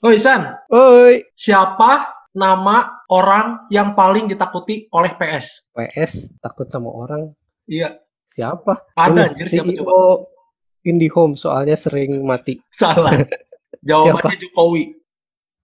Oi 0.00 0.16
San, 0.16 0.48
Oi, 0.72 1.28
siapa 1.36 2.08
nama 2.32 3.04
orang 3.12 3.68
yang 3.68 3.92
paling 3.92 4.32
ditakuti 4.32 4.88
oleh 4.96 5.12
PS? 5.12 5.68
PS 5.76 6.32
takut 6.40 6.64
sama 6.72 6.88
orang. 6.88 7.28
Iya, 7.68 8.00
Siapa? 8.30 8.80
ada 8.94 9.10
Ini 9.10 9.20
anjir 9.28 9.46
siapa 9.50 9.68
CEO 9.68 9.84
coba? 9.84 9.94
IndiHome 10.86 11.34
soalnya 11.36 11.76
sering 11.76 12.24
mati. 12.24 12.56
Salah. 12.72 13.12
Jawabannya 13.84 14.40
Jokowi. 14.40 14.96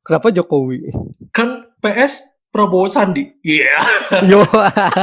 Kenapa 0.04 0.28
Jokowi? 0.28 0.90
Kan 1.32 1.72
PS 1.80 2.20
Prabowo 2.52 2.92
Sandi. 2.92 3.32
Iya. 3.40 3.80
Yo, 4.30 4.44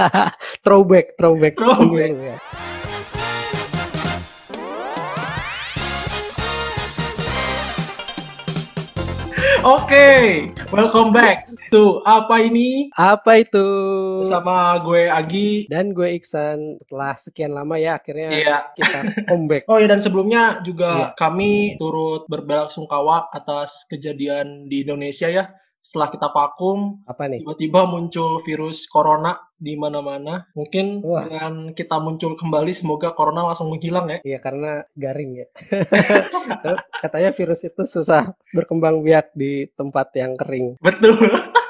throwback, 0.65 1.17
throwback. 1.17 1.57
Throwback. 1.57 2.11
Iya, 2.13 2.35
Oke, 9.63 10.51
welcome 10.75 11.15
back 11.15 11.47
to 11.71 12.03
apa 12.03 12.43
ini? 12.43 12.91
Apa 12.99 13.39
itu? 13.39 13.63
Bersama 14.19 14.75
gue 14.83 15.07
Agi. 15.07 15.71
Dan 15.71 15.95
gue 15.95 16.19
Iksan 16.19 16.83
setelah 16.83 17.15
sekian 17.15 17.55
lama 17.55 17.79
ya 17.79 17.95
akhirnya 17.95 18.27
Iya. 18.27 18.57
kita 18.75 18.99
comeback. 19.23 19.63
Oh 19.71 19.79
ya 19.79 19.87
dan 19.87 20.03
sebelumnya 20.03 20.59
juga 20.67 20.91
Iya. 20.91 21.07
kami 21.15 21.79
turut 21.79 22.27
berbelasungkawa 22.27 23.31
atas 23.31 23.87
kejadian 23.87 24.67
di 24.67 24.83
Indonesia 24.83 25.31
ya. 25.31 25.55
Setelah 25.83 26.15
kita 26.15 26.31
vakum, 26.31 27.03
Apa 27.03 27.27
nih? 27.27 27.43
tiba-tiba 27.43 27.83
muncul 27.83 28.39
virus 28.39 28.87
corona 28.87 29.35
di 29.59 29.75
mana-mana. 29.75 30.47
Mungkin 30.55 31.03
Wah. 31.03 31.27
dengan 31.27 31.75
kita 31.75 31.99
muncul 31.99 32.39
kembali, 32.39 32.71
semoga 32.71 33.11
corona 33.11 33.51
langsung 33.51 33.67
menghilang 33.67 34.07
ya. 34.07 34.19
Iya 34.23 34.39
karena 34.39 34.87
garing 34.95 35.43
ya. 35.43 35.47
Katanya 37.03 37.35
virus 37.35 37.67
itu 37.67 37.83
susah 37.83 38.31
berkembang 38.55 39.03
biak 39.03 39.35
di 39.35 39.67
tempat 39.75 40.15
yang 40.15 40.39
kering. 40.39 40.79
Betul. 40.79 41.19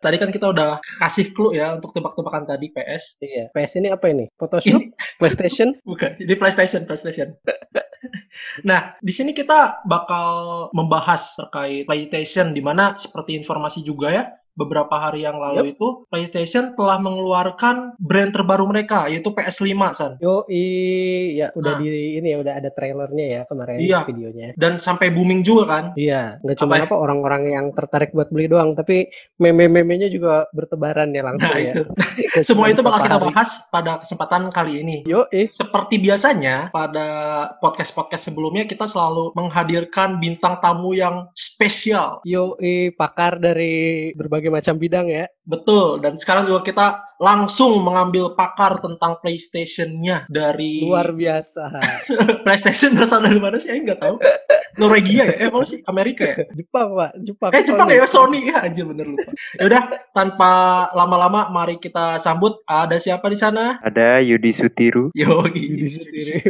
tadi 0.00 0.16
kan 0.16 0.32
kita 0.32 0.48
udah 0.48 0.80
kasih 1.04 1.36
clue 1.36 1.60
ya 1.60 1.76
untuk 1.76 1.92
tebak-tebakan 1.92 2.48
tadi 2.48 2.72
PS. 2.72 3.20
Iya. 3.20 3.52
PS 3.52 3.76
ini 3.76 3.92
apa 3.92 4.08
ini? 4.08 4.32
Photoshop? 4.40 4.80
PlayStation? 5.20 5.76
Bukan, 5.88 6.16
di 6.16 6.34
PlayStation, 6.34 6.88
PlayStation. 6.88 7.36
Nah, 8.64 8.94
di 9.00 9.12
sini 9.12 9.32
kita 9.36 9.84
bakal 9.84 10.68
membahas 10.72 11.36
terkait 11.36 11.84
PlayStation, 11.86 12.52
di 12.52 12.62
mana 12.64 12.96
seperti 12.96 13.36
informasi 13.36 13.84
juga 13.84 14.08
ya, 14.12 14.24
beberapa 14.54 14.92
hari 14.92 15.22
yang 15.22 15.36
lalu 15.36 15.72
itu 15.72 16.04
PlayStation 16.08 16.74
telah 16.74 16.98
mengeluarkan 16.98 17.94
brand 17.98 18.30
terbaru 18.30 18.66
mereka, 18.66 19.06
yaitu 19.06 19.30
PS5, 19.30 19.66
San. 19.92 20.12
Yo, 20.18 20.44
ya 20.48 21.50
udah 21.52 21.68
Nah. 21.70 21.80
di 21.80 21.90
ini 22.16 22.28
ya 22.30 22.38
udah 22.38 22.54
ada 22.56 22.70
trailernya 22.70 23.26
ya 23.26 23.40
kemarin 23.44 23.78
Iya. 23.78 24.00
videonya. 24.04 24.48
Dan 24.56 24.76
sampai 24.76 25.10
booming 25.10 25.42
juga 25.42 25.64
kan. 25.66 25.84
Iya, 25.94 26.40
nggak 26.40 26.56
cuma 26.56 26.78
Apa 26.80 26.96
orang-orang 26.96 27.52
yang 27.52 27.66
tertarik 27.70 28.10
buat 28.10 28.28
beli 28.28 28.48
doang, 28.48 28.72
tapi 28.72 29.06
meme-memenya 29.36 30.08
juga 30.08 30.48
bertebaran 30.50 31.12
ya 31.12 31.22
langsung 31.22 31.46
Nah, 31.46 31.60
ya. 31.60 31.72
itu. 31.72 31.82
Semua 32.48 32.68
itu 32.68 32.80
bakal 32.80 33.04
kita 33.04 33.16
beberapa 33.16 33.20
hari. 33.20 33.34
bahas 33.36 33.50
pada 33.68 33.92
kesempatan 34.00 34.42
kali 34.48 34.80
ini. 34.80 34.96
Yo, 35.04 35.28
eh, 35.30 35.44
Seperti 35.46 36.00
biasanya, 36.00 36.70
pada 36.70 37.08
podcast-podcast 37.60 38.26
sebelumnya 38.26 38.64
kita 38.64 38.86
selalu 38.86 39.32
menghadirkan 39.34 40.16
bintang 40.16 40.56
tamu 40.58 40.92
yang 40.92 41.28
spesial. 41.34 42.22
yo, 42.24 42.56
eh, 42.58 42.90
pakar 42.90 43.36
dari 43.36 44.10
berbagai 44.12 44.39
macam 44.48 44.80
bidang 44.80 45.12
ya. 45.12 45.28
Betul, 45.50 45.98
dan 45.98 46.14
sekarang 46.14 46.46
juga 46.46 46.62
kita 46.62 46.86
langsung 47.20 47.82
mengambil 47.82 48.32
pakar 48.32 48.78
tentang 48.80 49.18
PlayStation-nya 49.20 50.24
dari 50.30 50.86
Luar 50.86 51.10
biasa. 51.12 51.68
PlayStation 52.46 52.94
berasal 52.94 53.20
dari 53.20 53.36
mana 53.36 53.58
sih? 53.58 53.68
Saya 53.68 53.82
nggak 53.82 54.00
tahu. 54.00 54.16
Norwegia 54.78 55.28
ya? 55.28 55.36
Eh, 55.36 55.48
mana 55.52 55.66
sih? 55.66 55.82
Amerika 55.84 56.24
ya? 56.24 56.36
Jepang, 56.54 56.94
Pak. 56.96 57.10
Jepang. 57.20 57.50
Eh, 57.52 57.60
Jepang 57.60 57.88
Sony. 57.90 57.98
ya? 58.00 58.06
Sony. 58.08 58.40
Ya, 58.48 58.56
anjir 58.64 58.88
bener 58.88 59.04
lupa. 59.04 59.30
Yaudah, 59.60 59.82
tanpa 60.16 60.52
lama-lama, 60.96 61.50
mari 61.52 61.76
kita 61.76 62.16
sambut. 62.16 62.62
Ada 62.64 62.96
siapa 62.96 63.28
di 63.28 63.36
sana? 63.36 63.76
Ada 63.84 64.22
Yudi 64.24 64.54
Sutiru. 64.54 65.12
Yogi. 65.12 65.66
Yudi 65.76 65.88
Sutiri. 65.90 66.40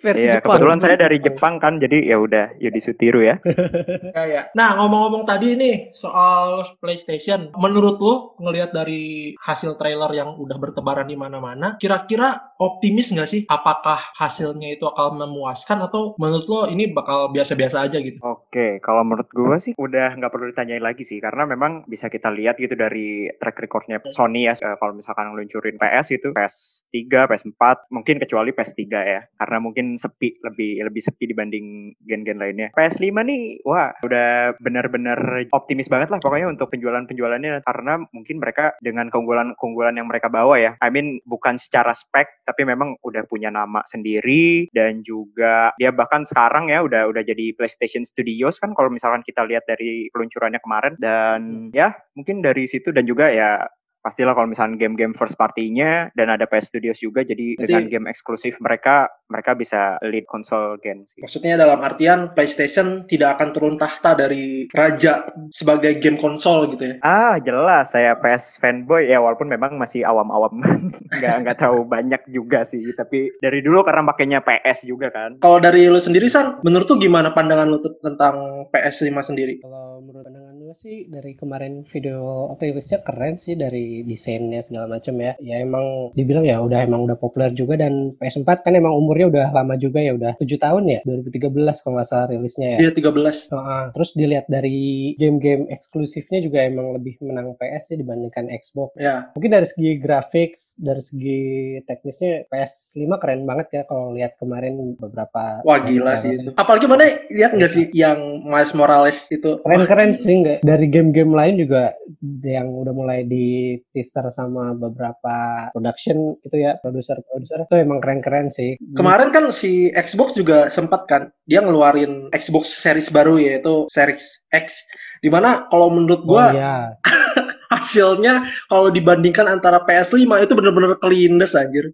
Versi 0.00 0.24
Iya, 0.24 0.40
Jepang. 0.40 0.56
kebetulan 0.56 0.78
saya 0.80 0.96
dari 0.96 1.18
Jepang. 1.20 1.60
Kan, 1.60 1.82
jadi 1.82 2.08
ya 2.08 2.16
udah 2.16 2.54
Yudi 2.56 2.80
Sutiru 2.80 3.20
ya. 3.20 3.36
Ya, 4.18 4.24
ya. 4.24 4.42
Nah, 4.56 4.74
ngomong-ngomong 4.80 5.28
tadi 5.28 5.52
nih 5.54 5.92
soal 5.92 6.64
PlayStation, 6.80 7.52
menurut 7.54 7.98
ngelihat 8.36 8.76
dari 8.76 9.32
hasil 9.40 9.80
trailer 9.80 10.12
yang 10.12 10.36
udah 10.36 10.60
bertebaran 10.60 11.08
di 11.08 11.16
mana-mana, 11.16 11.80
kira-kira 11.80 12.52
optimis 12.60 13.14
nggak 13.14 13.30
sih? 13.30 13.40
Apakah 13.48 13.98
hasilnya 14.18 14.76
itu 14.76 14.84
akan 14.84 15.24
memuaskan 15.24 15.80
atau 15.84 16.12
menurut 16.20 16.46
lo 16.50 16.60
ini 16.68 16.90
bakal 16.92 17.32
biasa-biasa 17.32 17.88
aja 17.88 17.98
gitu? 18.02 18.18
Oke, 18.20 18.82
kalau 18.82 19.06
menurut 19.06 19.30
gua 19.32 19.56
sih 19.62 19.72
udah 19.78 20.18
nggak 20.18 20.32
perlu 20.32 20.50
ditanyain 20.50 20.82
lagi 20.82 21.06
sih, 21.06 21.22
karena 21.22 21.46
memang 21.46 21.86
bisa 21.86 22.10
kita 22.10 22.28
lihat 22.34 22.58
gitu 22.58 22.74
dari 22.74 23.30
track 23.38 23.62
recordnya 23.62 24.02
Sony 24.10 24.50
ya. 24.50 24.54
Eh, 24.58 24.76
kalau 24.80 24.92
misalkan 24.96 25.30
ngeluncurin 25.30 25.78
PS 25.78 26.18
itu 26.18 26.34
PS3, 26.34 27.30
PS4, 27.30 27.92
mungkin 27.94 28.18
kecuali 28.18 28.50
PS3 28.50 28.82
ya, 28.90 29.20
karena 29.38 29.58
mungkin 29.62 29.94
sepi 29.94 30.40
lebih 30.42 30.82
lebih 30.82 31.02
sepi 31.04 31.30
dibanding 31.30 31.94
gen-gen 32.08 32.42
lainnya. 32.42 32.74
PS5 32.74 33.06
nih, 33.22 33.62
wah 33.62 33.94
udah 34.02 34.58
bener-bener 34.58 35.46
optimis 35.54 35.86
banget 35.86 36.10
lah 36.10 36.18
pokoknya 36.18 36.50
untuk 36.50 36.72
penjualan-penjualannya, 36.74 37.62
karena 37.62 37.92
mungkin 38.12 38.40
mereka 38.42 38.74
dengan 38.80 39.12
keunggulan-keunggulan 39.12 39.96
yang 39.96 40.08
mereka 40.08 40.28
bawa 40.28 40.58
ya. 40.58 40.72
I 40.80 40.88
mean 40.92 41.20
bukan 41.24 41.56
secara 41.56 41.92
spek, 41.92 42.44
tapi 42.44 42.64
memang 42.64 42.96
udah 43.04 43.24
punya 43.28 43.48
nama 43.52 43.84
sendiri 43.86 44.68
dan 44.72 45.04
juga 45.04 45.72
dia 45.76 45.92
bahkan 45.94 46.24
sekarang 46.24 46.72
ya 46.72 46.84
udah 46.84 47.08
udah 47.08 47.22
jadi 47.22 47.54
PlayStation 47.54 48.02
Studios 48.04 48.60
kan 48.60 48.72
kalau 48.72 48.92
misalkan 48.92 49.24
kita 49.24 49.44
lihat 49.44 49.64
dari 49.68 50.08
peluncurannya 50.12 50.60
kemarin 50.62 50.94
dan 51.00 51.70
ya 51.72 51.94
mungkin 52.18 52.40
dari 52.42 52.66
situ 52.66 52.90
dan 52.90 53.06
juga 53.06 53.30
ya 53.30 53.62
pastilah 54.00 54.32
kalau 54.32 54.48
misalkan 54.48 54.78
game-game 54.78 55.12
first 55.12 55.34
party-nya 55.34 56.08
dan 56.14 56.30
ada 56.30 56.46
PS 56.46 56.70
Studios 56.70 56.98
juga 57.02 57.26
jadi 57.26 57.58
Berarti- 57.58 57.66
dengan 57.66 57.84
game 57.90 58.06
eksklusif 58.10 58.56
mereka 58.62 59.10
mereka 59.28 59.52
bisa 59.52 60.00
lead 60.08 60.24
console 60.24 60.80
game 60.80 61.04
sih. 61.04 61.20
Maksudnya 61.20 61.60
dalam 61.60 61.84
artian 61.84 62.32
PlayStation 62.32 63.04
tidak 63.04 63.36
akan 63.36 63.48
turun 63.52 63.76
tahta 63.76 64.16
dari 64.16 64.64
raja 64.72 65.28
sebagai 65.52 66.00
game 66.00 66.16
konsol 66.16 66.72
gitu 66.72 66.82
ya? 66.88 66.94
Ah, 67.04 67.36
jelas 67.36 67.92
saya 67.92 68.16
PS 68.16 68.56
fanboy 68.58 69.04
ya 69.04 69.20
walaupun 69.20 69.52
memang 69.52 69.76
masih 69.76 70.02
awam-awam. 70.08 70.64
nggak 71.20 71.36
nggak 71.44 71.58
tahu 71.60 71.84
banyak 71.84 72.22
juga 72.32 72.64
sih, 72.64 72.80
tapi 72.96 73.28
dari 73.44 73.60
dulu 73.60 73.84
karena 73.84 74.08
pakainya 74.08 74.40
PS 74.40 74.88
juga 74.88 75.12
kan. 75.12 75.36
Kalau 75.44 75.60
dari 75.60 75.84
lu 75.84 76.00
sendiri, 76.00 76.24
San, 76.32 76.60
menurut 76.64 76.88
tuh 76.88 76.96
gimana 76.96 77.36
pandangan 77.36 77.68
lu 77.68 77.78
tentang 78.00 78.64
PS5 78.72 79.12
sendiri? 79.20 79.60
Kalau 79.60 80.00
menurut 80.00 80.24
pandangan 80.24 80.47
gue 80.68 80.76
sih 80.76 81.08
dari 81.08 81.32
kemarin 81.32 81.80
video 81.88 82.52
apa 82.52 82.68
rilisnya 82.68 83.00
keren 83.00 83.40
sih 83.40 83.56
dari 83.56 84.04
desainnya 84.04 84.60
segala 84.60 85.00
macam 85.00 85.16
ya. 85.16 85.32
Ya 85.40 85.64
emang 85.64 86.12
dibilang 86.12 86.44
ya 86.44 86.60
udah 86.60 86.84
emang 86.84 87.08
udah 87.08 87.16
populer 87.16 87.56
juga 87.56 87.80
dan 87.80 88.12
PS4 88.20 88.68
kan 88.68 88.76
emang 88.76 88.92
umurnya 88.92 89.32
udah 89.32 89.46
lama 89.48 89.80
juga 89.80 90.04
ya 90.04 90.12
udah 90.12 90.36
7 90.36 90.44
tahun 90.60 90.84
ya 90.92 91.00
2013 91.08 91.56
kalau 91.56 91.96
nggak 91.96 92.04
salah 92.04 92.28
rilisnya 92.28 92.76
ya. 92.76 92.78
Dia 92.84 92.92
13. 92.92 93.48
Heeh. 93.48 93.84
Terus 93.96 94.10
dilihat 94.12 94.44
dari 94.52 95.16
game-game 95.16 95.72
eksklusifnya 95.72 96.44
juga 96.44 96.60
emang 96.60 96.92
lebih 97.00 97.16
menang 97.24 97.56
PS 97.56 97.88
sih 97.88 97.96
dibandingkan 97.96 98.52
Xbox. 98.60 98.92
Ya, 99.00 99.32
Mungkin 99.32 99.48
dari 99.48 99.64
segi 99.64 99.96
grafik, 99.96 100.60
dari 100.76 101.00
segi 101.00 101.40
teknisnya 101.88 102.44
PS5 102.52 103.08
keren 103.16 103.48
banget 103.48 103.72
ya 103.72 103.82
kalau 103.88 104.12
lihat 104.12 104.36
kemarin 104.36 105.00
beberapa 105.00 105.64
wah 105.64 105.80
gila 105.80 106.12
sih 106.20 106.36
itu. 106.36 106.52
Apalagi 106.60 106.84
mana 106.84 107.08
lihat 107.32 107.56
nggak 107.56 107.72
sih 107.72 107.88
yang 107.96 108.44
Miles 108.44 108.76
Morales 108.76 109.32
itu? 109.32 109.64
Keren-keren 109.64 110.12
sih 110.12 110.44
nggak 110.44 110.57
dari 110.62 110.86
game-game 110.88 111.32
lain 111.34 111.60
juga 111.60 111.94
yang 112.42 112.70
udah 112.70 112.94
mulai 112.94 113.26
di 113.26 113.76
teaser 113.92 114.30
sama 114.30 114.74
beberapa 114.74 115.68
production 115.74 116.38
itu 116.42 116.56
ya 116.62 116.78
produser-produser 116.80 117.66
itu 117.66 117.74
emang 117.78 117.98
keren-keren 117.98 118.48
sih. 118.48 118.78
Kemarin 118.94 119.34
kan 119.34 119.50
si 119.50 119.90
Xbox 119.94 120.38
juga 120.38 120.70
sempat 120.70 121.06
kan 121.10 121.30
dia 121.48 121.62
ngeluarin 121.62 122.30
Xbox 122.30 122.72
series 122.78 123.10
baru 123.10 123.38
yaitu 123.40 123.88
Series 123.90 124.42
X. 124.54 124.86
Di 125.18 125.30
mana 125.32 125.66
kalau 125.72 125.90
menurut 125.90 126.22
Oh 126.22 126.34
gua 126.34 126.50
iya, 126.52 126.76
hasilnya 127.78 128.34
kalau 128.66 128.90
dibandingkan 128.90 129.46
antara 129.46 129.78
PS5 129.86 130.18
itu 130.42 130.52
bener-bener 130.52 130.98
kelindes 130.98 131.54
anjir. 131.54 131.88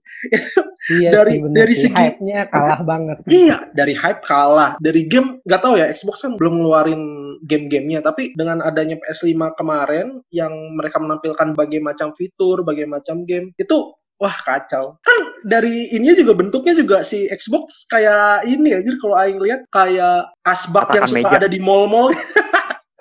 iya 0.91 1.13
Dari- 1.13 1.31
sih 1.31 1.39
bener 1.45 1.57
dari 1.61 1.75
sih. 1.77 1.83
segi- 1.89 1.97
hype-nya 1.97 2.41
kalah 2.49 2.81
banget. 2.83 3.17
Iya, 3.29 3.57
dari 3.73 3.95
hype 3.95 4.25
kalah. 4.25 4.77
Dari 4.81 5.05
game, 5.07 5.41
nggak 5.45 5.61
tahu 5.61 5.75
ya, 5.77 5.89
Xbox 5.89 6.25
kan 6.25 6.37
belum 6.37 6.61
ngeluarin 6.61 7.03
game-gamenya. 7.45 8.01
Tapi 8.01 8.33
dengan 8.35 8.61
adanya 8.61 8.97
PS5 9.01 9.53
kemarin, 9.55 10.21
yang 10.29 10.53
mereka 10.77 10.97
menampilkan 11.01 11.53
berbagai 11.53 11.81
macam 11.81 12.13
fitur, 12.13 12.65
berbagai 12.65 12.89
macam 12.89 13.25
game, 13.25 13.53
itu 13.57 13.93
wah 14.17 14.37
kacau. 14.47 14.97
Kan 15.03 15.17
dari 15.45 15.91
ininya 15.91 16.15
juga 16.15 16.33
bentuknya 16.39 16.73
juga 16.73 17.03
si 17.03 17.27
Xbox 17.29 17.85
kayak 17.89 18.47
ini 18.47 18.73
aja 18.73 18.91
kalau 19.03 19.19
Aing 19.19 19.43
lihat 19.43 19.67
kayak 19.69 20.31
asbak 20.47 20.89
yang 20.95 21.05
Tatakan 21.05 21.11
suka 21.11 21.29
meja. 21.29 21.39
ada 21.45 21.49
di 21.51 21.59
mall-mall. 21.61 22.09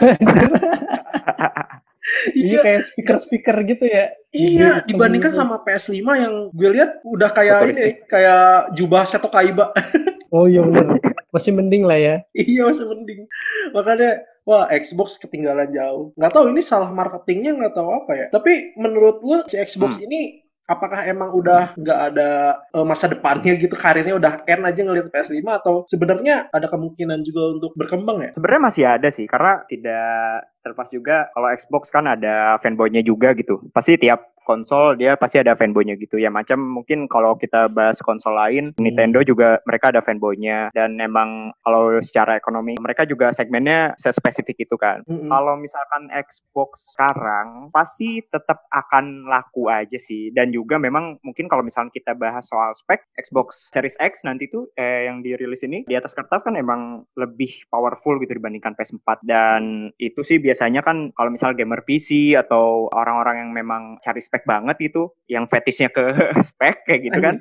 Iya 2.30 2.60
kayak 2.60 2.82
speaker-speaker 2.84 3.56
gitu 3.64 3.86
ya. 3.86 4.12
Iya, 4.30 4.84
Di- 4.84 4.92
dibandingkan 4.92 5.32
gitu. 5.32 5.40
sama 5.40 5.62
PS5 5.62 5.94
yang 6.14 6.34
gue 6.52 6.70
lihat 6.72 7.00
udah 7.02 7.30
kayak 7.30 7.58
Futuristik. 7.64 7.96
ini, 7.96 8.10
kayak 8.10 8.44
jubah 8.74 9.04
Seto 9.04 9.28
Kaiba. 9.28 9.72
Oh 10.34 10.50
iya 10.50 10.66
bener. 10.66 10.98
Masih 11.30 11.54
mending 11.54 11.86
lah 11.86 11.94
ya. 11.94 12.16
iya, 12.34 12.66
masih 12.66 12.90
mending. 12.90 13.30
Makanya, 13.70 14.18
wah 14.44 14.66
Xbox 14.66 15.22
ketinggalan 15.22 15.70
jauh. 15.70 16.10
Nggak 16.18 16.34
tahu 16.34 16.50
ini 16.50 16.58
salah 16.60 16.90
marketingnya 16.90 17.54
nggak 17.54 17.78
tahu 17.78 17.86
apa 17.94 18.12
ya. 18.18 18.26
Tapi 18.34 18.74
menurut 18.74 19.22
lu 19.22 19.46
si 19.46 19.62
Xbox 19.62 20.02
Hmm. 20.02 20.10
ini 20.10 20.42
apakah 20.68 21.04
emang 21.04 21.36
udah 21.36 21.76
nggak 21.76 22.00
ada 22.14 22.30
eh, 22.72 22.86
masa 22.86 23.12
depannya 23.12 23.54
gitu 23.60 23.76
karirnya 23.76 24.16
udah 24.16 24.42
end 24.48 24.64
aja 24.64 24.82
ngeliat 24.84 25.08
PS5 25.12 25.44
atau 25.44 25.74
sebenarnya 25.88 26.48
ada 26.50 26.68
kemungkinan 26.72 27.22
juga 27.28 27.60
untuk 27.60 27.72
berkembang 27.76 28.24
ya? 28.24 28.32
Sebenarnya 28.36 28.64
masih 28.64 28.84
ada 28.88 29.10
sih, 29.12 29.28
karena 29.28 29.64
tidak 29.68 30.48
terlepas 30.64 30.90
juga 30.90 31.28
kalau 31.36 31.48
Xbox 31.52 31.84
kan 31.92 32.08
ada 32.08 32.58
fanboynya 32.64 33.04
juga 33.04 33.36
gitu. 33.36 33.60
Pasti 33.76 34.00
tiap 34.00 34.33
konsol 34.44 34.96
dia 35.00 35.16
pasti 35.16 35.40
ada 35.40 35.58
fanboynya 35.58 35.96
gitu. 35.98 36.20
Ya 36.20 36.30
macam 36.30 36.60
mungkin 36.60 37.08
kalau 37.08 37.36
kita 37.36 37.68
bahas 37.72 38.00
konsol 38.04 38.36
lain 38.36 38.76
Nintendo 38.78 39.24
juga 39.24 39.60
mereka 39.66 39.92
ada 39.96 40.04
fanboynya. 40.04 40.70
Dan 40.76 41.00
emang 41.00 41.52
kalau 41.64 42.00
secara 42.04 42.38
ekonomi 42.38 42.76
mereka 42.80 43.08
juga 43.08 43.32
segmennya 43.32 43.96
sespesifik 44.00 44.68
itu 44.68 44.76
kan. 44.80 45.06
Mm-mm. 45.08 45.30
kalau 45.30 45.58
misalkan 45.58 46.08
Xbox 46.14 46.96
sekarang 46.96 47.70
pasti 47.74 48.24
tetap 48.30 48.68
akan 48.72 49.28
laku 49.28 49.68
aja 49.72 49.98
sih. 49.98 50.30
Dan 50.32 50.54
juga 50.54 50.78
memang 50.78 51.18
mungkin 51.26 51.48
kalau 51.48 51.64
misalkan 51.66 51.92
kita 51.92 52.14
bahas 52.16 52.46
soal 52.48 52.76
spek 52.76 53.04
Xbox 53.20 53.72
Series 53.72 53.98
X 54.00 54.24
nanti 54.28 54.48
tuh 54.52 54.70
eh, 54.76 55.08
yang 55.08 55.24
dirilis 55.24 55.64
ini 55.64 55.88
di 55.88 55.96
atas 55.96 56.14
kertas 56.14 56.44
kan 56.44 56.56
emang 56.60 57.08
lebih 57.16 57.66
powerful 57.72 58.20
gitu 58.20 58.36
dibandingkan 58.38 58.76
PS4 58.76 59.24
dan 59.24 59.90
itu 59.98 60.22
sih 60.22 60.38
biasanya 60.38 60.82
kan 60.82 61.14
kalau 61.16 61.30
misal 61.32 61.56
gamer 61.56 61.82
PC 61.86 62.36
atau 62.36 62.92
orang-orang 62.92 63.48
yang 63.48 63.52
memang 63.54 63.98
cari 64.04 64.22
spek 64.34 64.50
banget 64.50 64.82
gitu 64.82 65.14
yang 65.30 65.46
fetishnya 65.46 65.94
ke 65.94 66.02
spek 66.50 66.82
kayak 66.90 67.02
gitu 67.06 67.20
kan 67.22 67.36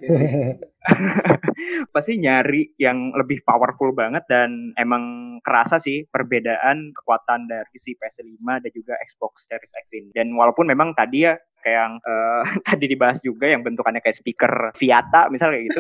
pasti 1.94 2.19
nyari 2.19 2.75
yang 2.77 3.15
lebih 3.15 3.41
powerful 3.47 3.94
banget 3.94 4.27
dan 4.27 4.75
emang 4.77 5.39
kerasa 5.47 5.79
sih 5.79 6.05
perbedaan 6.11 6.91
kekuatan 6.94 7.47
dari 7.47 7.77
si 7.79 7.94
PS5 7.97 8.43
dan 8.43 8.73
juga 8.75 8.94
Xbox 9.06 9.47
Series 9.47 9.73
X 9.73 9.87
ini. 9.94 10.11
Dan 10.15 10.35
walaupun 10.35 10.67
memang 10.67 10.94
tadi 10.99 11.27
ya 11.31 11.35
kayak 11.62 11.79
yang 11.79 11.93
eh, 12.03 12.43
tadi 12.69 12.85
dibahas 12.91 13.19
juga 13.23 13.47
yang 13.47 13.62
bentukannya 13.62 14.03
kayak 14.03 14.19
speaker 14.19 14.75
Viata 14.75 15.31
misalnya 15.31 15.59
kayak 15.59 15.67
gitu. 15.71 15.79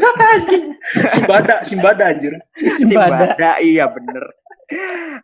Simbada, 1.10 1.54
Simbada 1.66 2.04
anjir. 2.14 2.34
Simbada. 2.78 3.58
iya 3.58 3.90
bener. 3.90 4.24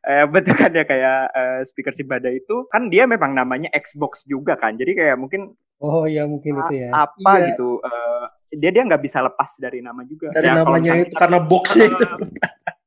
Eh, 0.00 0.24
bentukannya 0.26 0.84
kayak 0.84 1.20
eh, 1.30 1.60
speaker 1.62 1.92
Simbada 1.92 2.28
itu 2.28 2.64
kan 2.68 2.86
dia 2.86 3.04
memang 3.04 3.32
namanya 3.32 3.68
Xbox 3.72 4.24
juga 4.24 4.54
kan. 4.54 4.74
Jadi 4.74 4.94
kayak 4.94 5.16
mungkin 5.16 5.52
Oh 5.78 6.04
iya 6.04 6.24
mungkin 6.24 6.58
itu 6.58 6.74
ya. 6.76 6.90
apa 6.92 7.30
Iya. 7.38 7.46
gitu 7.52 7.78
eh, 7.80 8.24
dia 8.50 8.70
dia 8.70 8.82
nggak 8.82 8.98
bisa 8.98 9.20
lepas 9.20 9.54
dari 9.56 9.78
nama 9.78 10.02
juga. 10.02 10.32
Dari 10.32 10.46
Ya, 10.46 10.54
namanya 10.58 10.92
itu 10.96 11.08
kita- 11.08 11.20
karena 11.20 11.38
boxnya 11.40 11.86
itu. 11.92 12.04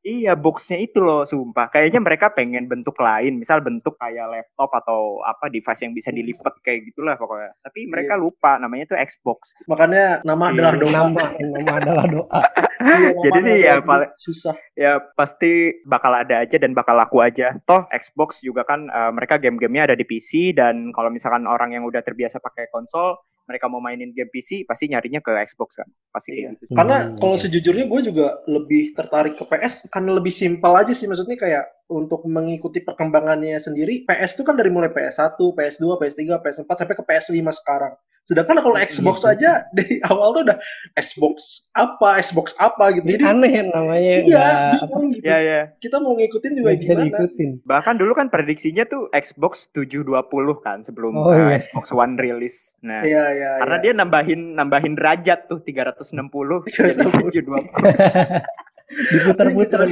Iya, 0.02 0.34
boxnya 0.34 0.82
itu 0.82 0.98
loh, 0.98 1.22
sumpah. 1.22 1.70
Kayaknya 1.70 2.02
mereka 2.02 2.34
pengen 2.34 2.66
bentuk 2.66 2.98
lain, 2.98 3.38
misal 3.38 3.62
bentuk 3.62 4.02
kayak 4.02 4.34
laptop 4.34 4.74
atau 4.74 5.22
apa 5.22 5.46
device 5.46 5.86
yang 5.86 5.94
bisa 5.94 6.10
dilipat 6.10 6.58
kayak 6.66 6.90
gitulah 6.90 7.14
pokoknya. 7.22 7.54
Tapi 7.62 7.86
mereka 7.86 8.18
lupa 8.18 8.58
namanya 8.58 8.90
itu 8.90 8.96
Xbox. 8.98 9.54
Makanya 9.70 10.26
nama 10.26 10.50
Iya. 10.50 10.54
adalah 10.58 10.74
doa. 10.74 10.90
Nama 10.90 11.24
nama 11.38 11.74
adalah 11.78 12.06
doa. 12.10 12.42
Iya, 12.82 13.14
nama 13.14 13.22
Jadi 13.30 13.40
sih 13.46 13.58
ya 13.62 13.74
paling- 13.78 14.14
susah. 14.18 14.56
Ya 14.74 14.98
pasti 15.14 15.52
bakal 15.86 16.18
ada 16.18 16.42
aja 16.42 16.58
dan 16.58 16.74
bakal 16.74 16.98
laku 16.98 17.22
aja. 17.22 17.54
Toh 17.70 17.86
Xbox 17.94 18.42
juga 18.42 18.66
kan 18.66 18.90
eh, 18.90 19.12
mereka 19.14 19.38
game-gamenya 19.38 19.94
ada 19.94 19.96
di 19.96 20.02
PC 20.02 20.58
dan 20.58 20.90
kalau 20.90 21.14
misalkan 21.14 21.46
orang 21.46 21.78
yang 21.78 21.86
udah 21.86 22.02
terbiasa 22.02 22.42
pakai 22.42 22.74
konsol, 22.74 23.22
mereka 23.52 23.68
mau 23.68 23.84
mainin 23.84 24.16
game 24.16 24.32
PC 24.32 24.64
pasti 24.64 24.88
nyarinya 24.88 25.20
ke 25.20 25.36
Xbox 25.52 25.76
kan. 25.76 25.88
Pasti 26.16 26.32
Iya. 26.40 26.56
gitu. 26.56 26.72
Karena 26.72 27.12
Hmm, 27.12 27.20
kalau 27.20 27.36
iya. 27.36 27.42
sejujurnya 27.44 27.86
gue 27.92 28.02
juga 28.08 28.40
lebih 28.48 28.96
tertarik 28.96 29.36
ke 29.36 29.44
PS 29.44 29.92
karena 29.92 30.16
lebih 30.16 30.32
simpel 30.32 30.72
aja 30.72 30.96
sih 30.96 31.06
maksudnya 31.06 31.36
kayak 31.36 31.66
untuk 31.92 32.24
mengikuti 32.24 32.80
perkembangannya 32.80 33.60
sendiri 33.60 34.08
PS 34.08 34.40
itu 34.40 34.48
kan 34.48 34.56
dari 34.56 34.72
mulai 34.72 34.88
PS1, 34.88 35.36
PS2, 35.36 36.00
PS3, 36.00 36.40
PS4 36.40 36.72
sampai 36.72 36.96
ke 36.96 37.04
PS5 37.04 37.36
sekarang. 37.52 37.94
Sedangkan 38.22 38.62
kalau 38.62 38.78
Xbox 38.78 39.26
Iya. 39.26 39.32
aja 39.34 39.52
dari 39.78 39.98
awal 40.06 40.38
tuh 40.38 40.42
udah 40.46 40.58
Xbox 40.96 41.68
apa, 41.74 42.22
Xbox 42.22 42.54
apa 42.62 42.94
gitu. 42.94 43.18
Jadi 43.18 43.24
Aneh 43.26 43.52
ya 43.52 43.64
namanya 43.66 44.14
iya, 44.22 44.48
bingung 44.78 45.10
gitu. 45.14 45.26
Ya 45.26 45.38
ya. 45.42 45.60
Kita 45.82 45.98
mau 45.98 46.14
ngikutin 46.14 46.52
juga 46.54 46.70
nggak 46.70 46.80
bisa 46.80 46.94
gimana? 46.94 47.04
diikutin. 47.10 47.50
Bahkan 47.66 47.96
dulu 47.98 48.12
kan 48.14 48.28
prediksinya 48.30 48.86
tuh 48.86 49.10
Xbox 49.12 49.68
720 49.74 50.14
kan 50.62 50.86
sebelum 50.86 51.18
Oh, 51.18 51.34
iya. 51.34 51.58
Xbox 51.66 51.90
One 51.90 52.16
rilis. 52.22 52.78
Nah, 52.86 53.02
Iya, 53.02 53.24
iya, 53.34 53.50
karena 53.62 53.78
iya. 53.78 53.84
dia 53.84 53.94
nambahin 53.98 54.42
nambahin 54.54 54.94
derajat 54.98 55.50
tuh 55.50 55.62
360 55.66 56.66
jadi 56.70 56.98
720. 57.02 57.58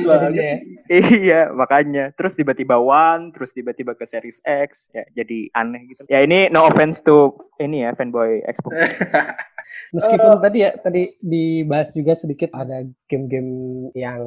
Banget 0.03 0.31
dia. 0.35 0.43
sih. 0.53 0.61
iya, 1.23 1.41
makanya. 1.53 2.11
Terus 2.13 2.35
tiba-tiba 2.35 2.75
One, 2.81 3.31
terus 3.31 3.55
tiba-tiba 3.55 3.95
ke 3.95 4.03
Series 4.03 4.41
X, 4.43 4.91
ya 4.91 5.03
jadi 5.15 5.47
aneh 5.55 5.87
gitu. 5.87 6.03
Ya 6.11 6.23
ini 6.23 6.51
no 6.51 6.67
offense 6.67 6.99
to 7.03 7.35
ini 7.61 7.87
ya 7.87 7.95
fanboy 7.95 8.43
Xbox. 8.45 8.75
Meskipun 9.95 10.41
tadi 10.41 10.57
ya 10.65 10.71
tadi 10.77 11.03
dibahas 11.19 11.93
juga 11.95 12.13
sedikit 12.13 12.53
ada 12.53 12.85
game-game 13.09 13.51
yang 13.97 14.21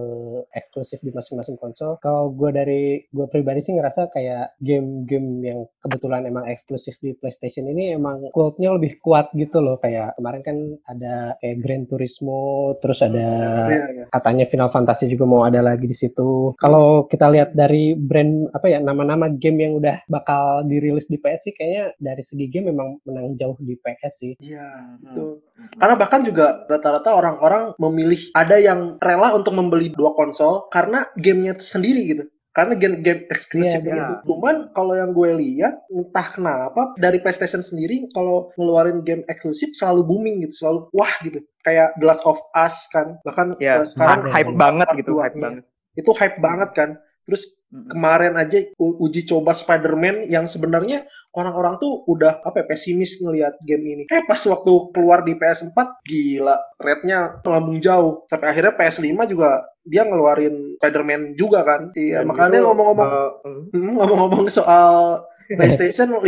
eksklusif 0.51 0.99
di 1.03 1.15
masing-masing 1.15 1.55
konsol. 1.59 1.99
Kalau 2.03 2.35
gue 2.35 2.51
dari 2.51 2.83
gue 3.07 3.27
pribadi 3.31 3.63
sih 3.63 3.75
ngerasa 3.75 4.11
kayak 4.11 4.59
game-game 4.59 5.29
yang 5.43 5.61
kebetulan 5.83 6.27
emang 6.27 6.51
eksklusif 6.51 6.99
di 6.99 7.15
PlayStation 7.15 7.67
ini 7.71 7.95
emang 7.95 8.31
cultnya 8.35 8.75
lebih 8.75 8.99
kuat 8.99 9.31
gitu 9.39 9.63
loh. 9.63 9.79
Kayak 9.79 10.19
kemarin 10.19 10.43
kan 10.43 10.57
ada 10.89 11.39
kayak 11.39 11.57
Gran 11.63 11.83
Turismo, 11.87 12.75
terus 12.83 13.01
ada 13.03 13.29
Iya, 13.71 13.87
iya. 13.93 14.05
katanya 14.11 14.45
Final 14.49 14.71
Fantasy 14.73 15.07
juga 15.07 15.25
mau 15.29 15.43
ada 15.47 15.61
lagi 15.63 15.87
di 15.87 15.97
situ. 15.97 16.55
Kalau 16.59 17.07
kita 17.07 17.31
lihat 17.31 17.55
dari 17.55 17.95
brand 17.95 18.51
apa 18.53 18.67
ya 18.69 18.79
nama-nama 18.83 19.31
game 19.31 19.59
yang 19.63 19.73
udah 19.79 20.03
bakal 20.11 20.67
dirilis 20.67 21.07
di 21.07 21.19
PS 21.19 21.51
sih 21.51 21.55
kayaknya 21.55 21.95
dari 21.99 22.23
segi 22.23 22.47
game 22.51 22.75
memang 22.75 22.99
menang 23.07 23.35
jauh 23.39 23.57
di 23.63 23.75
PS 23.79 24.15
sih. 24.19 24.33
Iya, 24.43 24.99
betul. 25.01 25.32
Karena 25.79 25.95
bahkan 25.97 26.21
juga 26.27 26.67
rata-rata 26.67 27.15
orang-orang 27.15 27.73
memilih 27.79 28.33
ada 28.35 28.57
yang 28.59 28.97
rela 28.99 29.33
untuk 29.37 29.55
membeli 29.57 29.93
dua 29.93 30.13
konsol 30.17 30.67
karena 30.69 31.07
gamenya 31.17 31.57
sendiri 31.61 32.03
gitu. 32.09 32.25
Karena 32.53 32.77
game-game 32.77 33.33
eksklusif 33.33 33.81
Iya, 33.81 33.89
itu. 33.89 33.97
iya. 33.97 34.21
Cuman 34.29 34.77
kalau 34.77 34.93
yang 34.93 35.17
gue 35.17 35.41
lihat 35.41 35.89
entah 35.89 36.29
kenapa 36.37 36.93
dari 37.01 37.17
PlayStation 37.25 37.65
sendiri 37.65 38.05
kalau 38.13 38.53
ngeluarin 38.61 39.01
game 39.09 39.25
eksklusif 39.25 39.73
selalu 39.73 40.05
booming 40.05 40.45
gitu, 40.45 40.61
selalu 40.61 40.79
wah 40.93 41.15
gitu. 41.25 41.41
Kayak 41.65 41.97
The 41.97 42.05
Last 42.05 42.29
of 42.29 42.37
Us 42.53 42.93
kan. 42.93 43.17
Bahkan 43.25 43.57
Ya, 43.57 43.81
eh, 43.81 43.89
sekarang 43.89 44.29
hype 44.29 44.53
banget 44.53 44.89
gitu, 45.01 45.17
hype 45.17 45.41
banget. 45.41 45.65
Itu 45.97 46.13
hype 46.13 46.39
banget 46.45 46.71
kan. 46.77 46.91
Terus 47.23 47.63
kemarin 47.89 48.37
aja 48.37 48.61
uji 48.77 49.25
coba 49.25 49.57
Spider-Man 49.57 50.29
yang 50.29 50.45
sebenarnya 50.45 51.09
orang-orang 51.33 51.81
tuh 51.81 52.05
udah 52.05 52.45
apa 52.45 52.63
ya, 52.63 52.67
pesimis 52.69 53.17
ngelihat 53.23 53.57
game 53.65 53.85
ini. 53.87 54.03
Eh 54.13 54.23
pas 54.29 54.39
waktu 54.45 54.73
keluar 54.93 55.25
di 55.25 55.33
PS4 55.33 55.77
gila, 56.05 56.57
rate-nya 56.77 57.41
melambung 57.41 57.81
jauh. 57.81 58.29
Sampai 58.29 58.53
akhirnya 58.53 58.77
PS5 58.77 59.09
juga 59.31 59.65
dia 59.89 60.05
ngeluarin 60.05 60.77
Spider-Man 60.79 61.35
juga 61.35 61.65
kan. 61.65 61.91
Iya, 61.97 62.23
Dan 62.23 62.29
makanya 62.29 62.61
ngomong-ngomong 62.69 63.09
eh, 63.09 63.31
hmm. 63.73 63.91
ngomong-ngomong 63.97 64.47
soal 64.53 65.25
PlayStation 65.59 66.13
5 66.17 66.23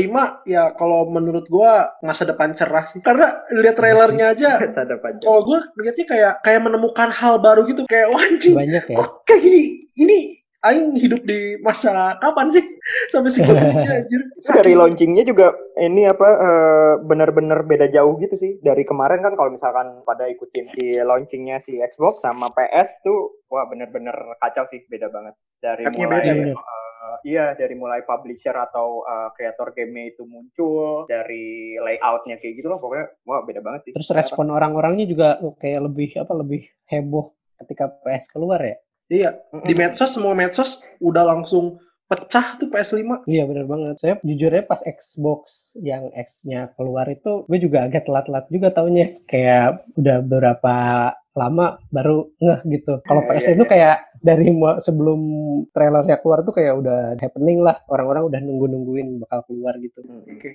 ya 0.45 0.75
kalau 0.75 1.09
menurut 1.09 1.47
gua 1.49 1.93
masa 2.01 2.25
depan 2.25 2.57
cerah 2.57 2.85
sih. 2.89 3.05
Karena 3.05 3.45
lihat 3.53 3.77
trailernya 3.79 4.33
aja 4.33 4.59
Sadar 4.75 4.99
panjang. 5.01 5.23
kalau 5.23 5.41
gue 5.45 5.59
lihatnya 5.81 6.07
kayak 6.09 6.33
kayak 6.43 6.61
menemukan 6.65 7.09
hal 7.13 7.39
baru 7.41 7.65
gitu 7.69 7.85
kayak 7.89 8.11
wah 8.11 8.21
anjing 8.21 8.57
Banyak 8.57 8.85
ya. 8.91 8.97
kok 8.99 9.25
kayak 9.25 9.41
gini 9.45 9.63
ini 9.97 10.19
Aing 10.65 10.97
hidup 10.97 11.29
di 11.29 11.61
masa 11.61 12.17
kapan 12.25 12.49
sih? 12.49 12.65
Sampai 13.13 13.29
segitunya 13.29 13.85
anjir. 14.01 14.21
Dari 14.41 14.73
launchingnya 14.73 15.25
juga 15.29 15.53
ini 15.77 16.09
apa 16.09 16.29
eh, 16.41 16.95
benar-benar 17.05 17.69
beda 17.69 17.93
jauh 17.93 18.17
gitu 18.17 18.35
sih. 18.41 18.57
Dari 18.65 18.89
kemarin 18.89 19.21
kan 19.21 19.37
kalau 19.37 19.53
misalkan 19.53 20.01
pada 20.09 20.25
ikutin 20.25 20.73
di 20.73 20.97
launchingnya 21.05 21.61
si 21.61 21.77
Xbox 21.77 22.25
sama 22.25 22.49
PS 22.57 23.05
tuh 23.05 23.45
wah 23.53 23.69
bener-bener 23.69 24.17
kacau 24.41 24.65
sih 24.73 24.81
beda 24.89 25.13
banget. 25.13 25.37
Dari 25.61 25.85
Hype-nya 25.85 26.07
mulai 26.09 26.21
beda 26.25 26.33
ya? 26.33 26.55
eh, 26.57 27.17
iya 27.29 27.45
dari 27.53 27.75
mulai 27.77 28.01
publisher 28.09 28.57
atau 28.57 29.05
eh, 29.05 29.29
kreator 29.37 29.77
gamenya 29.77 30.17
itu 30.17 30.25
muncul 30.25 31.05
dari 31.05 31.77
layoutnya 31.77 32.41
kayak 32.41 32.65
gitu 32.65 32.73
loh 32.73 32.81
pokoknya 32.81 33.13
wah 33.29 33.45
beda 33.45 33.61
banget 33.61 33.81
sih. 33.89 33.93
Terus 33.93 34.11
respon 34.17 34.49
orang-orangnya 34.49 35.05
juga 35.05 35.29
kayak 35.61 35.81
lebih 35.93 36.11
apa 36.25 36.33
lebih 36.33 36.63
heboh 36.89 37.37
ketika 37.61 37.93
PS 38.01 38.33
keluar 38.33 38.61
ya. 38.65 38.77
Iya 39.09 39.37
di 39.65 39.75
medsos 39.77 40.15
semua 40.15 40.33
medsos 40.33 40.81
udah 41.01 41.25
langsung 41.25 41.79
pecah 42.05 42.61
tuh 42.61 42.69
PS5 42.69 43.25
Iya 43.25 43.49
bener 43.49 43.65
banget. 43.65 43.97
Saya 43.97 44.15
jujurnya 44.21 44.69
pas 44.69 44.81
Xbox 44.85 45.73
yang 45.81 46.13
X-nya 46.13 46.71
keluar 46.77 47.09
itu 47.09 47.49
gue 47.49 47.59
juga 47.59 47.89
agak 47.89 48.05
telat-telat 48.05 48.45
juga 48.53 48.69
taunya. 48.77 49.17
Kayak 49.25 49.89
udah 49.97 50.21
beberapa 50.21 50.75
lama 51.35 51.81
baru 51.91 52.31
ngeh 52.39 52.61
gitu. 52.79 53.03
Kalau 53.03 53.27
Iya, 53.27 53.29
PS 53.35 53.45
iya, 53.51 53.55
itu 53.59 53.65
iya. 53.67 53.71
kayak 53.73 53.97
dari 54.23 54.47
sebelum 54.79 55.21
trailernya 55.75 56.17
keluar 56.23 56.47
tuh 56.47 56.55
kayak 56.55 56.75
udah 56.79 56.99
happening 57.19 57.59
lah. 57.65 57.81
Orang-orang 57.91 58.31
udah 58.31 58.41
nunggu-nungguin 58.41 59.25
bakal 59.27 59.43
keluar 59.51 59.75
gitu. 59.83 60.05
Oke. 60.05 60.55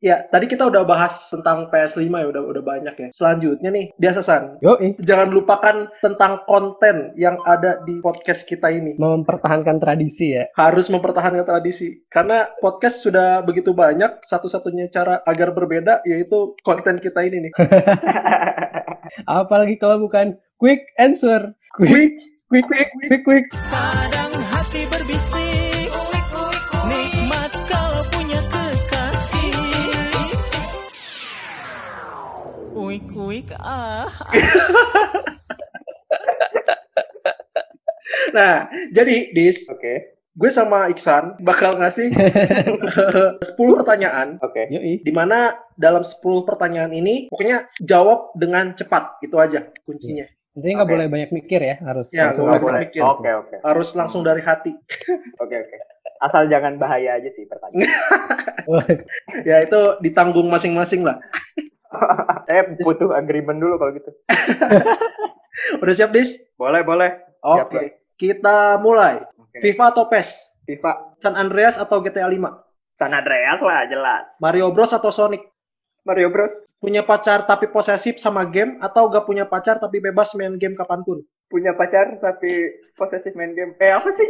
Ya, 0.00 0.24
tadi 0.32 0.48
kita 0.48 0.64
udah 0.64 0.80
bahas 0.88 1.28
tentang 1.28 1.68
PS5 1.68 2.08
ya, 2.08 2.26
udah 2.32 2.40
udah 2.40 2.64
banyak 2.64 2.96
ya. 2.96 3.08
Selanjutnya 3.12 3.68
nih, 3.68 3.92
biasa 4.00 4.24
San. 4.24 4.56
Yoi, 4.64 4.96
Jangan 4.96 5.28
lupakan 5.28 5.92
tentang 6.00 6.40
konten 6.48 7.12
yang 7.20 7.36
ada 7.44 7.84
di 7.84 8.00
podcast 8.00 8.48
kita 8.48 8.72
ini. 8.72 8.96
mempertahankan 8.96 9.76
tradisi 9.76 10.32
ya. 10.32 10.48
Harus 10.56 10.88
mempertahankan 10.88 11.44
tradisi. 11.44 12.00
Karena 12.08 12.48
podcast 12.64 13.04
sudah 13.04 13.44
begitu 13.44 13.76
banyak, 13.76 14.24
satu-satunya 14.24 14.88
cara 14.88 15.20
agar 15.28 15.52
berbeda 15.52 16.00
yaitu 16.08 16.56
konten 16.64 16.96
kita 16.96 17.20
ini 17.20 17.48
nih. 17.48 17.52
Apalagi 19.28 19.76
kalau 19.76 20.08
bukan 20.08 20.40
quick 20.56 20.80
answer. 20.96 21.52
Quick, 21.76 22.16
Quick, 22.48 22.66
quick, 22.66 22.88
quick, 22.96 23.22
quick, 23.22 23.22
quick. 23.28 24.16
Uik 32.70 33.06
uik 33.14 33.48
ah 33.58 34.06
Nah, 38.30 38.70
jadi 38.94 39.34
Dis, 39.34 39.66
Oke, 39.66 40.14
gue 40.38 40.50
sama 40.50 40.86
Iksan 40.90 41.42
bakal 41.42 41.78
ngasih 41.82 42.14
10 43.42 43.78
pertanyaan 43.82 44.38
oke. 44.38 44.70
Yoi. 44.70 45.02
di 45.02 45.12
mana 45.14 45.58
dalam 45.74 46.06
10 46.06 46.46
pertanyaan 46.46 46.94
ini 46.94 47.26
pokoknya 47.26 47.66
jawab 47.82 48.30
dengan 48.38 48.74
cepat. 48.78 49.18
Itu 49.22 49.38
aja 49.42 49.66
kuncinya. 49.82 50.26
Intinya 50.54 50.82
nggak 50.82 50.90
boleh 50.90 51.06
banyak 51.06 51.30
mikir 51.30 51.60
ya, 51.62 51.76
harus 51.82 52.10
Ya, 52.10 52.30
langsung 52.30 52.50
Nggak 52.50 52.62
boleh 52.62 52.80
mikir. 52.86 53.02
Oke, 53.02 53.30
oke. 53.30 53.56
Harus 53.62 53.88
langsung 53.94 54.22
dari 54.22 54.42
hati. 54.42 54.74
Oke, 55.42 55.56
oke. 55.56 55.76
Asal 56.20 56.50
jangan 56.52 56.76
bahaya 56.76 57.16
aja 57.16 57.30
sih 57.32 57.48
pertanyaan. 57.48 57.88
Ya 59.48 59.64
itu 59.64 59.80
ditanggung 60.04 60.52
masing-masing 60.52 61.00
lah. 61.06 61.16
Saya 62.48 62.62
butuh 62.78 63.10
agreement 63.14 63.58
dulu 63.58 63.74
kalau 63.78 63.92
gitu. 63.94 64.10
Udah 65.82 65.94
siap, 65.94 66.14
Dis? 66.14 66.38
Boleh, 66.54 66.86
boleh. 66.86 67.18
Oke. 67.42 67.78
Siap, 67.78 67.90
Kita 68.16 68.78
mulai. 68.78 69.20
Oke. 69.36 69.58
FIFA 69.58 69.84
atau 69.90 70.04
PES? 70.06 70.28
FIFA. 70.68 70.92
San 71.18 71.34
Andreas 71.34 71.76
atau 71.76 71.98
GTA 72.04 72.30
5? 72.30 72.38
San 73.00 73.12
Andreas 73.16 73.60
lah, 73.64 73.88
jelas. 73.88 74.28
Mario 74.38 74.70
Bros 74.70 74.92
atau 74.92 75.10
Sonic? 75.10 75.42
Mario 76.04 76.32
Bros. 76.32 76.52
Punya 76.80 77.04
pacar 77.04 77.44
tapi 77.44 77.68
posesif 77.68 78.16
sama 78.16 78.48
game 78.48 78.80
atau 78.80 79.08
gak 79.12 79.28
punya 79.28 79.44
pacar 79.44 79.76
tapi 79.76 80.00
bebas 80.00 80.32
main 80.36 80.56
game 80.56 80.76
kapan 80.76 81.04
pun? 81.04 81.20
Punya 81.50 81.76
pacar 81.76 82.16
tapi 82.22 82.72
posesif 82.96 83.36
main 83.36 83.52
game. 83.52 83.76
Eh, 83.80 83.92
apa 83.92 84.08
sih? 84.14 84.28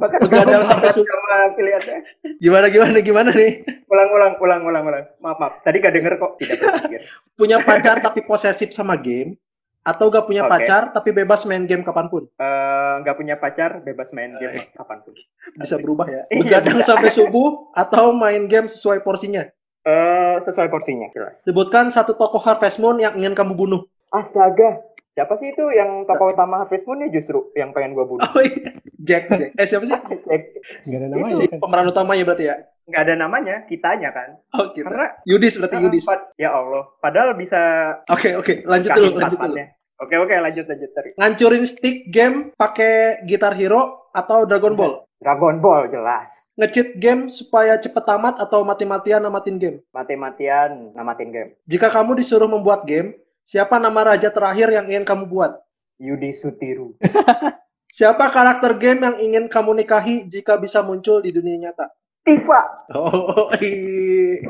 Bahkan 0.00 0.18
Begadang 0.24 0.62
sampai 0.64 0.88
su- 0.94 1.04
sama 1.04 1.52
pilihannya. 1.58 1.98
Gimana 2.40 2.66
gimana 2.72 2.98
gimana 3.04 3.30
nih? 3.34 3.66
Ulang, 3.90 4.08
ulang, 4.14 4.32
ulang, 4.40 4.60
ulang, 4.64 4.84
ulang. 4.86 5.04
Maaf, 5.20 5.36
maaf. 5.36 5.52
Tadi 5.66 5.76
gak 5.82 5.92
denger 5.92 6.16
kok. 6.16 6.40
Tidak 6.40 6.56
berpikir. 6.56 7.00
Punya 7.40 7.60
pacar 7.60 8.00
tapi 8.00 8.24
posesif 8.24 8.72
sama 8.72 8.96
game 8.96 9.36
atau 9.80 10.12
gak 10.12 10.28
punya 10.28 10.44
Oke. 10.44 10.52
pacar 10.52 10.92
tapi 10.92 11.08
bebas 11.10 11.48
main 11.48 11.64
game 11.64 11.80
kapan 11.80 12.12
pun? 12.12 12.28
Eh, 12.36 12.94
nggak 13.00 13.16
punya 13.16 13.40
pacar, 13.40 13.80
bebas 13.80 14.12
main 14.12 14.28
game 14.36 14.60
kapan 14.76 15.00
pun. 15.00 15.16
Bisa 15.56 15.80
berubah 15.80 16.04
ya. 16.04 16.22
Iya, 16.32 16.36
Begadang 16.44 16.84
sampai 16.84 17.08
subuh 17.08 17.72
atau 17.72 18.12
main 18.12 18.44
game 18.44 18.68
sesuai 18.68 19.00
porsinya? 19.00 19.48
Eh, 19.88 20.36
sesuai 20.44 20.68
porsinya, 20.68 21.08
jelas. 21.16 21.40
Sebutkan 21.48 21.88
satu 21.88 22.12
tokoh 22.12 22.40
Harvest 22.44 22.76
Moon 22.76 23.00
yang 23.00 23.16
ingin 23.16 23.32
kamu 23.32 23.56
bunuh. 23.56 23.88
Astaga. 24.12 24.84
Siapa 25.10 25.34
sih 25.34 25.50
itu 25.50 25.64
yang 25.68 26.06
tokoh 26.06 26.30
utama 26.30 26.62
Harvest 26.62 26.86
Moon 26.86 27.02
nih 27.02 27.10
justru 27.10 27.50
yang 27.52 27.74
pengen 27.74 27.92
gua 27.92 28.06
bunuh? 28.06 28.22
Oh 28.30 28.38
iya, 28.40 28.78
Jack, 28.96 29.26
Jack. 29.28 29.50
Eh 29.54 29.66
siapa 29.66 29.84
sih? 29.84 29.98
Cek. 30.28 30.42
Nggak 30.86 30.98
ada 30.98 31.06
namanya 31.08 31.34
Si 31.34 31.44
kan. 31.46 31.58
pemeran 31.58 31.86
utamanya 31.88 32.22
berarti 32.24 32.44
ya? 32.46 32.56
Nggak 32.86 33.02
ada 33.02 33.14
namanya, 33.16 33.54
kitanya 33.66 34.10
kan. 34.10 34.28
Oh 34.52 34.70
gitu. 34.70 34.86
Karena 34.86 35.06
Yudis 35.24 35.58
berarti 35.58 35.76
Yudis. 35.78 36.04
Pad- 36.04 36.30
Ya 36.36 36.50
Allah, 36.50 36.86
padahal 36.98 37.34
bisa 37.34 37.58
Oke 38.06 38.34
oke, 38.34 38.62
lanjut 38.62 38.90
dulu, 38.92 39.08
lanjut 39.16 39.38
dulu. 39.40 39.54
Oke 40.00 40.14
oke 40.16 40.32
lanjut 40.32 40.64
lanjut 40.64 40.90
tadi. 40.90 41.10
Ngancurin 41.14 41.64
stick 41.64 42.08
game 42.08 42.54
pakai 42.54 43.20
Guitar 43.22 43.52
Hero 43.52 44.08
atau 44.10 44.46
Dragon 44.46 44.72
Ball? 44.72 45.04
Dragon 45.20 45.60
Ball 45.60 45.92
jelas. 45.92 46.32
Ngecheat 46.56 46.96
game 46.96 47.28
supaya 47.28 47.76
cepet 47.76 48.00
tamat 48.00 48.40
atau 48.40 48.64
mati-matian 48.64 49.20
namatin 49.20 49.60
game? 49.60 49.78
Mati-matian 49.92 50.94
namatin 50.94 51.28
game. 51.28 51.50
Jika 51.64 51.88
kamu 51.88 52.16
disuruh 52.16 52.48
membuat 52.48 52.84
game, 52.84 53.12
siapa 53.42 53.76
nama 53.76 54.14
raja 54.14 54.28
terakhir 54.30 54.70
yang 54.70 54.86
ingin 54.88 55.04
kamu 55.04 55.24
buat? 55.26 55.52
Yudi 56.00 56.32
Sutiru. 56.32 56.96
Siapa 57.90 58.30
karakter 58.30 58.78
game 58.78 59.02
yang 59.02 59.16
ingin 59.18 59.44
kamu 59.50 59.82
nikahi 59.82 60.22
jika 60.30 60.54
bisa 60.54 60.78
muncul 60.78 61.18
di 61.18 61.34
dunia 61.34 61.58
nyata? 61.58 61.90
Tifa. 62.22 62.86
Oh, 62.94 63.50
iya. 63.58 64.46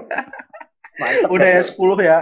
Mantap. 1.00 1.32
udah 1.32 1.48
ya 1.48 1.62
kan? 1.64 1.72
10 1.72 2.04
ya. 2.04 2.18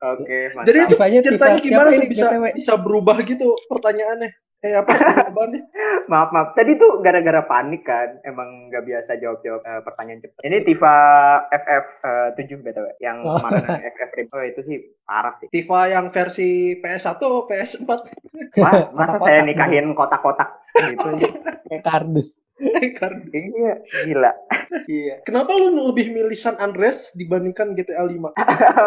Oke, 0.00 0.38
mantap. 0.56 0.64
Jadi 0.64 0.78
itu 0.80 0.88
Tifanya 0.96 1.20
ceritanya 1.20 1.58
Tifa. 1.60 1.66
gimana 1.68 1.88
Siapa 1.92 2.00
tuh 2.00 2.08
bisa 2.08 2.26
BTW? 2.32 2.44
bisa 2.56 2.72
berubah 2.80 3.16
gitu 3.20 3.48
pertanyaannya? 3.68 4.30
Eh 4.60 4.76
apa 4.76 4.92
jawabannya? 4.92 5.62
maaf 6.12 6.28
maaf. 6.30 6.52
Tadi 6.52 6.76
tuh 6.76 7.00
gara-gara 7.00 7.40
panik 7.42 7.80
kan. 7.82 8.20
Emang 8.22 8.68
nggak 8.68 8.84
biasa 8.84 9.16
jawab-jawab 9.16 9.64
eh, 9.64 9.80
pertanyaan 9.80 10.20
cepat. 10.20 10.40
Ini 10.44 10.56
Tifa 10.68 10.94
FF 11.48 11.86
eh, 12.04 12.28
7 12.36 12.60
btw. 12.60 12.86
Yang 13.00 13.16
Oh. 13.24 13.40
kemarin 13.40 13.64
FF. 13.88 14.10
Oh 14.30 14.44
itu 14.44 14.60
sih 14.60 14.76
parah 15.02 15.32
sih. 15.40 15.48
Tifa 15.48 15.88
yang 15.88 16.12
versi 16.12 16.76
PS1 16.76 17.16
atau 17.16 17.48
PS4? 17.48 17.88
Wah, 18.60 18.92
masa 18.92 19.16
saya 19.16 19.40
nikahin 19.42 19.96
kotak-kotak 19.96 20.60
gitu? 20.92 21.08
Kayak 21.64 21.82
kardus. 21.82 22.44
Karena- 22.94 23.24
Iya, 23.30 23.72
gila. 24.04 24.32
iya. 24.86 25.14
Kenapa 25.24 25.52
lu 25.52 25.72
lebih 25.88 26.10
milih 26.10 26.34
San 26.34 26.56
Andreas 26.56 27.12
dibandingkan 27.12 27.72
GTA 27.72 28.04
5? 28.04 28.36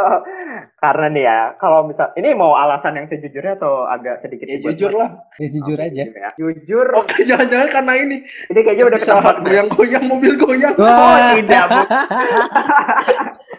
Karena 0.84 1.06
nih 1.10 1.24
ya, 1.24 1.38
kalau 1.58 1.86
misal 1.86 2.14
ini 2.14 2.34
mau 2.34 2.54
alasan 2.54 2.96
yang 2.96 3.08
sejujurnya 3.08 3.58
atau 3.58 3.84
agak 3.84 4.22
sedikit 4.22 4.46
Ya 4.46 4.60
jujur 4.62 4.92
lah. 4.94 5.10
Ya 5.36 5.48
jujur 5.50 5.76
Oke, 5.76 5.88
aja. 5.88 6.04
jujur 6.04 6.16
ya. 6.16 6.30
Jujur, 6.36 6.88
Oke, 6.94 7.18
jangan-jangan 7.24 7.70
karena 7.72 7.94
ini 7.98 8.18
ini 8.48 8.60
kayaknya 8.62 8.86
udah 8.88 9.00
bisa 9.00 9.14
goyang-goyang 9.46 10.04
mobil 10.06 10.34
goyang. 10.38 10.76
Oh 10.78 10.86
Wah. 10.86 11.34
tidak, 11.34 11.64
Bu. 11.68 11.80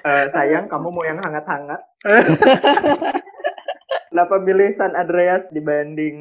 Eh, 0.04 0.28
sayang, 0.28 0.68
kamu 0.68 0.92
mau 0.92 1.00
yang 1.00 1.16
hangat-hangat? 1.16 1.80
Kenapa 4.14 4.38
pilih 4.38 4.71
San 4.71 4.94
Andreas 4.94 5.42
dibanding 5.50 6.16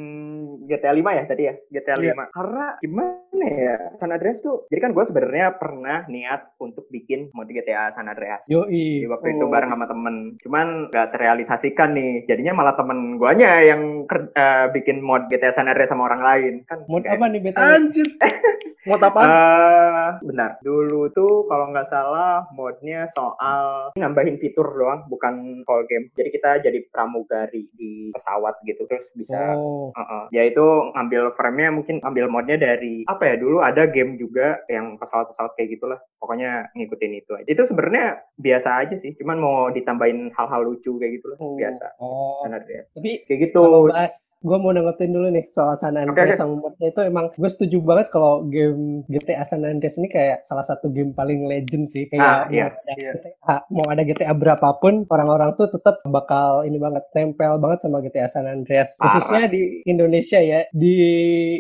GTA 0.65 0.91
5 0.91 1.13
ya 1.13 1.23
tadi 1.23 1.43
ya? 1.45 1.53
GTA 1.69 1.93
5. 1.93 2.01
Iya. 2.01 2.13
Karena 2.27 2.65
gimana 2.81 3.45
ya? 3.45 3.77
San 3.95 4.09
Andreas 4.09 4.41
tuh, 4.41 4.65
jadi 4.67 4.81
kan 4.81 4.91
gue 4.91 5.05
sebenarnya 5.05 5.53
pernah 5.53 6.01
niat 6.07 6.57
untuk 6.57 6.89
bikin 6.89 7.29
mod 7.31 7.45
GTA 7.47 7.93
San 7.93 8.09
Andreas. 8.09 8.49
Di 8.49 8.57
Yoi. 8.57 9.05
waktu 9.05 9.37
itu 9.37 9.45
Oh. 9.45 9.51
bareng 9.51 9.69
sama 9.69 9.85
temen. 9.85 10.15
Cuman 10.41 10.89
nggak 10.89 11.13
terrealisasikan 11.13 11.93
nih. 11.93 12.25
Jadinya 12.25 12.53
malah 12.55 12.73
temen 12.73 13.21
guanya 13.21 13.61
yang 13.61 14.09
eh, 14.09 14.65
bikin 14.73 14.97
mod 14.97 15.29
GTA 15.29 15.53
San 15.53 15.69
Andreas 15.69 15.93
sama 15.93 16.09
orang 16.09 16.21
lain. 16.23 16.53
Kan 16.65 16.89
Mod 16.89 17.05
kayak- 17.05 17.13
apa 17.13 17.25
nih 17.29 17.39
BTW? 17.43 17.61
Anjir. 17.61 18.07
Mau 18.83 18.99
apaan? 18.99 19.29
Eh, 19.31 20.09
benar. 20.27 20.59
Dulu 20.59 21.07
tuh 21.09 21.47
kalau 21.47 21.71
nggak 21.71 21.87
salah 21.87 22.43
modnya 22.51 23.07
soal 23.07 23.95
nambahin 23.95 24.35
fitur 24.35 24.67
doang, 24.69 25.07
bukan 25.07 25.63
full 25.63 25.87
game. 25.87 26.11
Jadi 26.11 26.29
kita 26.29 26.59
jadi 26.59 26.83
pramugari 26.91 27.71
di 27.71 27.82
pesawat 28.11 28.55
gitu, 28.63 28.83
terus 28.87 29.09
bisa. 29.13 29.55
Oh. 29.55 29.89
Heeh. 29.93 30.23
Ya 30.31 30.43
itu 30.47 30.63
ngambil 30.93 31.35
frame-nya 31.35 31.69
mungkin 31.71 31.95
ngambil 32.01 32.25
modnya 32.27 32.57
dari 32.57 33.03
apa 33.05 33.23
ya 33.29 33.35
dulu 33.37 33.61
ada 33.61 33.85
game 33.85 34.17
juga 34.17 34.61
yang 34.67 34.95
pesawat-pesawat 34.97 35.53
kayak 35.55 35.79
gitulah. 35.79 35.99
Pokoknya 36.19 36.71
ngikutin 36.73 37.13
itu 37.15 37.31
aja. 37.35 37.47
Itu 37.47 37.63
sebenarnya 37.67 38.23
biasa 38.39 38.69
aja 38.87 38.95
sih, 38.95 39.13
cuman 39.19 39.37
mau 39.37 39.69
ditambahin 39.69 40.31
hal-hal 40.33 40.61
lucu 40.63 40.95
kayak 40.97 41.19
gitu 41.19 41.27
lah, 41.33 41.37
Oh. 41.39 41.55
biasa. 41.55 41.85
Oh. 41.99 42.41
Benar 42.47 42.63
ya. 42.65 42.83
Tapi 42.95 43.11
Kayak 43.27 43.39
gitu. 43.51 43.59
kalau 43.61 43.87
bahas 43.87 44.15
gue 44.43 44.57
mau 44.59 44.75
nanggepin 44.75 45.15
dulu 45.15 45.31
nih 45.31 45.47
soal 45.47 45.79
San 45.79 45.95
Andreas 45.95 46.35
oke. 46.35 46.39
sama 46.43 46.53
modnya 46.59 46.87
itu 46.91 47.01
emang 47.07 47.31
gue 47.31 47.49
setuju 47.49 47.79
banget 47.79 48.11
kalau 48.11 48.43
game 48.51 49.07
GTA 49.07 49.47
San 49.47 49.63
Andreas 49.63 49.95
ini 49.95 50.11
kayak 50.11 50.43
salah 50.43 50.67
satu 50.67 50.91
game 50.91 51.15
paling 51.15 51.47
legend 51.47 51.87
sih 51.87 52.11
Ah, 52.19 52.43
kayak 52.45 52.51
iya, 52.51 52.67
mau, 52.67 52.75
ada 52.83 52.93
iya. 52.99 53.11
GTA, 53.15 53.55
mau 53.71 53.87
ada 53.87 54.03
GTA 54.03 54.33
berapapun 54.35 54.93
orang-orang 55.07 55.55
tuh 55.55 55.71
tetap 55.71 56.03
bakal 56.11 56.67
ini 56.67 56.75
banget 56.75 57.07
tempel 57.15 57.55
banget 57.57 57.87
sama 57.87 58.03
GTA 58.03 58.27
San 58.27 58.43
Andreas 58.45 58.99
Parah. 58.99 59.15
khususnya 59.15 59.43
di 59.47 59.81
Indonesia 59.87 60.39
ya 60.43 60.67
di 60.75 60.95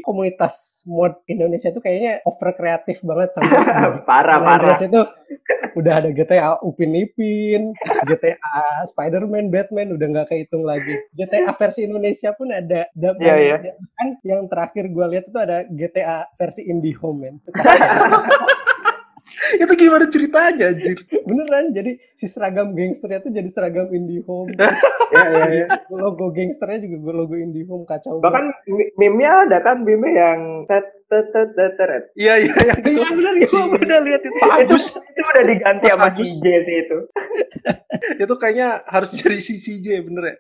komunitas 0.03 0.83
mod 0.83 1.15
Indonesia 1.31 1.71
tuh 1.71 1.79
kayaknya 1.79 2.19
over 2.27 2.51
kreatif 2.59 2.99
banget 3.07 3.31
sama 3.31 3.47
parah, 4.09 4.37
San 4.39 4.43
parah. 4.43 4.77
Itu 4.83 5.01
udah 5.79 5.93
ada 6.03 6.09
GTA 6.13 6.59
Upin 6.61 6.93
Ipin, 6.93 7.73
GTA 8.05 8.35
Spider-Man, 8.93 9.49
Batman 9.49 9.95
udah 9.95 10.07
nggak 10.11 10.27
kehitung 10.29 10.67
lagi. 10.67 10.93
GTA 11.17 11.55
versi 11.55 11.87
Indonesia 11.87 12.29
pun 12.35 12.51
ada. 12.53 12.72
Ada 12.73 13.09
Iya, 13.21 13.35
iya. 13.37 13.57
Kan 13.93 14.07
yang 14.25 14.49
terakhir 14.49 14.89
gue 14.89 15.05
lihat 15.13 15.25
itu 15.29 15.39
ada 15.39 15.57
GTA 15.69 16.19
versi 16.35 16.61
IndiHome 16.65 17.17
men. 17.21 17.35
itu 19.53 19.73
gimana 19.75 20.05
ceritanya 20.09 20.71
anjir? 20.71 20.97
Beneran, 21.25 21.73
jadi 21.73 21.91
si 22.17 22.25
seragam 22.29 22.73
gangsternya 22.73 23.19
tuh 23.21 23.31
jadi 23.33 23.49
seragam 23.49 23.89
IndiHome. 23.91 24.55
ya, 25.13 25.23
ya, 25.29 25.45
ya. 25.51 25.67
logo 25.93 26.33
gangsternya 26.33 26.85
juga 26.85 27.11
logo 27.13 27.35
IndiHome 27.37 27.85
kacau. 27.85 28.21
Bahkan 28.23 28.45
meme-nya 28.97 29.49
ada 29.49 29.57
kan 29.61 29.81
meme 29.83 30.09
yang 30.15 30.39
tet 30.69 30.85
Iya 32.15 32.33
iya 32.41 32.53
iya. 32.53 32.73
Iya 32.81 33.09
bener, 33.13 33.33
ya, 33.41 33.47
gue 33.47 33.63
udah 33.85 33.99
lihat 34.01 34.21
itu. 34.25 34.37
Pak 34.39 34.53
Agus 34.65 34.85
Itu 34.97 35.21
udah 35.21 35.43
diganti 35.45 35.85
Mas 35.85 35.93
sama 35.93 36.05
Agus. 36.09 36.29
CJ 36.39 36.45
sih 36.65 36.75
itu. 36.87 36.97
itu 38.23 38.33
kayaknya 38.39 38.69
harus 38.89 39.09
jadi 39.13 39.37
si 39.39 39.55
CJ 39.59 39.87
bener 40.07 40.23
ya. 40.23 40.35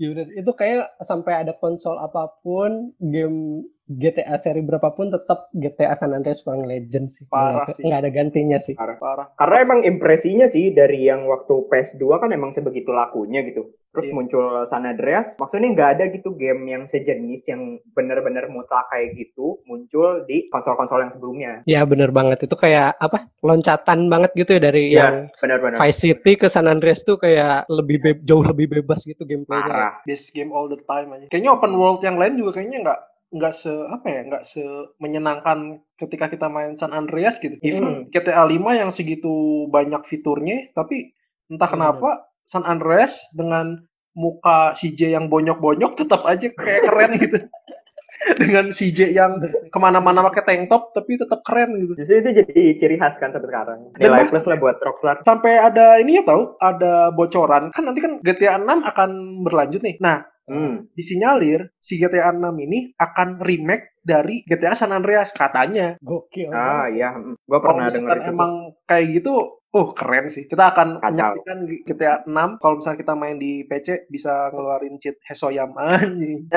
Iya 0.00 0.06
bener. 0.12 0.26
Itu 0.36 0.50
kayak 0.52 0.96
sampai 1.02 1.32
ada 1.44 1.52
konsol 1.56 1.96
apa 1.96 2.32
pun, 2.40 2.92
game 2.98 3.64
GTA 3.86 4.34
seri 4.34 4.66
berapapun 4.66 5.14
tetap 5.14 5.46
GTA 5.54 5.94
San 5.94 6.10
Andreas 6.10 6.42
paling 6.42 6.66
legend 6.66 7.06
sih. 7.06 7.22
Parah 7.30 7.62
Nggak- 7.62 7.76
sih. 7.78 7.82
nggak 7.86 8.00
ada 8.02 8.10
gantinya 8.10 8.58
sih. 8.58 8.74
Parah. 8.74 8.98
Parah. 8.98 9.26
Karena 9.38 9.56
emang 9.62 9.80
impresinya 9.86 10.50
sih 10.50 10.74
dari 10.74 11.06
yang 11.06 11.22
waktu 11.30 11.70
PS2 11.70 12.02
kan 12.18 12.34
emang 12.34 12.50
sebegitu 12.50 12.90
lakunya 12.90 13.46
gitu. 13.46 13.70
Terus 13.96 14.12
Iya. 14.12 14.14
muncul 14.14 14.44
San 14.68 14.84
Andreas, 14.84 15.40
maksudnya 15.40 15.72
nggak 15.72 15.90
ada 15.96 16.04
gitu 16.12 16.36
game 16.36 16.68
yang 16.68 16.84
sejenis 16.84 17.48
yang 17.48 17.80
bener-bener 17.96 18.44
mutlak 18.46 18.84
kayak 18.92 19.16
gitu 19.16 19.64
muncul 19.64 20.20
di 20.28 20.52
konsol-konsol 20.52 21.00
yang 21.00 21.12
sebelumnya. 21.16 21.52
Ya 21.64 21.80
bener 21.88 22.12
banget. 22.12 22.44
Itu 22.44 22.60
kayak 22.60 23.00
apa? 23.00 23.32
Loncatan 23.40 24.12
banget 24.12 24.36
gitu 24.36 24.52
ya 24.52 24.60
dari 24.60 24.92
Iya, 24.92 25.00
yang 25.00 25.14
benar-benar. 25.40 25.80
Vice 25.80 26.00
City 26.04 26.36
ke 26.36 26.52
San 26.52 26.68
Andreas 26.68 27.00
tuh 27.02 27.16
kayak 27.16 27.64
lebih 27.72 27.96
be- 28.04 28.20
jauh 28.20 28.44
lebih 28.44 28.68
bebas 28.68 29.00
gitu 29.02 29.24
gameplaynya. 29.24 29.64
Parah. 29.64 29.92
Best 30.04 30.36
game 30.36 30.52
all 30.52 30.68
the 30.68 30.76
time 30.84 31.08
aja. 31.16 31.32
Kayaknya 31.32 31.56
open 31.56 31.72
world 31.72 32.04
yang 32.04 32.20
lain 32.20 32.36
juga 32.36 32.60
kayaknya 32.60 32.84
nggak 32.84 33.00
nggak 33.26 33.54
se 33.58 33.72
apa 33.90 34.06
ya 34.06 34.20
nggak 34.22 34.44
se 34.46 34.62
menyenangkan 35.00 35.82
ketika 35.98 36.28
kita 36.28 36.46
main 36.46 36.76
San 36.76 36.92
Andreas 36.92 37.40
gitu. 37.40 37.56
Even 37.60 38.06
GTA 38.12 38.44
5 38.44 38.76
yang 38.76 38.90
segitu 38.92 39.66
banyak 39.66 40.04
fiturnya, 40.04 40.70
tapi 40.72 41.16
entah 41.46 41.66
Iya, 41.66 41.74
kenapa 41.74 42.10
San 42.46 42.62
Andreas 42.62 43.18
dengan 43.34 43.82
muka 44.16 44.72
CJ 44.72 45.12
yang 45.12 45.26
bonyok-bonyok 45.28 45.92
tetap 45.98 46.24
aja 46.24 46.48
kayak 46.48 46.88
keren 46.88 47.12
gitu. 47.20 47.38
dengan 48.40 48.72
CJ 48.72 49.12
yang 49.12 49.38
ke 49.44 49.78
mana-mana 49.78 50.24
pakai 50.24 50.42
tank 50.42 50.62
top 50.72 50.96
tapi 50.96 51.20
tetap 51.20 51.44
keren 51.44 51.76
gitu. 51.76 51.92
Justru 52.00 52.24
itu 52.24 52.30
jadi 52.42 52.60
ciri 52.80 52.96
khas 52.96 53.20
kan 53.20 53.30
sampai 53.30 53.48
sekarang. 53.52 53.78
Dan 53.92 54.08
Nilai 54.08 54.24
plus 54.32 54.48
lah 54.48 54.56
buat 54.56 54.80
Rockstar. 54.80 55.20
Sampai 55.22 55.60
ada 55.60 56.00
ini 56.00 56.16
ya 56.16 56.24
tahu, 56.24 56.56
ada 56.58 57.12
bocoran. 57.12 57.68
Kan 57.76 57.84
nanti 57.84 58.00
kan 58.00 58.18
GTA 58.24 58.56
6 58.56 58.88
akan 58.88 59.10
berlanjut 59.44 59.84
nih. 59.84 60.00
Nah, 60.00 60.24
Hmm. 60.46 60.86
disinyalir 60.94 61.74
si 61.82 61.98
GTA 61.98 62.30
6 62.30 62.54
ini 62.62 62.94
akan 62.94 63.42
remake 63.42 63.98
dari 63.98 64.46
GTA 64.46 64.78
San 64.78 64.94
Andreas 64.94 65.34
katanya. 65.34 65.98
Gokil. 65.98 66.54
Ah 66.54 66.86
iya, 66.86 67.18
gue 67.18 67.34
Kalau 67.50 67.66
pernah 67.66 67.90
dengar 67.90 68.18
itu. 68.22 68.30
emang 68.30 68.52
kayak 68.86 69.06
gitu, 69.10 69.58
oh 69.76 69.92
keren 69.92 70.32
sih. 70.32 70.48
Kita 70.48 70.72
akan 70.72 71.04
Kacau. 71.04 71.36
menyaksikan 71.36 71.58
GTA 71.84 72.14
6 72.24 72.60
kalau 72.64 72.74
misalnya 72.80 72.98
kita 73.04 73.12
main 73.12 73.36
di 73.36 73.52
PC 73.68 74.08
bisa 74.08 74.48
ngeluarin 74.56 74.96
cheat 74.96 75.20
Hesoyam 75.28 75.76
anjing. 75.80 76.48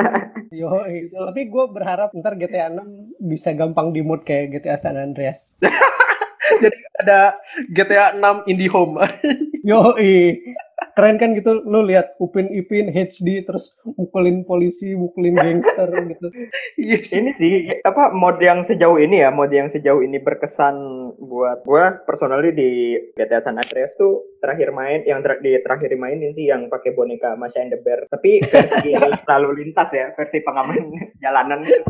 Yo, 0.54 0.70
tapi 1.10 1.50
gue 1.50 1.64
berharap 1.74 2.14
ntar 2.14 2.38
GTA 2.38 2.70
6 2.70 3.18
bisa 3.26 3.50
gampang 3.58 3.90
di 3.90 4.00
mode 4.06 4.22
kayak 4.22 4.62
GTA 4.62 4.78
San 4.78 4.94
Andreas. 4.94 5.58
Jadi 6.62 6.78
ada 7.02 7.36
GTA 7.74 8.14
6 8.16 8.46
IndiHome. 8.48 9.02
Yo, 9.66 9.98
keren 10.94 11.16
kan 11.16 11.34
gitu. 11.34 11.62
Lu 11.62 11.82
lihat 11.82 12.14
Upin 12.18 12.48
Ipin 12.48 12.88
HD 12.88 13.42
terus 13.42 13.74
mukulin 13.84 14.42
polisi, 14.42 14.94
mukulin 14.94 15.34
gangster 15.34 15.90
gitu. 16.06 16.28
Iya 16.76 16.98
sih. 17.00 17.18
ini 17.18 17.30
sih 17.34 17.54
apa 17.82 18.10
mod 18.10 18.38
yang 18.38 18.62
sejauh 18.62 18.96
ini 18.96 19.20
ya 19.20 19.30
mod 19.30 19.50
yang 19.50 19.66
sejauh 19.66 20.00
ini 20.00 20.18
berkesan 20.18 20.76
buat 21.18 21.62
gua 21.62 21.98
personally 22.02 22.50
di 22.50 22.70
GTA 23.14 23.40
San 23.40 23.56
Andreas 23.56 23.94
tuh 23.94 24.22
terakhir 24.38 24.70
main 24.70 25.02
yang 25.02 25.18
ter- 25.18 25.42
di 25.42 25.58
terakhir 25.58 25.90
dimainin 25.90 26.30
sih 26.30 26.46
yang 26.46 26.70
pakai 26.70 26.94
boneka 26.94 27.34
Masha 27.34 27.58
and 27.58 27.74
the 27.74 27.78
Bear 27.78 28.06
tapi 28.06 28.38
versi 28.40 28.94
lalu 29.30 29.64
lintas 29.64 29.90
ya 29.90 30.14
versi 30.14 30.38
pengaman 30.40 30.78
jalanan 31.22 31.66
gitu. 31.66 31.82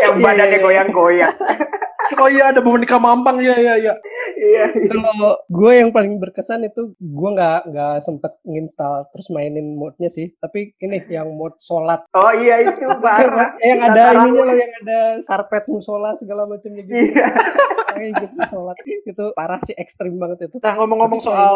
yang 0.00 0.18
Iya, 0.18 0.24
badannya 0.26 0.46
iya, 0.46 0.58
iya. 0.58 0.64
goyang-goyang 0.64 1.34
Oh 2.22 2.28
iya 2.28 2.50
ada 2.50 2.60
boneka 2.60 2.98
mampang 2.98 3.38
ya 3.38 3.54
ya 3.54 3.74
ya. 3.78 3.94
iya 4.40 4.72
Kalau 4.72 5.36
gue 5.52 5.72
yang 5.76 5.92
paling 5.92 6.16
berkesan 6.16 6.64
itu 6.64 6.96
gue 6.96 7.30
nggak 7.36 7.70
nggak 7.70 7.94
sempet 8.02 8.32
nginstal 8.42 9.06
terus 9.12 9.28
mainin 9.30 9.76
modnya 9.76 10.08
sih. 10.10 10.32
Tapi 10.40 10.74
ini 10.80 11.04
yang 11.06 11.30
mod 11.36 11.60
sholat. 11.60 12.02
oh 12.16 12.32
iya 12.34 12.64
itu 12.66 12.88
parah 13.04 13.54
yang 13.60 13.80
ada 13.84 14.02
ininya 14.16 14.42
loh, 14.48 14.56
yang 14.56 14.72
ada 14.82 15.00
karpet 15.28 15.64
musola 15.68 16.16
segala 16.16 16.48
macamnya 16.48 16.82
gitu. 16.82 17.14
iya 17.14 17.28
Kayak 17.94 18.12
gitu 18.26 18.38
sholat 18.48 18.78
itu 18.86 19.24
parah 19.36 19.60
sih 19.66 19.76
ekstrim 19.76 20.16
banget 20.16 20.48
itu. 20.50 20.56
Nah 20.62 20.74
ngomong-ngomong 20.78 21.20
soal 21.20 21.54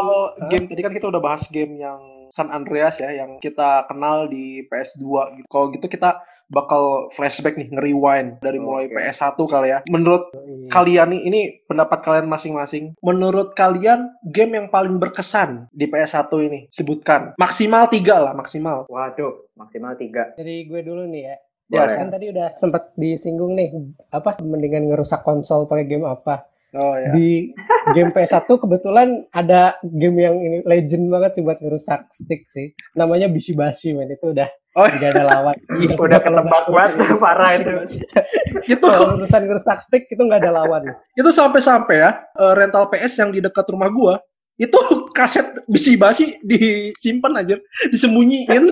game 0.53 0.69
tadi 0.69 0.81
kan 0.85 0.93
kita 0.93 1.09
udah 1.09 1.23
bahas 1.23 1.47
game 1.49 1.81
yang 1.81 1.99
San 2.31 2.53
Andreas 2.53 3.01
ya 3.01 3.11
yang 3.11 3.41
kita 3.41 3.89
kenal 3.89 4.29
di 4.29 4.65
PS2 4.69 5.05
gitu. 5.41 5.47
Kalau 5.49 5.67
gitu 5.73 5.87
kita 5.89 6.21
bakal 6.49 7.09
flashback 7.13 7.57
nih, 7.57 7.69
nge-rewind 7.73 8.39
dari 8.45 8.61
mulai 8.61 8.87
Oke. 8.89 8.97
PS1 9.01 9.39
kali 9.49 9.69
ya. 9.73 9.79
Menurut 9.89 10.31
Iya. 10.35 10.69
kalian 10.71 11.09
nih, 11.17 11.21
ini 11.27 11.41
pendapat 11.67 11.99
kalian 12.05 12.29
masing-masing. 12.29 12.95
Menurut 13.01 13.57
kalian 13.57 14.13
game 14.29 14.57
yang 14.57 14.67
paling 14.69 14.97
berkesan 15.01 15.67
di 15.73 15.89
PS1 15.89 16.31
ini 16.45 16.61
sebutkan. 16.69 17.33
Maksimal 17.41 17.89
tiga 17.89 18.21
lah, 18.21 18.33
maksimal. 18.37 18.87
waduh 18.89 19.49
maksimal 19.55 19.95
tiga 19.97 20.35
Dari 20.37 20.67
gue 20.67 20.81
dulu 20.85 21.07
nih 21.09 21.23
ya. 21.33 21.37
Ya. 21.73 21.89
Kan 21.89 22.13
tadi 22.13 22.29
udah 22.29 22.53
sempat 22.55 22.93
disinggung 22.95 23.57
nih 23.57 23.73
apa 24.13 24.37
mendingan 24.45 24.93
ngerusak 24.93 25.25
konsol 25.25 25.65
pakai 25.65 25.89
game 25.89 26.05
apa. 26.05 26.45
Oh 26.75 26.95
ya. 26.99 27.15
Di 27.15 27.55
game 27.95 28.11
PS1 28.11 28.51
kebetulan 28.51 29.31
ada 29.31 29.79
game 29.83 30.19
yang 30.19 30.37
ini 30.43 30.59
legend 30.67 31.07
banget 31.07 31.39
sih 31.39 31.43
buat 31.47 31.63
ngerusak 31.63 32.11
stick 32.11 32.51
sih. 32.51 32.75
Namanya 32.99 33.31
Bishibashi 33.31 33.95
men 33.95 34.11
itu 34.11 34.35
udah 34.35 34.51
Oh, 34.75 34.91
tidak 34.91 35.15
ada 35.15 35.23
lawan. 35.23 35.55
udah 36.03 36.19
ketebak 36.19 36.67
banget 36.67 36.91
parah 37.23 37.51
itu 37.55 37.71
itu 38.75 38.87
urusan 38.91 39.43
ngerusak 39.47 39.87
stick 39.87 40.11
itu 40.11 40.19
nggak 40.19 40.43
ada 40.43 40.51
lawan. 40.51 40.83
itu 41.15 41.31
sampai-sampai 41.31 42.03
ya 42.03 42.11
eh, 42.35 42.55
rental 42.59 42.91
PS 42.91 43.23
yang 43.23 43.31
di 43.31 43.39
dekat 43.39 43.71
rumah 43.71 43.87
gua 43.95 44.19
itu 44.59 44.79
kaset 45.19 45.47
bisi-basi 45.67 46.39
disimpan 46.43 47.43
aja, 47.43 47.57
disembunyiin. 47.91 48.71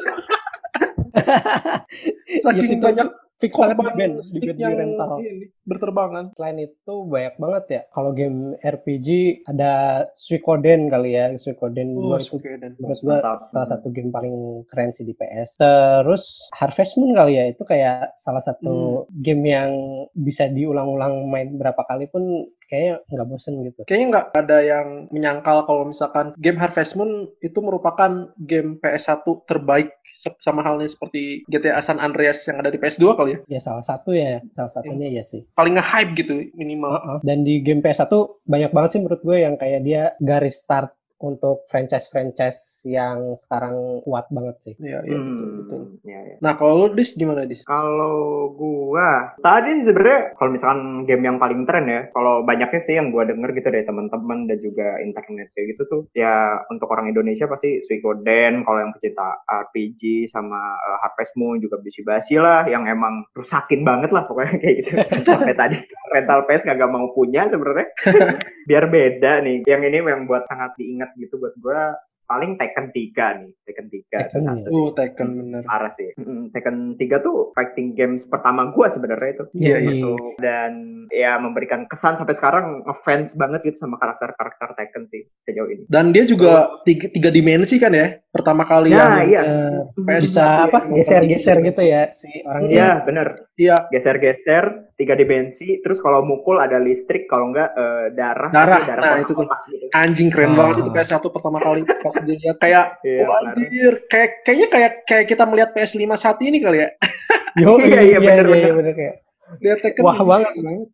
Saking 2.42 2.66
Yes, 2.66 2.72
itu 2.72 2.82
banyak 2.82 3.08
fix 3.42 3.52
banget 3.52 3.76
di 3.76 3.92
band, 3.98 4.14
di 4.56 4.64
rental. 4.64 5.10
ini, 5.20 5.46
berterbangan. 5.64 6.34
Selain 6.34 6.58
itu 6.58 6.94
banyak 7.06 7.34
banget 7.38 7.64
ya. 7.70 7.82
Kalau 7.94 8.10
game 8.14 8.54
RPG 8.60 9.08
ada 9.48 10.04
Suikoden 10.14 10.90
kali 10.90 11.14
ya. 11.16 11.34
Suikoden 11.38 11.94
Oh, 11.98 12.16
2 12.16 12.24
itu 12.24 12.78
menurut 12.80 13.00
gua 13.04 13.18
salah 13.52 13.68
satu 13.68 13.92
game 13.92 14.10
paling 14.10 14.64
keren 14.70 14.90
sih 14.94 15.04
di 15.06 15.12
PS. 15.12 15.60
Terus 15.60 16.48
Harvest 16.56 16.96
Moon 16.98 17.12
kali 17.12 17.36
ya, 17.36 17.44
itu 17.50 17.62
kayak 17.62 18.16
salah 18.16 18.42
satu 18.42 19.06
game 19.12 19.44
yang 19.46 19.70
bisa 20.16 20.48
diulang-ulang 20.48 21.28
main 21.28 21.54
berapa 21.58 21.84
kali 21.86 22.08
pun 22.08 22.48
kayaknya 22.72 23.04
nggak 23.12 23.28
bosen 23.28 23.54
gitu. 23.68 23.80
Kayaknya 23.84 24.06
nggak 24.08 24.26
ada 24.32 24.58
yang 24.64 24.86
menyangkal 25.12 25.68
kalau 25.68 25.84
misalkan 25.84 26.32
game 26.40 26.56
Harvest 26.56 26.96
Moon 26.96 27.28
itu 27.44 27.58
merupakan 27.60 28.32
game 28.40 28.80
PS1 28.80 29.28
terbaik 29.44 29.92
sama 30.40 30.64
halnya 30.64 30.88
seperti 30.88 31.44
GTA 31.52 31.84
San 31.84 32.00
Andreas 32.00 32.48
yang 32.48 32.64
ada 32.64 32.72
di 32.72 32.80
PS2 32.80 33.04
kali 33.12 33.30
ya. 33.36 33.38
Ya 33.58 33.60
salah 33.60 33.84
satu 33.84 34.16
ya, 34.16 34.40
salah 34.56 34.72
satunya 34.72 35.12
ya 35.12 35.20
sih. 35.20 35.44
Paling 35.52 35.76
nge-hype 35.76 36.12
gitu 36.16 36.32
minimal. 36.56 36.96
Heeh. 36.96 37.18
Dan 37.24 37.44
di 37.44 37.60
game 37.60 37.84
PS1 37.84 38.12
banyak 38.48 38.70
banget 38.72 38.88
sih 38.96 39.00
menurut 39.04 39.20
gue 39.20 39.36
yang 39.44 39.54
kayak 39.60 39.80
dia 39.84 40.02
garis 40.22 40.64
start 40.64 40.92
untuk 41.22 41.64
franchise-franchise 41.70 42.82
yang 42.84 43.38
sekarang 43.38 44.02
kuat 44.02 44.26
banget 44.34 44.56
sih. 44.60 44.74
Iya, 44.76 44.98
iya 45.06 45.18
betul 45.22 45.46
Hmm, 45.46 45.56
betul. 45.62 45.82
iya, 46.02 46.20
iya. 46.26 46.36
Nah, 46.42 46.52
kalau 46.58 46.74
lu 46.82 46.86
Dis 46.98 47.14
gimana 47.14 47.46
Dis? 47.46 47.62
Kalau 47.62 48.50
gua 48.58 49.38
tadi 49.38 49.78
sih 49.78 49.84
sebenarnya 49.86 50.34
kalau 50.34 50.50
misalkan 50.50 51.06
game 51.06 51.24
yang 51.24 51.38
paling 51.38 51.62
tren 51.62 51.86
ya, 51.86 52.00
kalau 52.10 52.42
banyaknya 52.42 52.80
sih 52.82 52.94
yang 52.98 53.14
gua 53.14 53.22
denger 53.22 53.54
gitu 53.54 53.68
dari 53.70 53.86
teman-teman 53.86 54.50
dan 54.50 54.58
juga 54.58 54.98
internet 54.98 55.48
kayak 55.54 55.66
gitu 55.78 55.82
tuh, 55.86 56.02
ya 56.12 56.58
untuk 56.68 56.90
orang 56.90 57.06
Indonesia 57.08 57.46
pasti 57.46 57.78
Suikoden, 57.86 58.66
kalau 58.66 58.78
yang 58.82 58.92
pecinta 58.92 59.38
RPG 59.46 60.26
sama 60.26 60.58
eh, 60.76 60.98
Harvest 61.06 61.34
Moon 61.38 61.62
juga 61.62 61.78
basi-basi 61.78 62.36
lah, 62.42 62.66
yang 62.66 62.84
emang 62.90 63.22
rusakin 63.38 63.86
banget 63.86 64.10
lah 64.10 64.26
pokoknya 64.26 64.58
kayak 64.62 64.74
gitu. 64.82 64.92
Sampai 65.22 65.54
tadi 65.54 65.76
rental 66.12 66.44
PS 66.50 66.66
nggak 66.66 66.90
mau 66.92 67.06
punya 67.14 67.46
sebenarnya. 67.46 67.88
Biar 68.68 68.84
beda 68.90 69.42
nih. 69.42 69.64
Yang 69.66 69.82
ini 69.90 69.98
yang 70.02 70.24
buat 70.26 70.44
sangat 70.50 70.74
diingat 70.78 71.11
gitu 71.18 71.36
buat 71.36 71.54
gua 71.60 71.96
paling 72.22 72.56
Tekken 72.56 72.96
3 72.96 73.44
nih, 73.44 73.52
Tekken 73.68 73.86
3 73.92 74.08
Tekken 74.08 74.42
satu 74.46 74.64
sih. 74.64 74.72
Oh, 74.72 74.88
Tekken 74.96 75.28
bener. 75.36 75.62
parah 75.68 75.92
sih. 75.92 76.16
Tekken 76.56 76.96
3 76.96 77.20
tuh 77.20 77.52
fighting 77.52 77.92
games 77.92 78.24
pertama 78.24 78.72
gua 78.72 78.88
sebenarnya 78.88 79.36
itu. 79.36 79.44
Iya, 79.60 79.76
iya. 79.84 79.90
Gitu. 79.92 80.12
Dan 80.40 80.72
ya 81.12 81.36
memberikan 81.36 81.84
kesan 81.90 82.16
sampai 82.16 82.32
sekarang 82.32 82.88
ngefans 82.88 83.36
banget 83.36 83.60
gitu 83.68 83.84
sama 83.84 84.00
karakter-karakter 84.00 84.72
Tekken 84.80 85.04
sih 85.12 85.28
sejauh 85.44 85.68
ini. 85.68 85.84
Dan 85.92 86.16
dia 86.16 86.24
juga 86.24 86.72
tiga, 86.88 87.12
tiga 87.12 87.28
dimensi 87.28 87.76
kan 87.76 87.92
ya? 87.92 88.16
Pertama 88.32 88.64
kali 88.64 88.90
Nah, 88.90 89.20
yang 89.20 89.28
iya. 89.28 89.42
Eh, 89.44 89.78
PS1 89.92 90.24
bisa 90.24 90.44
apa 90.64 90.78
geser-geser 90.88 91.56
gitu 91.60 91.82
ya 91.84 92.08
si 92.10 92.32
Iya, 92.32 92.48
orangnya. 92.48 92.88
bener. 93.04 93.28
Iya, 93.54 93.76
Geser-geser, 93.86 94.64
tiga 94.96 95.12
dimensi, 95.12 95.78
terus 95.78 96.00
kalau 96.00 96.24
mukul 96.24 96.56
ada 96.56 96.80
listrik, 96.80 97.28
kalau 97.28 97.52
enggak 97.52 97.70
eh, 97.72 98.06
darah. 98.12 98.48
Darah, 98.48 98.80
tapi 98.80 98.98
nah, 98.98 99.16
itu 99.20 99.32
tuh. 99.32 99.44
gitu. 99.68 99.86
anjing 99.92 100.28
keren 100.28 100.52
Ah. 100.52 100.64
banget 100.64 100.76
itu 100.80 100.90
PS1 100.90 101.24
pertama 101.28 101.58
kali 101.60 101.80
pas 101.84 102.14
dilihat 102.18 102.56
kayak 102.56 102.86
Iya, 103.04 103.22
oh, 103.22 103.36
anjir, 103.38 103.92
kayak 104.08 104.30
kayaknya 104.42 104.68
kayak 104.68 104.92
kayak 105.04 105.24
kita 105.28 105.44
melihat 105.44 105.70
PS5 105.70 106.02
saat 106.16 106.38
ini 106.40 106.58
kali 106.58 106.78
ya. 106.80 106.88
Yo, 107.60 107.76
Iya, 107.76 108.00
iya, 108.00 108.18
bener, 108.18 108.46
iya, 108.48 108.48
bener. 108.48 108.72
bener 108.74 108.94
kayak. 108.96 109.14
Lihat 109.60 109.78
Tekken 109.78 110.02
Wah, 110.02 110.16
banget. 110.16 110.56
banget. 110.56 110.88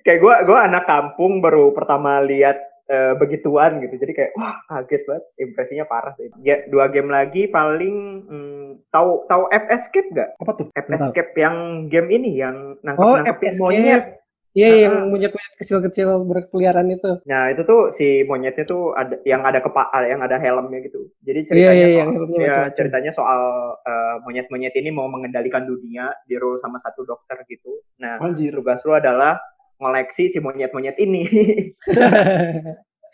Kayak 0.00 0.18
gue 0.18 0.34
gua 0.48 0.58
anak 0.64 0.84
kampung 0.84 1.38
baru 1.38 1.70
pertama 1.70 2.18
lihat 2.20 2.56
eh, 2.90 3.14
begituan 3.14 3.78
gitu. 3.78 3.94
Jadi 3.96 4.12
kayak 4.12 4.30
wah 4.34 4.58
kaget 4.66 5.02
banget, 5.06 5.24
impresinya 5.38 5.84
parah 5.86 6.12
sih. 6.18 6.26
Ya, 6.42 6.66
dua 6.66 6.90
game 6.90 7.06
lagi 7.08 7.46
paling 7.46 7.96
hmm, 8.26 8.90
tahu 8.90 9.24
tahu 9.30 9.46
F 9.48 9.64
Escape 9.70 10.10
gak? 10.10 10.34
Apa 10.42 10.52
tuh? 10.58 10.66
F. 10.74 10.86
Escape 10.90 11.32
yang 11.38 11.86
game 11.86 12.10
ini 12.10 12.42
yang 12.42 12.74
nangkep 12.82 13.00
Oh, 13.00 13.14
nangkepin 13.22 13.54
Escape. 13.54 13.62
monyet. 13.62 14.04
Iya, 14.50 14.66
Ah. 14.66 14.78
yang 14.82 14.94
monyet-monyet 15.14 15.54
kecil-kecil 15.62 16.26
berkeliaran 16.26 16.90
itu. 16.90 17.22
Nah 17.22 17.54
itu 17.54 17.62
tuh 17.62 17.94
si 17.94 18.26
monyetnya 18.26 18.66
tuh 18.66 18.90
ada 18.98 19.14
yang 19.22 19.46
ada 19.46 19.62
kepa 19.62 19.94
yang 20.10 20.18
ada 20.26 20.42
helmnya 20.42 20.82
gitu. 20.82 21.06
Jadi 21.22 21.46
Iya, 21.46 21.70
ceritanya 21.70 21.70
iya, 21.70 21.86
soal, 21.86 21.94
yang 22.02 22.10
helmnya 22.18 22.40
ya, 22.42 22.58
ceritanya 22.74 23.12
soal 23.14 23.40
eh, 23.86 24.14
monyet-monyet 24.26 24.74
ini 24.74 24.90
mau 24.90 25.06
mengendalikan 25.06 25.62
dunia 25.70 26.10
di 26.26 26.34
sama 26.58 26.82
satu 26.82 27.06
dokter 27.06 27.38
gitu. 27.46 27.78
Nah 28.02 28.18
Anjir. 28.18 28.50
tugas 28.50 28.82
lu 28.82 28.90
adalah 28.98 29.38
ngoleksi 29.80 30.28
si 30.28 30.38
monyet-monyet 30.38 31.00
ini. 31.00 31.24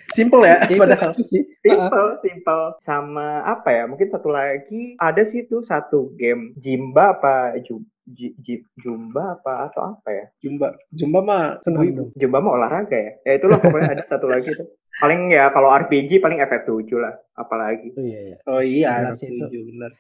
Simple 0.06 0.46
ya, 0.46 0.62
Iya, 0.70 0.78
padahal. 0.78 1.10
sih. 1.18 1.42
simple, 1.60 2.08
simple. 2.22 2.64
Sama 2.78 3.42
apa 3.42 3.74
ya? 3.74 3.84
Mungkin 3.90 4.06
satu 4.06 4.30
lagi 4.30 4.94
ada 5.02 5.18
sih 5.26 5.50
tuh 5.50 5.66
satu 5.66 6.14
game 6.14 6.54
Jimba 6.54 7.18
apa 7.18 7.58
Ju, 7.58 7.82
Ji- 8.06 8.38
Ji- 8.38 8.62
Jumba 8.78 9.34
apa 9.34 9.66
atau 9.66 9.98
apa 9.98 10.08
ya? 10.14 10.26
Jumba, 10.38 10.78
Jumba 10.94 11.18
mah 11.26 11.42
Senang 11.58 11.90
dong. 11.90 12.08
Jumba 12.14 12.38
mah 12.38 12.54
olahraga 12.54 12.94
ya. 12.94 13.12
Ya 13.26 13.32
itulah 13.34 13.58
pokoknya 13.58 13.98
ada 13.98 14.04
satu 14.06 14.30
lagi 14.30 14.54
tuh. 14.54 14.70
Paling 14.96 15.28
ya 15.28 15.52
kalau 15.52 15.68
RPG 15.68 16.24
paling 16.24 16.40
FF7 16.40 16.88
lah, 16.96 17.14
apalagi. 17.36 17.92
Oh 17.96 18.04
iya, 18.04 18.20
iya. 18.32 18.36
Oh 18.48 18.62
iya. 18.64 18.92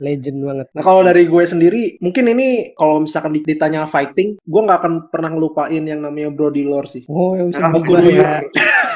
Legend 0.00 0.38
banget. 0.40 0.66
Nah 0.72 0.82
kalau 0.82 1.04
dari 1.04 1.28
gue 1.28 1.44
sendiri, 1.44 2.00
mungkin 2.00 2.32
ini 2.32 2.72
kalau 2.80 3.04
misalkan 3.04 3.36
ditanya 3.36 3.84
fighting, 3.84 4.40
gue 4.40 4.60
nggak 4.64 4.80
akan 4.80 4.94
pernah 5.12 5.36
ngelupain 5.36 5.84
yang 5.84 6.00
namanya 6.00 6.32
Brody 6.32 6.64
Lore 6.64 6.88
sih. 6.88 7.04
Oh, 7.12 7.36
yang 7.36 7.52
bisa 7.52 7.68
guru 7.68 8.08
ya. 8.08 8.40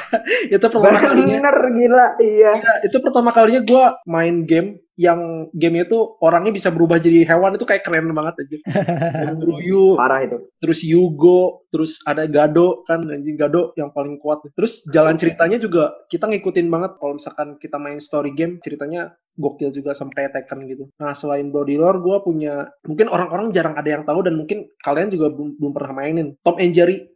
itu 0.57 0.67
pertama 0.67 0.99
kalinya, 0.99 1.39
Bener 1.39 1.59
gila, 1.71 2.07
iya. 2.19 2.53
Iya, 2.59 2.75
itu 2.89 2.97
pertama 3.05 3.31
kalinya 3.31 3.61
gue 3.63 3.85
main 4.09 4.49
game 4.49 4.81
yang 5.01 5.49
game 5.57 5.81
itu 5.81 6.21
orangnya 6.21 6.53
bisa 6.53 6.69
berubah 6.69 7.01
jadi 7.01 7.25
hewan 7.25 7.57
itu 7.57 7.65
kayak 7.65 7.89
keren 7.89 8.13
banget 8.13 8.37
aja. 8.45 8.57
Ryu, 9.49 9.97
Parah 9.97 10.29
itu. 10.29 10.45
terus 10.61 10.85
Yugo, 10.85 11.65
terus 11.73 12.05
ada 12.05 12.29
Gado 12.29 12.85
kan 12.85 13.09
anjing 13.09 13.41
Gado 13.41 13.73
yang 13.81 13.89
paling 13.97 14.21
kuat. 14.21 14.45
Terus 14.53 14.85
jalan 14.93 15.17
ceritanya 15.17 15.57
juga 15.57 15.97
kita 16.13 16.29
ngikutin 16.29 16.69
banget 16.69 17.01
kalau 17.01 17.17
misalkan 17.17 17.57
kita 17.57 17.81
main 17.81 17.97
story 17.97 18.37
game 18.37 18.61
ceritanya 18.61 19.17
gokil 19.41 19.73
juga 19.73 19.97
sama 19.97 20.13
kayak 20.13 20.37
Tekken 20.37 20.69
gitu. 20.69 20.85
Nah 21.01 21.17
selain 21.17 21.49
Brody 21.49 21.81
Lore 21.81 22.05
gue 22.05 22.17
punya 22.21 22.69
mungkin 22.85 23.09
orang-orang 23.09 23.57
jarang 23.57 23.81
ada 23.81 23.89
yang 23.89 24.05
tahu 24.05 24.21
dan 24.21 24.37
mungkin 24.37 24.69
kalian 24.85 25.09
juga 25.09 25.33
belum, 25.33 25.57
belum 25.57 25.73
pernah 25.73 25.93
mainin 25.97 26.37
Tom 26.45 26.61
and 26.61 26.77
Jerry 26.77 27.09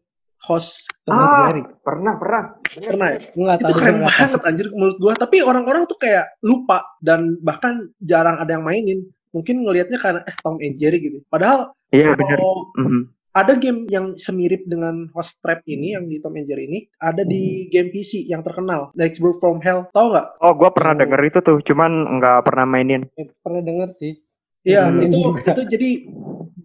host 0.45 0.87
Tom 1.03 1.17
Ah, 1.17 1.49
Jerry. 1.49 1.63
pernah, 1.81 2.15
pernah. 2.15 2.43
Bener, 2.71 2.91
pernah 2.91 3.09
ya? 3.11 3.19
itu 3.57 3.73
keren 3.73 3.97
tahu. 3.97 4.09
banget 4.09 4.41
anjir 4.45 4.67
menurut 4.71 4.97
gua 4.99 5.13
tapi 5.15 5.37
orang-orang 5.41 5.85
tuh 5.85 5.97
kayak 5.97 6.27
lupa 6.41 6.83
dan 6.99 7.37
bahkan 7.41 7.75
jarang 7.99 8.37
ada 8.37 8.53
yang 8.53 8.63
mainin 8.63 9.05
mungkin 9.31 9.63
ngelihatnya 9.63 9.97
karena 9.97 10.21
eh 10.23 10.37
Tom 10.37 10.59
and 10.59 10.77
Jerry 10.77 10.99
gitu 10.99 11.19
padahal 11.27 11.73
Iya, 11.89 12.13
bener. 12.13 12.35
kalau 12.35 12.55
Mhm. 12.75 13.03
ada 13.33 13.53
game 13.55 13.87
yang 13.89 14.15
semirip 14.15 14.63
dengan 14.65 15.07
Host 15.11 15.39
Trap 15.39 15.63
ini 15.65 15.93
yang 15.93 16.07
di 16.07 16.19
Tom 16.19 16.35
and 16.35 16.45
Jerry 16.45 16.67
ini 16.67 16.87
ada 16.97 17.23
di 17.23 17.67
game 17.69 17.89
PC 17.89 18.25
yang 18.25 18.43
terkenal 18.43 18.91
Nightmare 18.93 19.39
from 19.39 19.59
Hell 19.59 19.87
tahu 19.91 20.11
nggak 20.11 20.27
Oh, 20.39 20.53
gue 20.53 20.71
pernah 20.71 20.95
Oh. 20.95 21.01
denger 21.01 21.21
itu 21.25 21.39
tuh, 21.41 21.59
cuman 21.61 21.91
nggak 22.15 22.39
pernah 22.43 22.63
mainin. 22.65 23.07
Eh, 23.15 23.31
Pernah 23.37 23.59
denger 23.61 23.91
sih. 23.93 24.19
Iya 24.63 24.87
Hmm. 24.87 24.99
itu 25.01 25.19
itu 25.51 25.61
jadi 25.69 25.91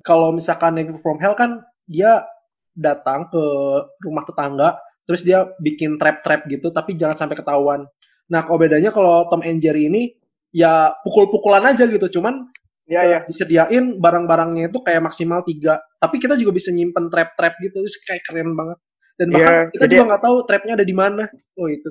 kalau 0.02 0.32
misalkan 0.32 0.74
Nightmare 0.74 1.02
from 1.02 1.18
Hell 1.18 1.34
kan 1.34 1.62
dia 1.86 2.26
datang 2.80 3.28
ke 3.28 3.44
rumah 4.02 4.24
tetangga 4.24 4.80
terus 5.04 5.26
dia 5.26 5.44
bikin 5.60 5.98
trap-trap 6.00 6.46
gitu 6.48 6.70
tapi 6.72 6.96
jangan 6.96 7.18
sampai 7.28 7.36
ketahuan. 7.36 7.84
Nah, 8.30 8.46
kalau 8.46 8.62
bedanya 8.62 8.94
kalau 8.94 9.26
Tom 9.28 9.42
and 9.42 9.58
Jerry 9.58 9.90
ini 9.90 10.14
ya 10.54 10.94
pukul-pukulan 11.02 11.66
aja 11.66 11.90
gitu, 11.90 12.22
cuman 12.22 12.46
Iya, 12.90 13.02
eh, 13.06 13.22
disediain 13.30 14.02
barang-barangnya 14.02 14.74
itu 14.74 14.82
kayak 14.82 15.06
maksimal 15.06 15.46
tiga. 15.46 15.78
Tapi 16.02 16.18
kita 16.18 16.34
juga 16.42 16.58
bisa 16.58 16.74
nyimpen 16.74 17.14
trap-trap 17.14 17.54
gitu, 17.62 17.86
terus 17.86 18.02
kayak 18.02 18.26
keren 18.26 18.58
banget. 18.58 18.82
Dan 19.14 19.28
bahkan 19.30 19.46
Iya, 19.54 19.72
kita 19.78 19.84
jadi- 19.86 19.94
juga 19.94 20.06
nggak 20.10 20.24
tahu 20.26 20.36
trapnya 20.50 20.74
ada 20.74 20.86
di 20.88 20.96
mana. 20.98 21.24
Oh 21.60 21.70
itu. 21.70 21.86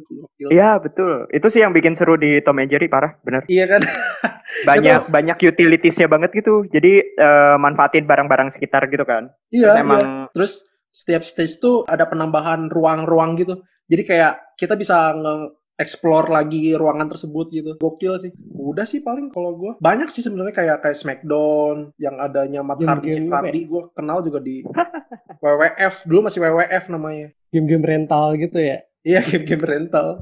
Iya, 0.51 0.83
betul. 0.83 1.31
Itu 1.31 1.47
sih 1.55 1.63
yang 1.63 1.71
bikin 1.71 1.95
seru 1.95 2.19
di 2.19 2.43
Tom 2.43 2.59
and 2.59 2.67
Jerry, 2.67 2.91
parah, 2.91 3.15
bener. 3.23 3.47
Iya 3.47 3.79
kan? 3.79 3.81
Banyak 4.69 5.13
banyak 5.13 5.37
utilitiesnya 5.39 6.11
banget 6.11 6.35
gitu. 6.35 6.67
Jadi 6.67 7.15
eh, 7.15 7.57
manfaatin 7.63 8.03
barang-barang 8.03 8.51
sekitar 8.51 8.91
gitu 8.91 9.07
kan. 9.07 9.31
Iya. 9.55 9.77
Terus 9.77 9.83
emang 9.87 10.01
iya. 10.03 10.27
Terus 10.35 10.53
setiap 10.99 11.23
stage 11.23 11.63
tuh 11.63 11.87
ada 11.87 12.11
penambahan 12.11 12.67
ruang-ruang 12.67 13.39
gitu. 13.39 13.63
Jadi 13.87 14.03
kayak 14.03 14.59
kita 14.59 14.75
bisa 14.75 15.15
nge-explore 15.15 16.27
lagi 16.27 16.75
ruangan 16.75 17.07
tersebut 17.07 17.47
gitu. 17.55 17.71
Gokil 17.79 18.19
sih. 18.19 18.35
Udah 18.59 18.83
sih 18.83 18.99
paling 19.07 19.31
kalau 19.31 19.55
gue 19.55 19.73
banyak 19.79 20.11
sih 20.11 20.27
sebenarnya 20.27 20.59
kayak 20.59 20.77
kayak 20.83 20.99
Smackdown 20.99 21.95
yang 22.03 22.19
adanya 22.19 22.67
Matt 22.67 22.83
Hardy, 22.83 23.15
Jeff 23.15 23.31
Hardy, 23.31 23.71
gue 23.71 23.83
kenal 23.95 24.27
juga 24.27 24.43
di 24.43 24.67
WWF 25.45 25.95
dulu 26.11 26.27
masih 26.27 26.43
WWF 26.43 26.85
namanya. 26.91 27.31
Game-game 27.55 27.87
rental 27.87 28.35
gitu 28.35 28.59
ya. 28.59 28.83
Iya 29.07 29.23
game-game 29.23 29.63
rental. 29.63 30.19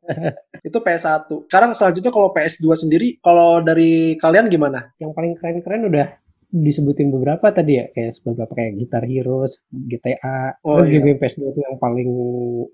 itu 0.66 0.78
PS1. 0.80 1.28
Sekarang 1.52 1.76
selanjutnya 1.76 2.08
kalau 2.08 2.32
PS2 2.32 2.66
sendiri, 2.72 3.20
kalau 3.20 3.60
dari 3.60 4.16
kalian 4.16 4.48
gimana? 4.48 4.88
Yang 4.96 5.12
paling 5.12 5.32
keren-keren 5.36 5.92
udah 5.92 6.23
disebutin 6.54 7.10
beberapa 7.10 7.50
tadi 7.50 7.76
ya 7.76 7.90
kayak 7.90 8.22
beberapa 8.22 8.54
kayak 8.54 8.72
Guitar 8.78 9.02
Heroes, 9.02 9.58
GTA, 9.68 10.54
Oh, 10.62 10.80
iya. 10.80 11.02
game 11.02 11.18
PS2 11.18 11.50
itu 11.50 11.60
yang 11.60 11.76
paling 11.76 12.08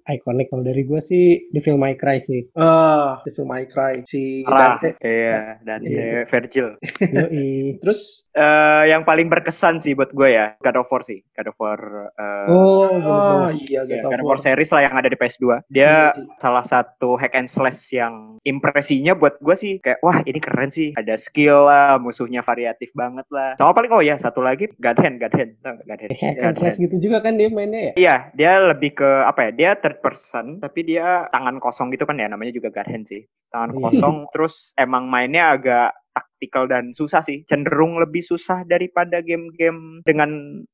ikonik 0.07 0.47
kalau 0.47 0.61
dari 0.61 0.85
gue 0.85 1.01
sih 1.01 1.25
Devil 1.49 1.75
May 1.75 1.97
Cry 1.97 2.21
sih. 2.21 2.45
Ah, 2.53 3.25
Devil 3.25 3.49
May 3.49 3.65
Cry 3.65 4.05
si 4.05 4.45
parah. 4.45 4.77
Dante. 4.77 5.01
Iya, 5.01 5.41
dan 5.67 5.81
Iya. 5.81 6.29
Virgil. 6.29 6.77
Yoi. 7.17 7.81
Terus 7.81 8.29
Eh, 8.31 8.85
yang 8.87 9.03
paling 9.03 9.27
berkesan 9.27 9.83
sih 9.83 9.91
buat 9.91 10.15
gue 10.15 10.31
ya, 10.31 10.55
God 10.63 10.79
of 10.79 10.87
War 10.87 11.03
sih. 11.03 11.19
God 11.35 11.51
of 11.51 11.59
War 11.59 11.81
eh, 12.09 12.47
Oh, 12.47 12.87
oh 12.87 13.51
iya 13.51 13.83
ya, 13.83 13.99
gitu. 13.99 14.07
God 14.07 14.23
of 14.23 14.29
War 14.29 14.39
series 14.39 14.71
lah 14.71 14.87
yang 14.87 14.95
ada 14.95 15.11
di 15.11 15.19
PS2. 15.19 15.67
Dia 15.67 16.15
salah 16.39 16.63
satu 16.63 17.19
hack 17.19 17.35
and 17.35 17.51
slash 17.51 17.91
yang 17.91 18.39
impresinya 18.45 19.13
buat 19.13 19.35
gue 19.37 19.53
sih 19.53 19.73
kayak 19.77 19.99
wah 20.01 20.23
ini 20.23 20.39
keren 20.39 20.71
sih. 20.71 20.95
Ada 20.95 21.19
skill 21.19 21.67
lah, 21.67 21.99
musuhnya 21.99 22.41
variatif 22.41 22.95
banget 22.95 23.27
lah. 23.29 23.59
Sama 23.71 23.87
paling 23.87 23.95
oh 23.95 24.03
ya 24.03 24.19
satu 24.19 24.43
lagi 24.43 24.67
God 24.83 24.99
Hand, 24.99 25.23
God 25.23 25.31
Hand, 25.31 25.51
tau 25.63 25.79
nggak 25.79 25.87
God 25.87 26.01
Hand? 26.03 26.11
Hack 26.19 26.59
slash 26.59 26.75
Hand. 26.75 26.91
gitu 26.91 26.97
juga 27.07 27.23
kan 27.23 27.39
dia 27.39 27.47
mainnya 27.47 27.81
ya. 27.87 27.93
Iya, 27.95 28.17
dia 28.35 28.53
lebih 28.67 28.99
ke 28.99 29.07
apa 29.23 29.47
ya? 29.47 29.51
Dia 29.55 29.71
third 29.79 30.03
person, 30.03 30.59
tapi 30.59 30.91
dia 30.91 31.31
tangan 31.31 31.63
kosong 31.63 31.95
gitu 31.95 32.03
kan 32.03 32.19
ya, 32.19 32.27
namanya 32.27 32.51
juga 32.51 32.75
God 32.75 32.91
Hand 32.91 33.07
sih. 33.07 33.23
Tangan 33.51 33.71
Iya. 33.71 33.83
kosong, 33.83 34.17
terus 34.31 34.55
emang 34.75 35.07
mainnya 35.07 35.53
agak 35.53 35.91
taktikal 36.11 36.67
dan 36.67 36.91
susah 36.91 37.21
sih. 37.21 37.43
Cenderung 37.45 37.97
lebih 37.97 38.19
susah 38.21 38.63
daripada 38.63 39.21
game-game 39.21 40.03
dengan 40.03 40.31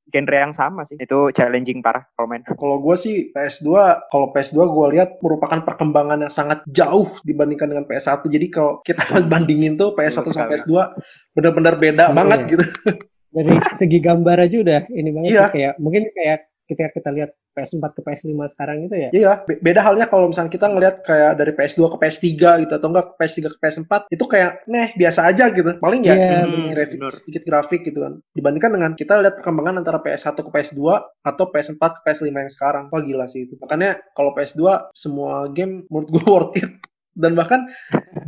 genre 0.07 0.39
yang 0.39 0.53
sama 0.53 0.81
sih. 0.83 0.97
Itu 0.97 1.29
challenging 1.31 1.81
parah 1.81 2.05
kalau 2.13 2.27
main. 2.27 2.41
Kalau 2.47 2.79
gue 2.79 2.97
sih 2.97 3.17
PS2, 3.31 3.69
kalau 4.07 4.31
PS2 4.31 4.59
gue 4.67 4.87
lihat 4.93 5.21
merupakan 5.21 5.61
perkembangan 5.63 6.21
yang 6.21 6.33
sangat 6.33 6.63
jauh 6.67 7.11
dibandingkan 7.23 7.69
dengan 7.69 7.85
PS1. 7.85 8.25
Jadi 8.25 8.47
kalau 8.49 8.81
kita 8.81 9.03
bandingin 9.33 9.77
tuh 9.77 9.93
PS1 9.93 10.23
Betul 10.23 10.33
sama 10.33 10.45
sekali. 10.47 10.53
PS2 10.55 10.73
benar-benar 11.33 11.75
beda 11.77 12.05
Iya. 12.07 12.15
banget 12.15 12.41
gitu. 12.49 12.65
Dari 13.29 13.53
segi 13.77 13.99
gambar 14.01 14.37
aja 14.41 14.57
udah 14.57 14.81
ini 14.91 15.09
banget 15.11 15.29
Iya. 15.29 15.45
sih 15.45 15.53
kayak 15.53 15.75
mungkin 15.77 16.03
kayak 16.13 16.39
ketika 16.67 16.91
kita 16.93 17.11
lihat 17.15 17.31
PS4 17.57 17.85
ke 17.97 18.01
PS5 18.05 18.31
sekarang 18.53 18.77
itu 18.85 18.97
ya. 18.99 19.09
Iya, 19.15 19.33
be- 19.49 19.61
beda 19.63 19.81
halnya 19.81 20.07
kalau 20.11 20.29
misalnya 20.29 20.53
kita 20.53 20.67
ngelihat 20.69 20.97
kayak 21.07 21.33
dari 21.41 21.53
PS2 21.57 21.81
ke 21.95 21.97
PS3 22.03 22.27
gitu 22.67 22.73
atau 22.77 22.89
enggak 22.93 23.07
ke 23.09 23.15
PS3 23.17 23.39
ke 23.49 23.59
PS4 23.63 23.93
itu 24.13 24.25
kayak 24.29 24.51
neh 24.69 24.89
biasa 24.93 25.21
aja 25.25 25.45
gitu. 25.55 25.71
Paling 25.81 26.03
ya 26.05 26.15
Iya, 26.17 26.45
bener, 26.51 26.75
grafik, 26.77 27.01
sedikit 27.23 27.43
grafik 27.49 27.81
gitu 27.87 27.99
kan. 28.05 28.13
Dibandingkan 28.37 28.71
dengan 28.77 28.93
kita 28.93 29.17
lihat 29.23 29.41
perkembangan 29.41 29.81
antara 29.81 29.99
PS1 30.05 30.37
ke 30.37 30.51
PS2 30.53 30.81
atau 31.25 31.45
PS4 31.49 31.81
ke 31.81 32.01
PS5 32.05 32.27
yang 32.29 32.53
sekarang. 32.53 32.85
Wah 32.93 33.01
gila 33.01 33.25
sih 33.31 33.49
itu. 33.49 33.57
Makanya 33.63 34.03
kalau 34.13 34.37
PS2 34.37 34.93
semua 34.93 35.49
game 35.49 35.87
menurut 35.89 36.09
gue 36.13 36.25
worth 36.29 36.55
it 36.61 36.69
Dan 37.17 37.33
bahkan 37.33 37.65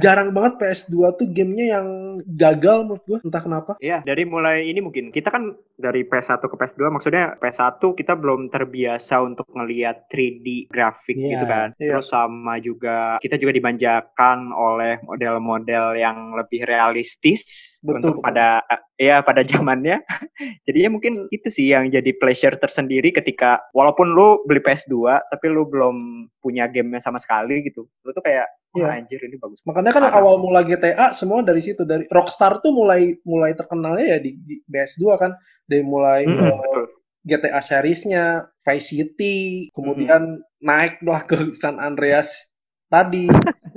jarang 0.00 0.32
banget 0.32 0.56
PS2 0.56 0.96
tuh 1.20 1.28
gamenya 1.28 1.78
yang 1.78 1.86
gagal 2.24 2.88
menurut 2.88 3.04
gue 3.04 3.18
entah 3.20 3.42
kenapa. 3.44 3.72
Iya, 3.78 4.00
dari 4.00 4.24
mulai 4.24 4.64
ini 4.64 4.80
mungkin 4.80 5.12
kita 5.12 5.28
kan 5.28 5.52
dari 5.78 6.02
PS1 6.02 6.42
ke 6.42 6.56
PS2 6.56 6.90
maksudnya 6.90 7.38
PS1 7.38 7.78
kita 7.94 8.16
belum 8.18 8.48
terbiasa 8.48 9.20
untuk 9.22 9.46
ngelihat 9.52 10.08
3D 10.10 10.72
grafik 10.72 11.14
Iya. 11.14 11.30
gitu 11.36 11.44
kan. 11.46 11.68
Iya. 11.76 12.00
Terus 12.00 12.08
sama 12.08 12.56
juga 12.58 13.20
kita 13.20 13.36
juga 13.36 13.52
dimanjakan 13.54 14.50
oleh 14.50 14.98
model-model 15.04 15.94
yang 15.94 16.32
lebih 16.34 16.64
realistis 16.64 17.76
Betul, 17.84 17.94
untuk 18.00 18.14
betul. 18.18 18.24
pada 18.24 18.48
ya 18.96 19.20
pada 19.22 19.44
zamannya. 19.44 20.00
Jadinya 20.66 20.96
mungkin 20.96 21.28
itu 21.30 21.52
sih 21.52 21.70
yang 21.70 21.92
jadi 21.92 22.10
pleasure 22.16 22.56
tersendiri 22.56 23.12
ketika 23.12 23.60
walaupun 23.76 24.16
lu 24.16 24.40
beli 24.48 24.64
PS2 24.64 24.96
tapi 25.28 25.46
lu 25.52 25.68
belum 25.68 26.26
punya 26.40 26.66
gamenya 26.66 27.02
sama 27.02 27.20
sekali 27.20 27.62
gitu. 27.66 27.84
Lu 28.02 28.10
tuh 28.10 28.24
kayak 28.24 28.48
wah 28.78 28.88
Iya. 28.88 28.98
anjir 28.98 29.20
ini 29.20 29.36
bagus. 29.36 29.58
Makanya 29.62 29.90
kan 29.90 30.02
Parah. 30.02 30.18
awal 30.18 30.38
mula 30.38 30.62
GTA 30.62 31.12
semua 31.12 31.40
dari 31.40 31.58
situ 31.58 31.82
dari 31.82 32.06
Rockstar 32.06 32.58
tuh 32.58 32.70
mulai 32.70 33.18
mulai 33.22 33.52
terkenalnya 33.52 34.06
ya 34.06 34.18
di, 34.18 34.38
di 34.38 34.62
PS2 34.64 35.02
kan 35.16 35.32
dari 35.64 35.82
mulai 35.82 36.22
eh, 36.22 36.34
betul. 36.34 36.82
GTA 37.20 37.60
seriesnya 37.60 38.24
Vice 38.62 38.86
City 38.88 39.36
kemudian 39.70 40.38
naik 40.58 41.02
lah 41.02 41.22
ke 41.22 41.52
San 41.52 41.76
Andreas 41.76 42.48
tadi 42.86 43.28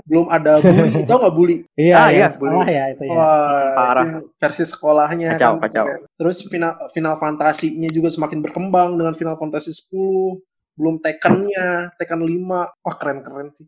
belum 0.06 0.28
ada 0.28 0.60
bully 0.60 1.04
tau 1.08 1.20
nggak 1.20 1.36
bully 1.36 1.58
Iya, 1.74 1.96
Ah, 1.98 2.10
yang 2.10 2.16
iya, 2.16 2.28
sekolah 2.30 2.66
ya 2.66 2.84
itu 2.90 3.04
ya. 3.04 3.12
Wah, 3.12 3.68
Parah. 3.74 4.04
itu 4.06 4.20
versi 4.34 4.64
sekolahnya 4.64 5.30
Kacau, 5.36 5.54
kan. 5.58 5.68
kacau. 5.68 5.86
Terus 6.16 6.38
final 6.48 6.74
final 6.90 7.16
fantasinya 7.16 7.88
juga 7.88 8.08
semakin 8.08 8.40
berkembang 8.40 8.96
dengan 8.96 9.12
Final 9.12 9.36
Fantasy 9.36 9.72
10, 9.72 10.40
belum 10.76 11.00
Tekken-nya, 11.00 11.92
Tekken 11.96 12.24
5. 12.24 12.72
Wah, 12.72 12.96
keren-keren 12.96 13.52
sih. 13.52 13.68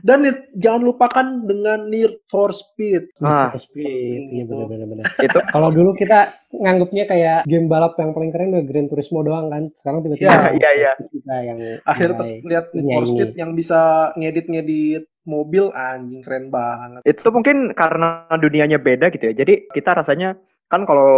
Dan 0.00 0.24
jangan 0.54 0.82
lupakan 0.82 1.26
dengan 1.42 1.86
Need 1.86 2.24
for 2.24 2.50
Speed. 2.50 3.14
Ah. 3.18 3.52
Speed, 3.52 4.20
iya 4.30 4.42
Gitu. 4.42 4.50
benar-benar. 4.50 4.86
benar. 4.88 5.06
Itu 5.18 5.38
Kalau 5.46 5.68
dulu 5.68 5.92
kita 5.92 6.30
nganggapnya 6.50 7.04
kayak 7.04 7.38
game 7.44 7.66
balap 7.66 7.94
yang 7.96 8.10
paling 8.10 8.30
keren 8.30 8.52
udah 8.52 8.64
Gran 8.64 8.86
Turismo 8.86 9.20
doang 9.20 9.48
kan. 9.48 9.68
Sekarang 9.74 10.00
tiba-tiba 10.00 10.30
Iya, 10.30 10.50
iya, 10.52 10.70
iya. 10.74 10.92
kita 10.98 11.36
yang 11.40 11.58
Akhirnya 11.84 12.16
pas 12.16 12.28
lihat 12.30 12.64
Need 12.70 12.82
Iya, 12.82 12.94
for 12.94 13.02
ini. 13.02 13.10
Speed 13.10 13.30
yang 13.34 13.50
bisa 13.52 13.80
ngedit-ngedit 14.14 15.02
mobil, 15.22 15.68
anjing 15.70 16.20
keren 16.20 16.48
banget. 16.48 17.04
itu 17.04 17.28
mungkin 17.28 17.56
karena 17.72 18.08
dunianya 18.32 18.76
beda 18.76 19.08
gitu 19.08 19.30
ya. 19.30 19.34
Jadi 19.36 19.68
kita 19.68 19.94
rasanya 19.94 20.34
kan 20.66 20.86
kalau 20.86 21.10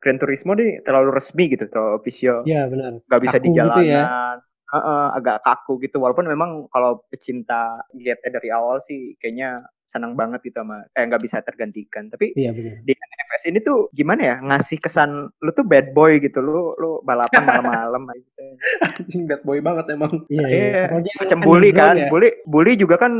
Gran 0.00 0.16
Turismo 0.16 0.52
nih 0.52 0.80
terlalu 0.80 1.12
resmi 1.12 1.48
gitu, 1.48 1.68
terlalu 1.68 1.92
official, 1.94 2.40
Iya 2.42 2.66
benar. 2.66 3.04
nggak 3.04 3.20
bisa 3.20 3.36
Kaku 3.36 3.44
di 3.44 3.48
gitu 3.48 3.58
jalanan, 3.60 4.36
ya. 4.74 4.80
Heeh, 4.80 5.06
agak 5.14 5.38
kaku 5.40 5.78
gitu. 5.78 6.02
Walaupun 6.02 6.26
memang 6.26 6.66
kalau 6.68 7.06
pecinta 7.06 7.78
GT 7.94 8.34
dari 8.34 8.50
awal 8.50 8.82
sih 8.82 9.14
kayaknya 9.16 9.62
senang 9.84 10.16
banget 10.16 10.42
gitu 10.42 10.58
sama, 10.58 10.82
eh 10.90 11.04
nggak 11.04 11.22
bisa 11.22 11.38
tergantikan. 11.40 12.10
Tapi 12.10 12.34
Iya 12.34 12.50
di 12.56 12.92
NFS 12.92 13.42
ini 13.46 13.58
tuh 13.62 13.86
gimana 13.92 14.22
ya 14.24 14.36
ngasih 14.42 14.80
kesan 14.80 15.30
lu 15.38 15.50
tuh 15.52 15.62
bad 15.62 15.94
boy 15.94 16.18
gitu, 16.18 16.42
lu 16.42 16.74
lu 16.76 16.98
balapan 17.02 17.44
malam-malam 17.48 18.02
gitu. 18.16 18.44
Anjing 18.82 19.22
bad 19.24 19.42
boy 19.42 19.62
banget 19.62 19.86
emang. 19.92 20.24
Iya, 20.26 20.46
iya. 20.46 20.58
Iya, 20.58 20.82
Pokoknya 20.90 21.12
macam 21.20 21.38
bully 21.40 21.70
underground 21.70 21.78
kan, 21.78 21.96
ya. 21.96 22.08
bully 22.10 22.30
bully 22.44 22.72
juga 22.74 22.96
kan 22.98 23.12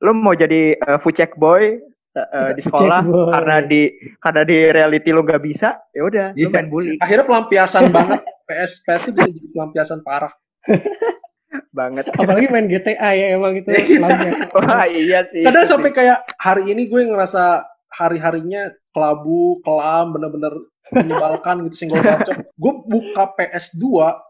lu 0.00 0.12
mau 0.14 0.32
jadi 0.32 0.74
uh, 0.82 0.98
food 0.98 1.14
check 1.14 1.36
boy 1.36 1.78
uh, 2.14 2.26
uh, 2.34 2.50
di 2.54 2.62
sekolah 2.64 3.02
karena 3.06 3.56
di 3.62 3.82
karena 4.18 4.42
di 4.42 4.58
reality 4.70 5.08
lu 5.10 5.22
nggak 5.22 5.42
bisa, 5.42 5.78
ya 5.92 6.02
udah 6.02 6.26
lu 6.32 6.38
Iya. 6.38 6.48
main 6.48 6.68
bully 6.70 6.94
Akhirnya 6.98 7.26
pelampiasan 7.28 7.84
banget. 7.96 8.22
PS 8.42 8.82
PS 8.82 9.02
itu 9.06 9.12
bisa 9.14 9.30
jadi 9.30 9.48
pelampiasan 9.52 10.00
parah. 10.02 10.32
banget. 11.78 12.08
Apalagi 12.16 12.48
main 12.48 12.68
GTA 12.68 13.10
ya 13.16 13.26
emang 13.36 13.58
itu. 13.58 13.68
Wah 14.56 14.86
iya 14.88 15.24
sih. 15.28 15.44
Kadang 15.44 15.68
sampai 15.68 15.90
kayak 15.92 16.24
hari 16.40 16.72
ini 16.72 16.88
gue 16.88 17.08
ngerasa 17.08 17.64
hari-harinya 17.92 18.72
kelabu, 18.92 19.60
kelam, 19.64 20.12
bener-bener 20.16 20.52
menyebalkan 20.92 21.64
gitu 21.68 21.86
senggol 21.86 22.04
bacok. 22.04 22.36
Gue 22.56 22.72
buka 22.88 23.32
PS2, 23.36 23.84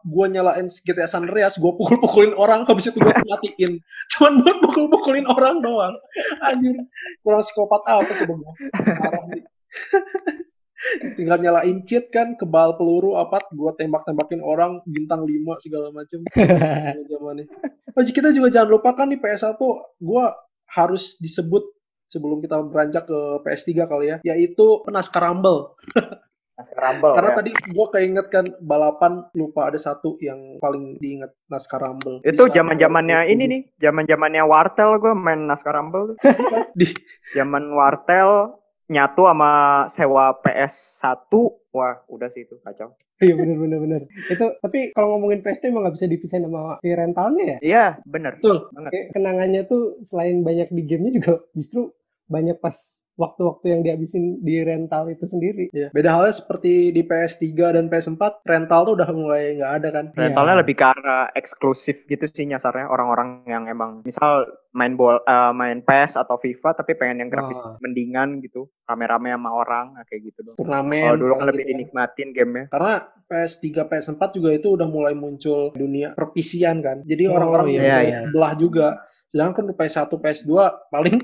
gue 0.06 0.26
nyalain 0.30 0.66
GTA 0.70 1.10
San 1.10 1.26
Andreas, 1.26 1.58
gue 1.58 1.72
pukul-pukulin 1.74 2.34
orang, 2.38 2.62
habis 2.66 2.90
itu 2.90 2.98
gue 2.98 3.10
matiin. 3.10 3.82
Cuman 4.14 4.42
buat 4.42 4.58
pukul-pukulin 4.62 5.26
orang 5.26 5.62
doang. 5.62 5.94
Anjir, 6.42 6.74
kurang 7.26 7.42
psikopat 7.42 7.82
apa 7.86 8.12
coba 8.22 8.34
gue. 8.38 8.52
Tinggal 11.14 11.38
nyalain 11.38 11.86
cheat 11.86 12.10
kan, 12.10 12.34
kebal 12.34 12.74
peluru 12.74 13.14
apa, 13.14 13.42
gue 13.54 13.72
tembak-tembakin 13.78 14.42
orang, 14.42 14.82
bintang 14.86 15.22
5 15.22 15.62
segala 15.62 15.88
macem. 15.94 16.26
zamannya. 17.12 17.46
Oh, 17.94 18.02
kita 18.02 18.34
juga 18.34 18.48
jangan 18.50 18.70
lupakan 18.78 19.06
nih 19.06 19.20
PS1, 19.20 19.60
gue 20.00 20.24
harus 20.72 21.20
disebut 21.20 21.62
sebelum 22.10 22.44
kita 22.44 22.60
beranjak 22.68 23.08
ke 23.08 23.18
PS3 23.40 23.68
kali 23.88 24.06
ya, 24.12 24.16
yaitu 24.26 24.84
Naskah 24.90 25.22
Rumble. 25.22 25.76
Naskah 26.60 26.82
Rumble, 26.84 27.14
Karena 27.16 27.30
ya. 27.32 27.36
tadi 27.40 27.50
gue 27.56 27.86
keinget 27.96 28.26
kan 28.28 28.44
balapan 28.60 29.24
lupa 29.32 29.72
ada 29.72 29.80
satu 29.80 30.20
yang 30.20 30.60
paling 30.60 31.00
diingat 31.00 31.32
Naskah 31.48 31.80
Rumble. 31.80 32.20
itu 32.20 32.44
zaman 32.52 32.76
zamannya 32.76 33.24
ini 33.32 33.44
nih, 33.48 33.60
zaman 33.80 34.04
zamannya 34.04 34.44
Wartel 34.44 35.00
gue 35.00 35.12
main 35.16 35.48
Naskah 35.48 35.72
Rumble. 35.72 36.20
Di, 36.78 36.92
Zaman 37.32 37.72
Wartel 37.72 38.61
nyatu 38.90 39.26
sama 39.26 39.52
sewa 39.90 40.34
PS1, 40.42 41.32
wah 41.74 42.02
udah 42.10 42.28
sih 42.30 42.46
itu 42.46 42.58
kacau. 42.62 42.94
Iya 43.22 43.38
benar 43.38 43.56
benar 43.58 43.78
benar. 43.78 44.00
Itu 44.10 44.58
tapi 44.58 44.90
kalau 44.90 45.14
ngomongin 45.14 45.46
PS2 45.46 45.70
emang 45.70 45.86
nggak 45.86 45.94
bisa 45.94 46.10
dipisahin 46.10 46.50
sama 46.50 46.82
si 46.82 46.90
rentalnya 46.90 47.44
ya. 47.46 47.58
Iya 47.62 47.86
bener. 48.02 48.42
betul. 48.42 48.66
Banget. 48.74 49.14
Kenangannya 49.14 49.62
tuh 49.70 50.02
selain 50.02 50.42
banyak 50.42 50.74
di 50.74 50.82
gamenya 50.82 51.12
juga 51.22 51.32
justru 51.54 51.94
banyak 52.26 52.58
pas 52.58 53.01
waktu-waktu 53.22 53.66
yang 53.70 53.80
dihabisin 53.80 54.42
di 54.42 54.58
rental 54.60 55.06
itu 55.06 55.24
sendiri. 55.24 55.70
Ya. 55.70 55.94
Beda 55.94 56.10
halnya 56.10 56.34
seperti 56.34 56.90
di 56.90 57.02
PS3 57.02 57.46
dan 57.72 57.86
PS4, 57.86 58.42
rental 58.42 58.80
tuh 58.82 58.94
udah 58.98 59.10
mulai 59.14 59.54
nggak 59.56 59.72
ada 59.78 59.88
kan. 59.90 60.04
Rentalnya 60.12 60.54
Iya. 60.58 60.60
lebih 60.66 60.74
ke 60.74 60.84
arah 60.84 61.30
eksklusif 61.32 62.02
gitu 62.04 62.26
sih 62.26 62.44
nyasarnya 62.44 62.90
orang-orang 62.90 63.46
yang 63.46 63.70
emang 63.70 64.02
misal 64.02 64.42
main 64.72 64.96
bol 64.96 65.20
eh, 65.20 65.52
main 65.52 65.80
PES 65.80 66.16
atau 66.16 66.34
FIFA 66.36 66.74
tapi 66.74 66.96
pengen 66.96 67.22
yang 67.22 67.30
grafis 67.30 67.60
Oh. 67.60 67.76
mendingan 67.78 68.40
gitu, 68.40 68.66
rame-rame 68.84 69.30
sama 69.30 69.50
orang 69.52 69.86
nah, 69.92 70.02
kayak 70.02 70.32
gitu 70.32 70.40
dong. 70.42 70.56
Turnamen. 70.56 71.06
Kalau 71.06 71.20
dulu 71.20 71.32
kan 71.36 71.46
lebih 71.46 71.54
gitu 71.54 71.62
kan. 71.62 71.70
dinikmatin 71.70 72.28
gamenya. 72.32 72.66
Karena 72.72 72.94
PS3, 73.28 73.64
PS4 73.86 74.22
juga 74.32 74.50
itu 74.50 74.68
udah 74.72 74.88
mulai 74.88 75.14
muncul 75.14 75.70
dunia 75.72 76.12
perpisian 76.12 76.80
kan. 76.80 77.04
Jadi 77.04 77.28
Oh, 77.28 77.36
orang-orang 77.36 77.66
iya, 77.68 77.80
mulai 77.80 78.06
iya. 78.08 78.20
belah 78.28 78.54
juga. 78.56 78.88
Sedangkan 79.28 79.64
di 79.64 79.72
PS1, 79.72 80.12
PS2 80.12 80.52
paling 80.88 81.16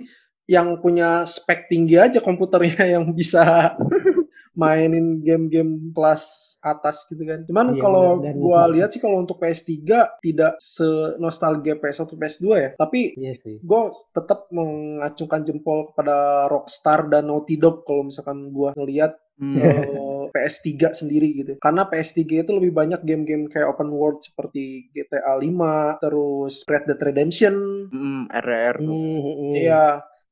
yang 0.49 0.81
punya 0.81 1.29
spek 1.29 1.69
tinggi 1.69 2.01
aja 2.01 2.19
komputernya 2.19 2.85
yang 2.97 3.13
bisa 3.13 3.77
mainin 4.59 5.23
game-game 5.23 5.95
kelas 5.95 6.57
atas 6.59 7.07
gitu 7.07 7.23
kan. 7.23 7.47
Cuman 7.47 7.79
Iya, 7.79 7.81
kalau 7.81 8.19
gua 8.35 8.67
nikmat. 8.67 8.75
lihat 8.75 8.89
sih 8.91 8.99
kalau 8.99 9.23
untuk 9.23 9.39
PS3 9.39 9.87
tidak 10.19 10.59
senostalgia 10.59 11.79
PS1, 11.79 12.11
PS2 12.11 12.47
ya. 12.59 12.71
Tapi 12.75 13.15
Iya 13.15 13.39
sih. 13.39 13.63
gue 13.63 13.83
tetap 14.11 14.51
mengacungkan 14.51 15.47
jempol 15.47 15.93
kepada 15.93 16.51
Rockstar 16.51 17.07
dan 17.07 17.31
Naughty 17.31 17.55
Dog 17.55 17.87
kalau 17.87 18.11
misalkan 18.11 18.51
gua 18.51 18.75
ngelihat 18.75 19.15
Hmm. 19.39 19.55
eh, 19.55 20.27
PS3 20.35 20.67
sendiri 20.93 21.31
gitu. 21.31 21.53
Karena 21.63 21.87
PS3 21.87 22.43
itu 22.43 22.51
lebih 22.51 22.75
banyak 22.75 23.07
game-game 23.07 23.47
kayak 23.47 23.71
open 23.71 23.95
world 23.95 24.19
seperti 24.19 24.91
GTA 24.91 25.39
5, 25.39 26.03
terus 26.03 26.67
Red 26.67 26.91
Dead 26.91 26.99
Redemption. 26.99 27.55
Hmm, 27.87 28.27
RR. 28.27 28.83
Hmm, 28.83 28.91
hmm, 28.91 29.23
hmm. 29.23 29.53
Iya. 29.55 29.85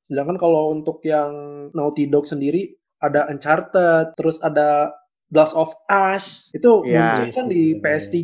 Sedangkan 0.06 0.38
kalau 0.38 0.70
untuk 0.70 1.02
yang 1.02 1.34
Naughty 1.74 2.06
Dog 2.06 2.30
sendiri 2.30 2.78
ada 3.02 3.26
Uncharted, 3.26 4.14
terus 4.14 4.38
ada 4.40 4.94
Last 5.34 5.58
of 5.58 5.74
Us. 5.90 6.54
Itu 6.54 6.86
Iya, 6.86 7.18
muncul 7.18 7.26
kan 7.34 7.46
di 7.50 7.74
bener. 7.74 7.98
PS3 7.98 8.14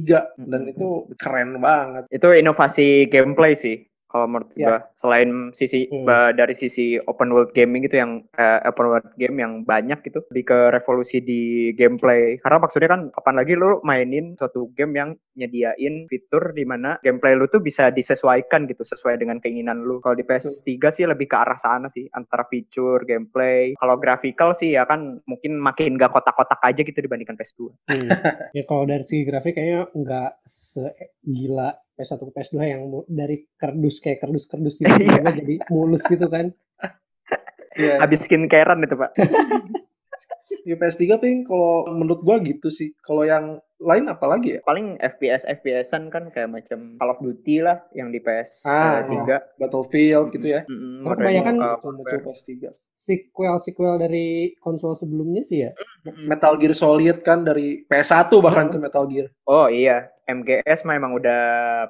dan 0.46 0.62
itu 0.70 1.10
keren 1.18 1.58
banget. 1.58 2.06
Itu 2.14 2.30
inovasi 2.30 3.10
gameplay 3.10 3.58
sih 3.58 3.82
kalau 4.12 4.29
menurut 4.29 4.53
Ya. 4.53 4.68
gua. 4.68 4.79
Selain 4.92 5.31
sisi 5.51 5.88
Hmm. 5.88 6.05
dari 6.37 6.53
sisi 6.53 7.01
open 7.01 7.33
world 7.33 7.57
gaming 7.57 7.83
gitu 7.83 7.96
yang 7.96 8.29
eh, 8.37 8.61
open 8.68 8.87
world 8.87 9.09
game 9.16 9.40
yang 9.40 9.64
banyak 9.64 10.05
gitu 10.05 10.20
lebih 10.29 10.44
ke 10.46 10.59
revolusi 10.70 11.18
di 11.18 11.42
gameplay. 11.72 12.37
Karena 12.38 12.61
maksudnya 12.61 12.92
kan 12.92 13.09
kapan 13.09 13.35
lagi 13.40 13.57
lu 13.57 13.81
mainin 13.81 14.37
suatu 14.37 14.68
game 14.77 14.92
yang 14.92 15.11
nyediain 15.33 16.05
fitur 16.07 16.53
di 16.53 16.68
mana 16.68 17.01
gameplay 17.01 17.33
lu 17.33 17.48
tuh 17.48 17.59
bisa 17.59 17.88
disesuaikan 17.88 18.68
gitu 18.68 18.85
sesuai 18.85 19.16
dengan 19.16 19.40
keinginan 19.40 19.81
lu. 19.81 19.98
Kalau 19.98 20.12
di 20.12 20.22
PS3 20.22 20.68
sih 20.92 21.09
lebih 21.09 21.25
ke 21.25 21.37
arah 21.37 21.57
sana 21.57 21.88
sih 21.88 22.05
antara 22.12 22.44
fitur, 22.44 23.03
gameplay. 23.03 23.72
Kalau 23.75 23.96
graphical 23.96 24.53
sih 24.53 24.77
ya 24.77 24.85
kan 24.85 25.22
mungkin 25.25 25.57
makin 25.57 25.96
gak 25.96 26.12
kotak-kotak 26.12 26.61
aja 26.61 26.85
gitu 26.85 27.01
dibandingkan 27.01 27.35
PS2. 27.35 27.61
Hmm. 27.88 28.11
ya 28.53 28.62
kalau 28.66 28.85
dari 28.85 29.05
segi 29.07 29.22
grafik 29.22 29.55
kayaknya 29.55 29.88
nggak 29.94 30.33
segila 30.44 31.70
PS1 31.96 32.20
ke 32.24 32.33
PS2 32.33 32.57
yang 32.64 32.83
dari 33.07 33.37
kardus 33.61 34.00
kayak 34.00 34.24
kardus-kardus 34.24 34.81
gitu 34.81 34.88
Iya. 35.02 35.22
jadi 35.37 35.55
mulus 35.68 36.02
gitu 36.09 36.26
kan. 36.28 36.50
Iya. 37.72 38.05
Habis 38.05 38.28
skincarean 38.28 38.85
itu, 38.85 38.96
Pak. 38.96 39.12
Di 40.62 40.76
PS3 40.78 41.02
ping 41.18 41.38
kalau 41.48 41.88
menurut 41.90 42.20
gua 42.22 42.37
gitu 42.44 42.68
sih. 42.68 42.92
Kalau 43.00 43.24
yang 43.24 43.59
lain 43.82 44.06
apa 44.06 44.24
lagi 44.30 44.56
ya? 44.56 44.60
Paling 44.62 44.96
FPS 45.02 45.42
FPS-an 45.44 46.08
kan 46.08 46.30
kayak 46.30 46.54
macam 46.54 46.96
Call 46.96 47.12
of 47.12 47.20
Duty 47.20 47.60
lah 47.60 47.82
yang 47.92 48.14
di 48.14 48.22
PS 48.22 48.62
Ah, 48.64 49.02
3. 49.04 49.58
Battlefield 49.58 50.30
gitu 50.32 50.46
ya. 50.54 50.62
Karena 50.64 51.02
modern 51.02 51.18
kebanyakan 51.18 51.54
muka 51.58 51.70
Betul-betul 51.82 52.32
PS3. 52.32 52.50
Sequel-sequel 52.94 53.94
dari 53.98 54.54
konsol 54.62 54.94
sebelumnya 54.94 55.42
sih 55.42 55.66
ya. 55.66 55.70
Metal 56.06 56.54
Gear 56.58 56.74
Solid 56.74 57.22
kan 57.26 57.42
dari 57.42 57.82
PS1 57.86 58.30
bahkan 58.38 58.70
tuh 58.70 58.78
Metal 58.78 59.04
Gear. 59.06 59.30
Oh 59.46 59.66
iya, 59.66 60.10
MGS 60.30 60.86
mah 60.86 60.94
emang 60.94 61.18
udah 61.18 61.42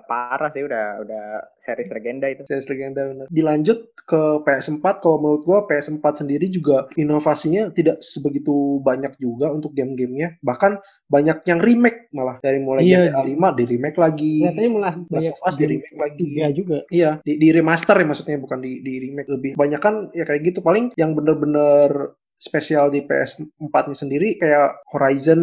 parah 0.08 0.48
sih, 0.48 0.64
udah 0.64 1.04
udah 1.04 1.24
series 1.60 1.92
legenda 1.92 2.26
itu. 2.32 2.42
Series 2.48 2.68
legenda 2.68 3.04
bener. 3.08 3.26
Dilanjut 3.28 3.92
ke 4.08 4.22
PS4, 4.44 5.04
kalau 5.04 5.20
menurut 5.20 5.42
gua 5.44 5.58
PS4 5.68 6.24
sendiri 6.24 6.48
juga 6.48 6.88
inovasinya 6.96 7.68
tidak 7.70 8.00
sebegitu 8.00 8.80
banyak 8.80 9.16
juga 9.20 9.52
untuk 9.52 9.76
game-gamenya. 9.76 10.40
Bahkan 10.40 10.80
banyak 11.12 11.38
yang 11.44 11.60
remake 11.60 12.08
malah 12.16 12.40
dari 12.40 12.56
mulai 12.56 12.88
Iya. 12.88 13.12
GTA 13.12 13.22
5 13.28 13.58
di 13.60 13.64
remake 13.68 13.98
lagi. 14.00 14.34
Kelihatannya 14.40 14.70
malah 14.72 14.94
banyak 15.04 15.34
of 15.36 15.54
di 15.60 15.64
remake 15.68 15.98
lagi. 16.00 16.24
tiga 16.24 16.46
juga. 16.56 16.78
Iya, 16.88 17.10
di, 17.20 17.32
di 17.36 17.48
remaster 17.52 17.96
ya 18.00 18.06
maksudnya 18.08 18.36
bukan 18.40 18.58
di, 18.64 18.80
di 18.80 18.94
remake 19.04 19.28
lebih. 19.28 19.50
Banyak 19.60 19.80
kan 19.84 19.94
ya 20.16 20.24
kayak 20.24 20.40
gitu. 20.48 20.64
Paling 20.64 20.96
yang 20.96 21.12
bener-bener 21.12 22.16
spesial 22.42 22.90
di 22.90 23.06
PS4-nya 23.06 23.94
sendiri 23.94 24.34
kayak 24.34 24.82
Horizon, 24.90 25.42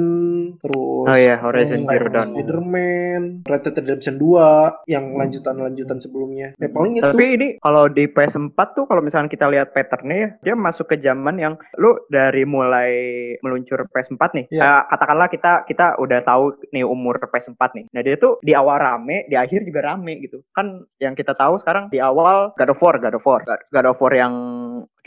terus 0.60 1.08
Oh 1.08 1.16
iya, 1.16 1.40
Horizon 1.40 1.88
Zero 1.88 2.12
Dawn. 2.12 2.36
Spider-Man, 2.36 3.22
Red 3.48 3.62
Dead 3.64 3.76
Redemption 3.80 4.20
2, 4.20 4.92
yang 4.92 5.16
lanjutan-lanjutan 5.16 6.04
sebelumnya. 6.04 6.52
Ya 6.60 6.68
paling 6.68 7.00
itu 7.00 7.08
Tapi 7.08 7.26
ini 7.40 7.48
kalau 7.64 7.88
di 7.88 8.04
PS4 8.12 8.60
tuh 8.76 8.84
kalau 8.84 9.00
misalnya 9.00 9.32
kita 9.32 9.48
lihat 9.48 9.72
patternnya 9.72 10.18
ya, 10.20 10.30
dia 10.52 10.56
masuk 10.60 10.92
ke 10.92 11.00
zaman 11.00 11.40
yang 11.40 11.56
lu 11.80 11.96
dari 12.12 12.44
mulai 12.44 12.92
meluncur 13.40 13.88
PS4 13.96 14.24
nih. 14.36 14.46
Iya. 14.52 14.62
eh, 14.68 14.82
katakanlah 14.92 15.28
kita 15.32 15.64
kita 15.64 15.96
udah 16.04 16.20
tahu 16.28 16.60
nih 16.76 16.84
umur 16.84 17.16
PS4 17.24 17.62
nih. 17.80 17.86
Nah, 17.96 18.02
dia 18.04 18.16
tuh 18.20 18.44
di 18.44 18.52
awal 18.52 18.76
rame, 18.84 19.24
di 19.32 19.40
akhir 19.40 19.64
juga 19.64 19.96
rame 19.96 20.20
gitu. 20.20 20.44
Kan 20.52 20.84
yang 21.00 21.16
kita 21.16 21.32
tahu 21.32 21.56
sekarang 21.64 21.88
di 21.88 22.04
awal 22.04 22.52
God 22.60 22.76
of 22.76 22.80
War, 22.84 23.00
God 23.00 23.16
of 23.16 23.24
War. 23.24 23.42
God 23.72 23.88
of 23.88 23.98
War 24.04 24.14
yang 24.14 24.34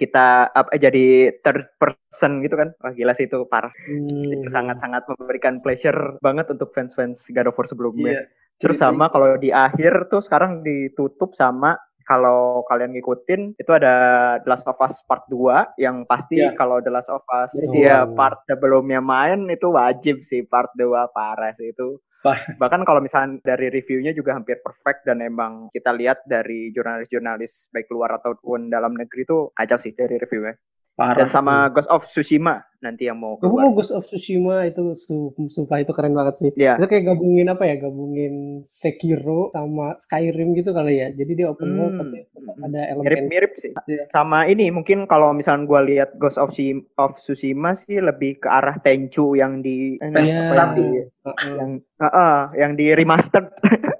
kita 0.02 0.50
apa 0.50 0.74
jadi 0.74 1.30
third 1.46 1.70
person 1.78 2.42
gitu 2.42 2.58
kan. 2.58 2.74
Wah, 2.82 2.90
gila 2.90 3.14
sih 3.14 3.30
itu 3.30 3.46
parah. 3.46 3.70
Hmm, 3.86 4.34
Itu 4.34 4.50
sangat-sangat 4.50 5.06
memberikan 5.06 5.62
pleasure 5.62 6.18
banget 6.18 6.50
untuk 6.50 6.74
fans-fans 6.74 7.22
God 7.30 7.46
of 7.46 7.56
War 7.56 7.66
sebelumnya. 7.70 8.18
Iya. 8.18 8.22
Terus 8.58 8.78
sama 8.78 9.06
kalau 9.08 9.38
di 9.38 9.54
akhir 9.54 10.10
tuh 10.10 10.18
sekarang 10.18 10.62
ditutup 10.62 11.34
sama 11.34 11.74
kalau 12.02 12.66
kalian 12.66 12.90
ngikutin 12.92 13.54
itu 13.56 13.70
ada 13.70 13.94
The 14.42 14.48
Last 14.50 14.66
of 14.66 14.78
Us 14.78 15.06
Part 15.06 15.30
2 15.30 15.78
yang 15.78 16.02
pasti 16.04 16.42
Iya. 16.42 16.58
kalau 16.58 16.82
The 16.82 16.90
Last 16.90 17.10
of 17.10 17.22
Us 17.30 17.54
Oh. 17.54 17.70
dia 17.70 18.02
part 18.18 18.42
sebelumnya 18.46 18.98
main 18.98 19.46
itu 19.46 19.70
wajib 19.70 20.18
sih 20.26 20.42
part 20.42 20.70
2 20.74 21.06
parah 21.10 21.54
sih 21.54 21.70
itu. 21.70 22.02
Bahkan 22.62 22.86
kalau 22.86 23.02
misalnya 23.02 23.42
dari 23.42 23.66
reviewnya 23.66 24.14
juga 24.14 24.38
hampir 24.38 24.62
perfect 24.62 25.02
dan 25.06 25.18
emang 25.20 25.66
kita 25.74 25.90
lihat 25.90 26.22
dari 26.22 26.70
jurnalis-jurnalis 26.70 27.74
baik 27.74 27.90
luar 27.90 28.22
ataupun 28.22 28.70
dalam 28.70 28.94
negeri 28.94 29.26
itu 29.26 29.50
kacau 29.50 29.78
sih 29.78 29.92
dari 29.92 30.16
reviewnya. 30.22 30.54
Parah. 30.92 31.18
Dan 31.18 31.28
sama 31.28 31.68
Ghost 31.68 31.88
of 31.88 32.04
Tsushima 32.04 32.60
nanti 32.78 33.06
yang 33.06 33.14
mau 33.16 33.34
Oh, 33.34 33.38
keluar. 33.38 33.70
Ghost 33.72 33.90
of 33.90 34.04
Tsushima 34.04 34.66
itu 34.66 34.92
su 34.92 35.30
sumpah 35.48 35.78
itu 35.78 35.90
keren 35.90 36.12
banget 36.12 36.34
sih. 36.36 36.50
Iya. 36.52 36.76
Itu 36.76 36.86
kayak 36.86 37.04
gabungin 37.08 37.46
apa 37.46 37.64
ya? 37.64 37.78
Gabungin 37.78 38.34
Sekiro 38.62 39.48
sama 39.50 39.94
Skyrim 39.98 40.52
gitu 40.52 40.70
kali 40.70 40.98
ya. 40.98 41.08
Jadi 41.10 41.32
dia 41.34 41.46
open 41.48 41.70
world 41.72 41.94
Hmm. 41.94 42.00
tapi 42.02 42.16
tetap 42.26 42.54
ada 42.60 42.80
elemen 42.84 43.04
mirip-mirip 43.06 43.52
sih. 43.56 43.72
Iya. 43.86 44.04
Sama 44.08 44.44
ini 44.44 44.68
mungkin 44.68 45.06
kalau 45.06 45.30
misalnya 45.30 45.64
gua 45.64 45.80
lihat 45.80 46.14
Ghost 46.16 46.36
of, 46.36 46.50
Tsushima, 46.50 46.82
of 46.96 47.14
Tsushima 47.16 47.70
sih 47.72 47.96
lebih 47.96 48.38
ke 48.38 48.48
arah 48.48 48.76
Tenchu 48.76 49.32
yang 49.32 49.60
di 49.60 49.96
PS1. 49.96 50.52
yang 50.52 50.70
di, 50.74 50.86
Heeh. 51.22 51.54
yang 51.56 51.70
Heeh, 51.98 52.36
yang 52.58 52.72
di 52.74 52.86
remastered. 52.92 53.46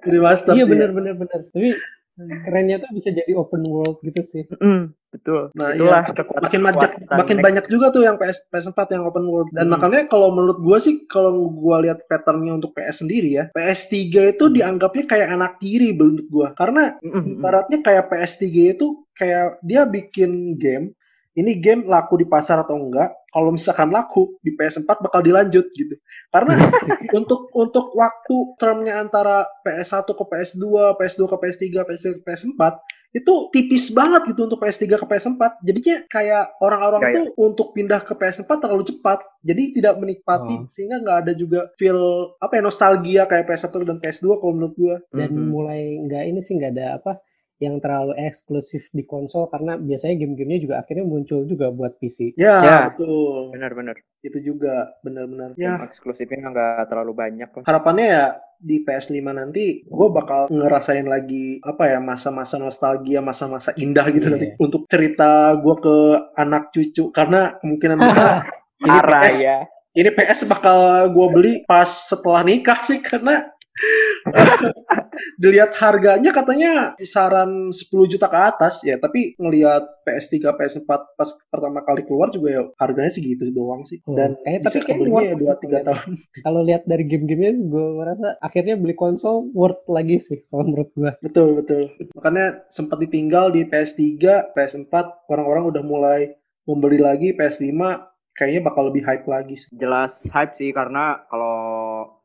Remaster 0.03 0.53
Iya 0.53 0.67
benar 0.67 0.91
benar 0.91 1.15
benar. 1.15 1.41
Tapi 1.47 1.71
kerennya 2.43 2.77
tuh 2.79 2.91
bisa 2.91 3.09
jadi 3.09 3.33
open 3.33 3.63
world 3.65 4.03
gitu 4.03 4.21
sih. 4.21 4.43
Mm, 4.59 4.91
betul. 5.13 5.53
Nah, 5.53 5.77
Itulah 5.77 6.03
iya. 6.09 6.15
kekuatan 6.17 6.43
makin 6.43 6.61
banyak 6.65 6.91
makin 7.07 7.37
next. 7.39 7.45
banyak 7.47 7.65
juga 7.69 7.87
tuh 7.93 8.03
yang 8.03 8.17
PS 8.17 8.49
PS4 8.49 8.81
yang 8.97 9.05
open 9.05 9.29
world 9.29 9.53
dan 9.53 9.69
Hmm. 9.69 9.77
makanya 9.77 10.09
kalau 10.09 10.33
menurut 10.33 10.59
gua 10.59 10.81
sih 10.81 11.05
kalau 11.07 11.53
gua 11.53 11.85
lihat 11.85 12.01
patternnya 12.09 12.57
untuk 12.57 12.73
PS 12.73 13.05
sendiri 13.05 13.29
ya 13.31 13.45
PS3 13.53 13.93
itu 14.33 14.45
dianggapnya 14.49 15.05
kayak 15.05 15.29
anak 15.31 15.61
tiri 15.61 15.93
menurut 15.93 16.27
gua 16.27 16.49
karena 16.57 16.97
Mm, 16.99 17.13
mm, 17.13 17.21
mm. 17.21 17.33
ibaratnya 17.39 17.79
kayak 17.85 18.09
PS3 18.09 18.45
itu 18.73 18.87
kayak 19.13 19.61
dia 19.61 19.85
bikin 19.85 20.57
game 20.57 20.97
ini 21.33 21.57
game 21.57 21.89
laku 21.89 22.21
di 22.21 22.29
pasar 22.29 22.61
atau 22.61 22.77
enggak 22.77 23.13
kalau 23.33 23.49
misalkan 23.49 23.89
laku 23.89 24.37
di 24.45 24.53
PS4 24.53 24.85
bakal 25.01 25.25
dilanjut 25.25 25.65
gitu 25.73 25.97
karena 26.29 26.57
untuk 27.13 27.49
untuk 27.53 27.93
waktu 27.97 28.37
termnya 28.57 29.01
antara 29.01 29.45
PS1 29.65 30.05
ke 30.09 30.25
PS2 30.25 30.65
PS2 30.97 31.23
ke 31.29 31.37
PS3 31.41 31.65
PS3 31.85 32.05
ke 32.17 32.23
PS4 32.25 32.61
itu 33.13 33.53
tipis 33.53 33.93
banget 33.93 34.33
gitu 34.33 34.49
untuk 34.49 34.57
PS3 34.57 34.97
ke 34.97 35.05
PS4 35.05 35.61
jadinya 35.61 35.97
kayak 36.09 36.57
orang-orang 36.65 37.01
tuh 37.13 37.27
untuk 37.37 37.77
pindah 37.77 38.01
ke 38.03 38.17
PS4 38.17 38.49
terlalu 38.57 38.89
cepat 38.89 39.21
jadi 39.45 39.63
tidak 39.77 39.93
Oh. 39.93 40.01
menikmati 40.01 40.65
sehingga 40.67 40.97
nggak 41.05 41.19
ada 41.29 41.33
juga 41.37 41.69
feel 41.77 42.01
apa 42.41 42.57
ya 42.57 42.63
nostalgia 42.65 43.23
kayak 43.29 43.45
PS1 43.45 43.75
dan 43.85 44.01
PS2 44.01 44.41
kalau 44.41 44.53
menurut 44.57 44.75
gua 44.75 44.97
Dan 45.13 45.29
Mm, 45.29 45.37
mm. 45.37 45.49
mulai 45.53 45.81
nggak 46.01 46.23
ini 46.25 46.41
sih 46.41 46.57
nggak 46.57 46.73
ada 46.73 46.87
apa 46.97 47.13
yang 47.63 47.79
terlalu 47.79 48.19
eksklusif 48.19 48.91
di 48.91 49.03
konsol 49.03 49.47
karena 49.47 49.79
biasanya 49.79 50.19
game-gamenya 50.19 50.61
juga 50.61 50.75
akhirnya 50.77 51.05
muncul 51.05 51.47
juga 51.47 51.71
buat 51.71 51.95
PC. 51.97 52.35
ya, 52.35 52.59
Ya. 52.59 52.79
betul 52.91 53.55
Benar-benar. 53.55 54.03
itu 54.21 54.39
juga 54.41 54.91
benar-benar 55.01 55.55
ya 55.55 55.79
Game 55.79 55.87
eksklusifnya 55.87 56.43
nggak 56.45 56.87
terlalu 56.87 57.13
banyak 57.13 57.49
loh. 57.49 57.63
harapannya 57.63 58.07
ya 58.09 58.25
di 58.57 58.79
PS5 58.79 59.19
nanti 59.29 59.65
gue 59.83 60.09
bakal 60.09 60.47
ngerasain 60.49 61.03
lagi 61.05 61.59
apa 61.61 61.87
ya 61.89 61.99
masa-masa 61.99 62.55
nostalgia 62.57 63.19
masa-masa 63.19 63.71
indah 63.77 64.07
gitu 64.11 64.27
Iya. 64.27 64.33
nanti 64.33 64.47
untuk 64.57 64.87
cerita 64.87 65.55
gue 65.55 65.75
ke 65.77 65.97
anak 66.37 66.71
cucu 66.71 67.11
karena 67.11 67.59
kemungkinan 67.59 67.99
besar 67.99 68.47
ini 68.83 68.91
Parah 68.93 69.23
PS 69.25 69.37
ya. 69.39 69.57
ini 69.93 70.11
PS 70.11 70.41
bakal 70.47 70.79
gue 71.11 71.27
beli 71.29 71.53
pas 71.65 71.87
setelah 71.87 72.43
nikah 72.43 72.79
sih 72.81 72.99
karena 72.99 73.47
dilihat 75.43 75.75
harganya 75.75 76.31
katanya 76.31 76.95
kisaran 76.95 77.75
10 77.75 77.91
juta 78.07 78.31
ke 78.31 78.39
atas 78.39 78.87
ya 78.87 78.95
tapi 79.03 79.35
ngelihat 79.43 80.07
PS3 80.07 80.55
PS4 80.55 80.87
pas 81.19 81.31
pertama 81.51 81.83
kali 81.83 82.07
keluar 82.07 82.31
juga 82.31 82.49
ya 82.55 82.63
harganya 82.79 83.11
segitu 83.11 83.51
doang 83.51 83.83
sih 83.83 83.99
Hmm, 84.03 84.19
dan 84.19 84.31
kayaknya 84.43 84.61
tapi 84.67 84.79
kayaknya 84.79 84.95
kebelinya 84.95 85.23
ya 85.23 85.35
worth 85.35 85.63
2 85.67 85.75
3 85.75 85.89
tahun 85.89 86.11
Kalau 86.47 86.61
lihat 86.63 86.83
dari 86.87 87.05
game-gamenya 87.07 87.53
gue 87.59 87.87
merasa 87.99 88.29
akhirnya 88.39 88.75
beli 88.79 88.95
konsol 88.95 89.49
worth 89.51 89.83
lagi 89.89 90.23
sih 90.23 90.39
kalau 90.47 90.63
menurut 90.69 90.91
gue. 90.93 91.11
Betul, 91.23 91.49
betul. 91.59 91.83
Makanya 92.13 92.67
sempat 92.69 92.99
ditinggal 93.01 93.51
di 93.55 93.65
PS3, 93.65 94.01
PS4, 94.53 94.93
orang-orang 95.31 95.65
udah 95.71 95.83
mulai 95.83 96.21
membeli 96.67 96.99
lagi 97.01 97.33
PS5, 97.33 97.73
kayaknya 98.35 98.61
bakal 98.63 98.91
lebih 98.93 99.03
hype 99.07 99.27
lagi. 99.27 99.55
sih. 99.59 99.71
Jelas 99.75 100.23
hype 100.31 100.55
sih 100.55 100.71
karena 100.71 101.23
kalau 101.27 101.57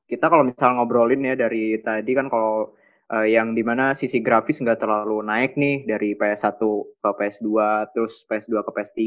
kita 0.08 0.27
kalau 0.27 0.43
misal 0.47 0.75
ngobrolin 0.77 1.23
ya 1.23 1.36
dari 1.36 1.77
tadi 1.80 2.12
kan 2.15 2.27
kalau 2.27 2.73
eh, 3.13 3.28
yang 3.36 3.56
di 3.56 3.63
mana 3.63 3.96
sisi 3.96 4.20
grafis 4.20 4.60
nggak 4.60 4.84
terlalu 4.84 5.24
naik 5.24 5.56
nih 5.56 5.88
dari 5.88 6.15
PS1 6.15 6.60
ke 7.00 7.10
PS2 7.15 7.48
terus 7.96 8.24
PS2 8.28 8.54
ke 8.65 8.72
PS3 8.76 9.02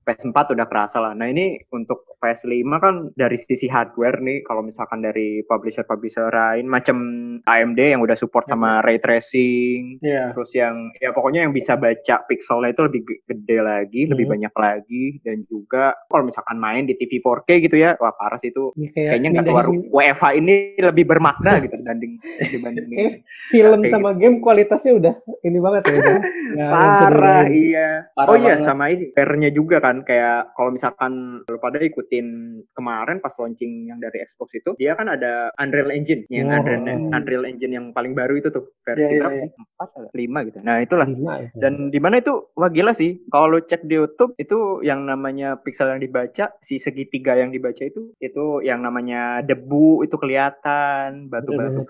PS4 0.00 0.56
udah 0.56 0.66
kerasa 0.66 0.98
lah. 0.98 1.12
Nah 1.12 1.28
ini 1.28 1.60
untuk 1.70 2.08
PS5 2.20 2.52
kan 2.76 2.94
dari 3.14 3.36
sisi 3.36 3.64
hardware 3.64 4.20
nih, 4.20 4.44
kalau 4.44 4.60
misalkan 4.60 5.00
dari 5.00 5.40
publisher-publisher 5.44 6.28
lain, 6.28 6.68
macam 6.68 6.96
AMD 7.42 7.80
yang 7.80 8.00
udah 8.00 8.12
support 8.12 8.44
sama 8.44 8.80
ray 8.82 9.00
tracing, 9.00 9.96
Iya. 10.00 10.36
terus 10.36 10.52
yang 10.52 10.92
ya 11.00 11.10
pokoknya 11.10 11.48
yang 11.48 11.52
bisa 11.52 11.76
baca 11.76 12.20
pixelnya 12.28 12.72
itu 12.72 12.82
lebih 12.84 13.00
ge- 13.08 13.20
gede 13.24 13.58
lagi, 13.60 14.02
lebih 14.04 14.28
Hmm. 14.28 14.34
banyak 14.36 14.54
lagi, 14.54 15.04
dan 15.24 15.48
juga 15.48 15.96
kalau 16.06 16.28
misalkan 16.28 16.60
main 16.60 16.84
di 16.84 16.94
TV 16.94 17.20
4K 17.20 17.48
gitu 17.64 17.76
ya, 17.76 17.96
wah 17.96 18.12
parah 18.12 18.36
sih 18.36 18.52
itu. 18.52 18.72
Ini 18.76 18.88
kayak 18.92 19.08
Kayaknya 19.10 19.28
nggak 19.32 19.46
keluar 19.48 19.66
WFH 19.90 20.24
ini 20.36 20.54
lebih 20.76 21.04
bermakna 21.08 21.52
gitu 21.64 21.74
dibanding 21.80 22.12
dibanding 22.52 22.88
film 23.54 23.80
sama 23.88 24.12
game 24.12 24.38
kualitasnya 24.38 24.92
udah 24.92 25.14
ini 25.40 25.58
banget 25.58 25.82
ya. 25.88 25.96
bisa 26.50 27.06
Parah, 27.10 27.46
iya. 27.48 27.88
Parah 28.12 28.28
oh 28.28 28.36
iya, 28.36 28.54
sama 28.60 28.90
ini. 28.90 29.14
Pair-nya 29.14 29.50
juga 29.50 29.78
kan, 29.80 29.89
kayak 30.06 30.54
kalau 30.54 30.70
misalkan 30.70 31.42
lu 31.50 31.58
pada 31.58 31.82
ikutin 31.82 32.60
kemarin 32.78 33.18
pas 33.18 33.34
launching 33.34 33.90
yang 33.90 33.98
dari 33.98 34.22
Xbox 34.22 34.54
itu, 34.54 34.78
dia 34.78 34.94
kan 34.94 35.10
ada 35.10 35.50
Unreal 35.58 35.90
Engine, 35.90 36.22
yang 36.30 36.50
Oh. 36.50 36.62
Unreal, 36.62 37.10
Unreal 37.10 37.44
Engine 37.46 37.72
yang 37.74 37.86
paling 37.90 38.14
baru 38.14 38.38
itu 38.38 38.48
tuh, 38.54 38.70
versi 38.86 39.02
Iya, 39.02 39.10
iya, 39.10 39.20
berapa 39.22 39.34
iya. 39.34 39.42
sih? 39.42 39.50
Empat 39.50 39.88
atau 39.90 40.12
lima 40.14 40.38
gitu. 40.46 40.58
Nah 40.62 40.76
itulah. 40.78 41.06
Lima 41.10 41.32
ya. 41.42 41.48
Dan 41.58 41.74
di 41.90 41.98
mana 41.98 42.22
itu, 42.22 42.34
wah 42.54 42.70
gila 42.70 42.92
sih. 42.94 43.18
Kalau 43.34 43.56
lu 43.56 43.60
cek 43.66 43.82
di 43.90 43.94
YouTube, 43.98 44.32
itu 44.38 44.84
yang 44.86 45.06
namanya 45.08 45.58
pixel 45.58 45.90
yang 45.90 46.02
dibaca, 46.02 46.54
si 46.62 46.78
segitiga 46.78 47.34
yang 47.34 47.50
dibaca 47.50 47.82
itu, 47.82 48.14
itu 48.22 48.44
yang 48.62 48.86
namanya 48.86 49.42
debu 49.42 50.06
itu 50.06 50.14
kelihatan, 50.14 51.26
batu-batu. 51.32 51.82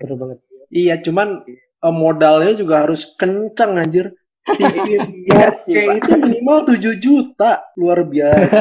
Iya, 0.70 1.02
cuman 1.02 1.42
eh, 1.82 1.94
modalnya 1.94 2.54
juga 2.54 2.86
harus 2.86 3.16
kencang 3.18 3.76
anjir. 3.76 4.14
Iya 4.58 5.00
4K 5.06 5.52
sih, 5.62 5.72
Pak. 5.76 5.94
itu 6.00 6.10
minimal 6.16 6.58
7 6.66 6.96
juta. 6.98 7.62
Luar 7.78 8.02
biasa. 8.02 8.58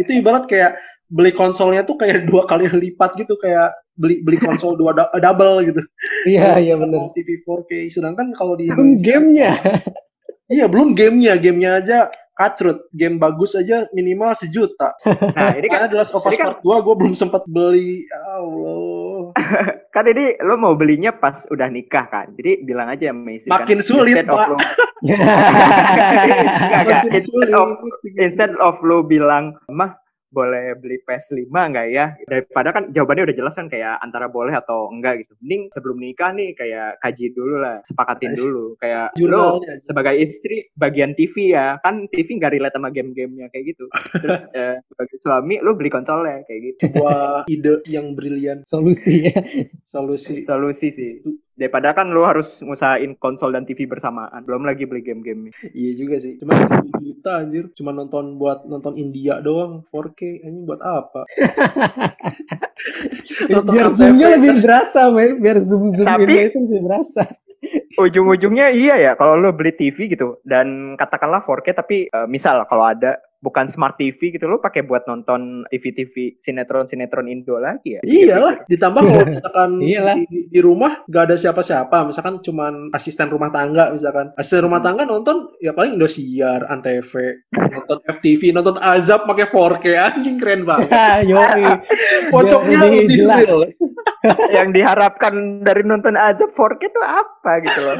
itu 0.00 0.10
ibarat 0.16 0.44
kayak 0.50 0.80
beli 1.10 1.30
konsolnya 1.34 1.82
tuh 1.82 1.98
kayak 1.98 2.26
dua 2.26 2.46
kali 2.46 2.66
lipat 2.66 3.18
gitu 3.18 3.34
kayak 3.38 3.74
beli 3.98 4.22
beli 4.22 4.38
konsol 4.40 4.74
dua 4.74 4.96
du- 4.96 5.12
double 5.18 5.66
gitu. 5.66 5.82
Iya, 6.26 6.58
iya 6.58 6.74
bener. 6.74 6.98
mau 6.98 7.12
TV 7.12 7.42
4K. 7.42 7.70
Sedangkan 7.92 8.32
kalau 8.34 8.54
di 8.56 8.70
Belum 8.70 8.98
gamenya. 9.02 9.58
iya 10.50 10.66
belum 10.66 10.98
gamenya, 10.98 11.38
gamenya 11.38 11.70
aja 11.78 11.98
kacrut. 12.40 12.88
Game 12.90 13.16
bagus 13.16 13.52
aja 13.52 13.84
minimal 13.92 14.32
sejuta. 14.32 14.96
Nah, 15.36 15.52
ini 15.52 15.68
kan 15.68 15.90
Last 15.90 16.12
of 16.12 16.24
Us 16.24 16.34
kan- 16.34 16.56
Part 16.56 16.64
2 16.64 16.80
gue 16.80 16.94
belum 16.96 17.12
sempat 17.12 17.44
beli. 17.46 18.02
Ya 18.02 18.20
Allah. 18.34 19.36
kan 19.94 20.04
ini 20.06 20.40
lo 20.40 20.56
mau 20.56 20.72
belinya 20.72 21.12
pas 21.12 21.44
udah 21.46 21.68
nikah 21.68 22.08
kan. 22.08 22.32
Jadi 22.34 22.64
bilang 22.64 22.88
aja 22.88 23.12
sama 23.12 23.30
istri 23.30 23.46
kan, 23.46 23.60
Makin 23.60 23.78
sulit, 23.78 24.14
instead 24.16 24.28
of 24.28 24.38
Pak. 24.38 24.48
lo- 24.48 24.60
Enggak, 25.00 25.20
enggak. 25.20 26.82
Makin 26.86 27.10
Instead 27.10 27.24
sulit. 27.26 27.50
of 27.52 27.68
instead 28.16 28.52
of 28.58 28.74
lo 28.80 29.00
bilang, 29.00 29.56
"Mah, 29.66 29.96
boleh 30.30 30.78
beli 30.78 31.02
PS5 31.04 31.50
enggak 31.50 31.88
ya?" 31.90 32.06
Daripada 32.26 32.70
kan 32.72 32.94
jawabannya 32.94 33.30
udah 33.30 33.36
jelas 33.36 33.54
kan 33.58 33.66
kayak 33.68 33.98
antara 34.00 34.30
boleh 34.30 34.54
atau 34.54 34.88
enggak 34.88 35.26
gitu. 35.26 35.36
Mending 35.42 35.62
sebelum 35.74 35.98
nikah 35.98 36.30
nih 36.32 36.54
kayak 36.56 37.02
kaji 37.02 37.34
dulu 37.34 37.54
lah, 37.60 37.82
sepakatin 37.84 38.32
dulu 38.34 38.78
kayak 38.78 39.14
lo 39.20 39.60
sebagai 39.82 40.14
istri 40.16 40.70
bagian 40.78 41.12
TV 41.14 41.54
ya, 41.54 41.76
kan 41.82 42.06
TV 42.08 42.38
nggak 42.40 42.54
relate 42.56 42.74
sama 42.74 42.88
game-gamenya 42.94 43.50
kayak 43.50 43.74
gitu. 43.76 43.84
Terus 44.16 44.42
eh, 44.58 44.78
sebagai 44.86 45.16
suami 45.20 45.58
lo 45.60 45.74
beli 45.76 45.90
konsolnya 45.92 46.46
kayak 46.46 46.60
gitu. 46.74 46.80
Sebuah 46.88 47.50
ide 47.50 47.74
yang 47.90 48.14
brilian. 48.14 48.62
Solusi 48.64 49.28
ya. 49.28 49.40
Solusi. 49.82 50.46
Solusi 50.46 50.88
sih. 50.94 51.12
Daripada 51.60 51.92
kan 51.92 52.08
lo 52.08 52.24
harus 52.24 52.48
ngusahain 52.64 53.20
konsol 53.20 53.52
dan 53.52 53.68
TV 53.68 53.84
bersamaan, 53.84 54.40
belum 54.48 54.64
lagi 54.64 54.88
beli 54.88 55.04
game-game. 55.04 55.52
Iya 55.76 55.92
juga 55.92 56.16
sih. 56.16 56.40
Cuma 56.40 56.56
7 56.56 56.88
juta 57.04 57.44
anjir. 57.44 57.68
Cuma 57.76 57.92
nonton 57.92 58.40
buat 58.40 58.64
nonton 58.64 58.96
India 58.96 59.44
doang 59.44 59.84
4K. 59.92 60.40
Anjing 60.48 60.64
buat 60.64 60.80
apa? 60.80 61.28
Nonton 63.52 63.76
Biar 63.76 63.92
zoomnya 63.92 64.40
lebih 64.40 64.64
berasa, 64.64 65.12
men. 65.12 65.36
Biar 65.36 65.60
zoom 65.60 65.92
zoom 65.92 66.08
Tapi- 66.08 66.48
itu 66.48 66.64
lebih 66.64 66.80
berasa. 66.88 67.28
Ujung-ujungnya 68.00 68.72
iya 68.72 68.96
ya 68.96 69.12
kalau 69.18 69.36
lo 69.36 69.52
beli 69.52 69.76
TV 69.76 70.08
gitu 70.08 70.40
dan 70.48 70.96
katakanlah 70.96 71.44
4K 71.44 71.66
tapi 71.76 71.96
eh, 72.08 72.26
misal 72.28 72.64
kalau 72.68 72.88
ada 72.88 73.20
bukan 73.40 73.66
smart 73.72 73.96
TV 73.96 74.36
gitu 74.36 74.44
lo 74.46 74.60
pakai 74.60 74.84
buat 74.84 75.08
nonton 75.08 75.64
TV-TV 75.72 76.40
sinetron-sinetron 76.44 77.26
Indo 77.28 77.56
lagi 77.56 77.96
ya. 77.96 78.00
Iyalah, 78.04 78.68
ditambah 78.68 79.00
kalau 79.00 79.26
misalkan 79.32 79.70
Iyalah. 79.80 80.16
di, 80.28 80.52
di 80.52 80.60
rumah 80.60 81.00
gak 81.08 81.32
ada 81.32 81.36
siapa-siapa, 81.40 82.04
misalkan 82.04 82.44
cuman 82.44 82.92
asisten 82.92 83.32
rumah 83.32 83.48
tangga 83.48 83.90
misalkan. 83.96 84.32
Asisten 84.36 84.68
rumah 84.68 84.84
tangga 84.84 85.08
nonton 85.08 85.56
ya 85.64 85.72
paling 85.72 85.96
Indosiar, 85.96 86.68
Antv, 86.68 87.10
nonton 87.56 87.98
FTV, 88.20 88.52
nonton 88.52 88.76
Azab 88.84 89.24
pakai 89.24 89.48
4K 89.48 89.84
anjing 89.96 90.36
keren 90.36 90.62
banget. 90.68 90.92
Yoi. 91.32 91.64
Pocoknya 92.28 92.76
lebih 92.84 93.08
jelas. 93.08 93.48
Yang 94.56 94.68
diharapkan 94.76 95.64
dari 95.64 95.80
nonton 95.80 96.12
Azab 96.12 96.52
4K 96.52 96.92
itu 96.92 97.00
apa 97.00 97.52
gitu 97.64 97.80
loh. 97.80 97.96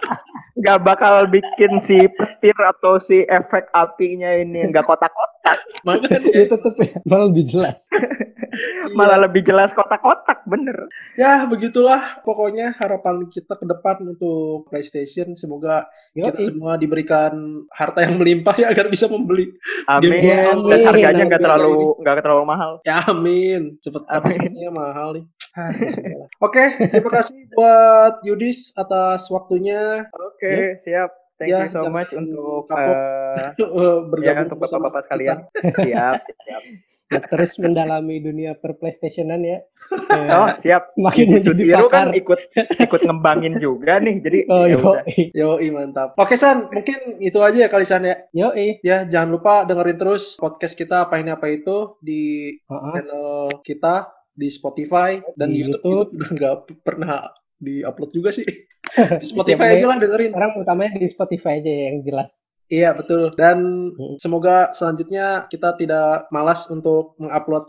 Gak 0.64 0.80
bakal 0.86 1.26
bikin 1.28 1.82
si 1.82 2.06
petir 2.14 2.54
atau 2.56 2.96
si 2.96 3.26
efek 3.26 3.68
apinya 3.74 4.30
ini 4.32 4.70
nggak 4.70 4.86
kotak-kotak, 4.86 5.58
Makanya 5.82 6.30
Ya 6.30 6.46
tetep 6.46 6.74
ya, 6.78 6.94
malah 7.04 7.26
lebih 7.28 7.44
jelas. 7.50 7.90
malah 8.98 9.18
lebih 9.26 9.42
jelas 9.42 9.74
kotak-kotak 9.74 10.46
bener. 10.46 10.86
ya 11.18 11.42
begitulah 11.42 12.22
pokoknya 12.22 12.70
harapan 12.78 13.26
kita 13.26 13.58
ke 13.58 13.66
depan 13.66 14.14
untuk 14.14 14.70
PlayStation 14.70 15.34
semoga 15.34 15.90
kita 16.14 16.38
Yoi. 16.38 16.54
semua 16.54 16.78
diberikan 16.78 17.34
harta 17.74 18.06
yang 18.06 18.14
melimpah 18.22 18.54
ya 18.54 18.70
agar 18.70 18.86
bisa 18.86 19.10
membeli. 19.10 19.50
Amin. 19.90 20.22
Game 20.22 20.70
Dan 20.70 20.86
amin, 20.86 20.86
harganya 20.86 21.22
nggak 21.26 21.42
terlalu 21.42 21.98
nggak 21.98 22.14
terlalu 22.22 22.44
mahal. 22.46 22.72
Ya 22.86 23.02
amin. 23.10 23.74
Cepet 23.82 24.06
Amin. 24.06 24.38
amin. 24.54 24.70
mahal 24.70 25.08
nih. 25.18 25.24
Ya. 25.54 25.70
Oke, 26.46 26.64
terima 26.90 27.10
kasih 27.14 27.46
buat 27.54 28.18
Yudis 28.26 28.74
atas 28.74 29.30
waktunya 29.30 30.10
Oke, 30.10 30.82
siap. 30.82 31.10
Thank 31.34 31.50
Ya, 31.50 31.66
you 31.66 31.70
so 31.74 31.90
much 31.90 32.10
untuk 32.14 32.70
eh, 32.70 33.50
eh, 33.58 33.98
bergabung 34.10 34.22
ya 34.22 34.46
untuk 34.46 34.58
bersama 34.62 34.86
bapak-bapak 34.86 35.02
sekalian. 35.06 35.38
siap, 35.82 36.14
siap. 36.22 36.62
Ya, 37.04 37.20
terus 37.20 37.52
mendalami 37.60 38.18
dunia 38.18 38.54
per 38.54 38.74
PlayStationan 38.78 39.42
ya. 39.42 39.58
Oh, 40.34 40.48
siap. 40.56 40.94
makin 40.96 41.34
menjadi 41.38 41.62
kan 41.86 41.86
pakar. 41.86 42.08
ikut 42.14 42.40
ikut 42.80 43.00
ngembangin 43.02 43.54
juga 43.58 43.98
nih. 43.98 44.22
Jadi 44.22 44.38
Oh, 44.46 44.64
ya 44.66 44.78
udah. 44.78 45.02
yoi. 45.06 45.30
Yoi, 45.34 45.66
mantap. 45.70 46.14
Oke, 46.16 46.34
San, 46.34 46.70
mungkin 46.70 47.18
itu 47.18 47.38
aja 47.42 47.66
ya 47.66 47.68
kali 47.68 47.86
San 47.86 48.06
ya. 48.06 48.14
Yoi. 48.30 48.78
Ya, 48.82 49.02
jangan 49.06 49.30
lupa 49.34 49.66
dengerin 49.66 49.98
terus 49.98 50.38
podcast 50.38 50.74
kita 50.74 51.06
apa 51.06 51.18
ini 51.18 51.30
apa 51.30 51.46
itu 51.50 51.98
di 51.98 52.54
Heeh. 52.62 52.92
channel 52.94 53.50
kita 53.62 54.10
di 54.34 54.50
Spotify 54.50 55.22
dan 55.38 55.54
Di 55.54 55.62
YouTube, 55.62 55.82
YouTube. 55.82 56.10
Udah 56.18 56.30
nggak 56.36 56.54
pernah 56.82 57.18
di-upload 57.58 58.10
juga 58.12 58.30
sih. 58.34 58.46
Di 59.22 59.26
Spotify 59.26 59.74
Ya, 59.74 59.80
aja 59.80 59.86
lah 59.90 59.98
dengerin. 59.98 60.30
Sekarang 60.30 60.52
utamanya 60.60 60.92
di 61.00 61.08
Spotify 61.10 61.58
aja 61.58 61.72
yang 61.90 62.04
jelas. 62.06 62.44
Iya 62.70 62.96
betul 62.96 63.28
dan 63.36 63.90
semoga 64.16 64.72
selanjutnya 64.72 65.50
kita 65.52 65.76
tidak 65.76 66.30
malas 66.32 66.64
untuk 66.72 67.12
mengupload 67.20 67.68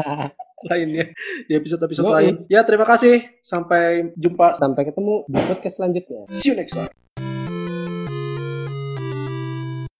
lainnya 0.70 1.12
di 1.46 1.52
episode-episode 1.54 2.08
lain. 2.08 2.34
Ya 2.50 2.64
terima 2.66 2.88
kasih 2.88 3.22
sampai 3.44 4.10
jumpa. 4.16 4.58
Sampai 4.58 4.88
ketemu 4.88 5.28
di 5.28 5.38
podcast 5.44 5.76
selanjutnya. 5.78 6.22
See 6.32 6.50
you 6.50 6.56
next 6.56 6.74
time. 6.74 7.03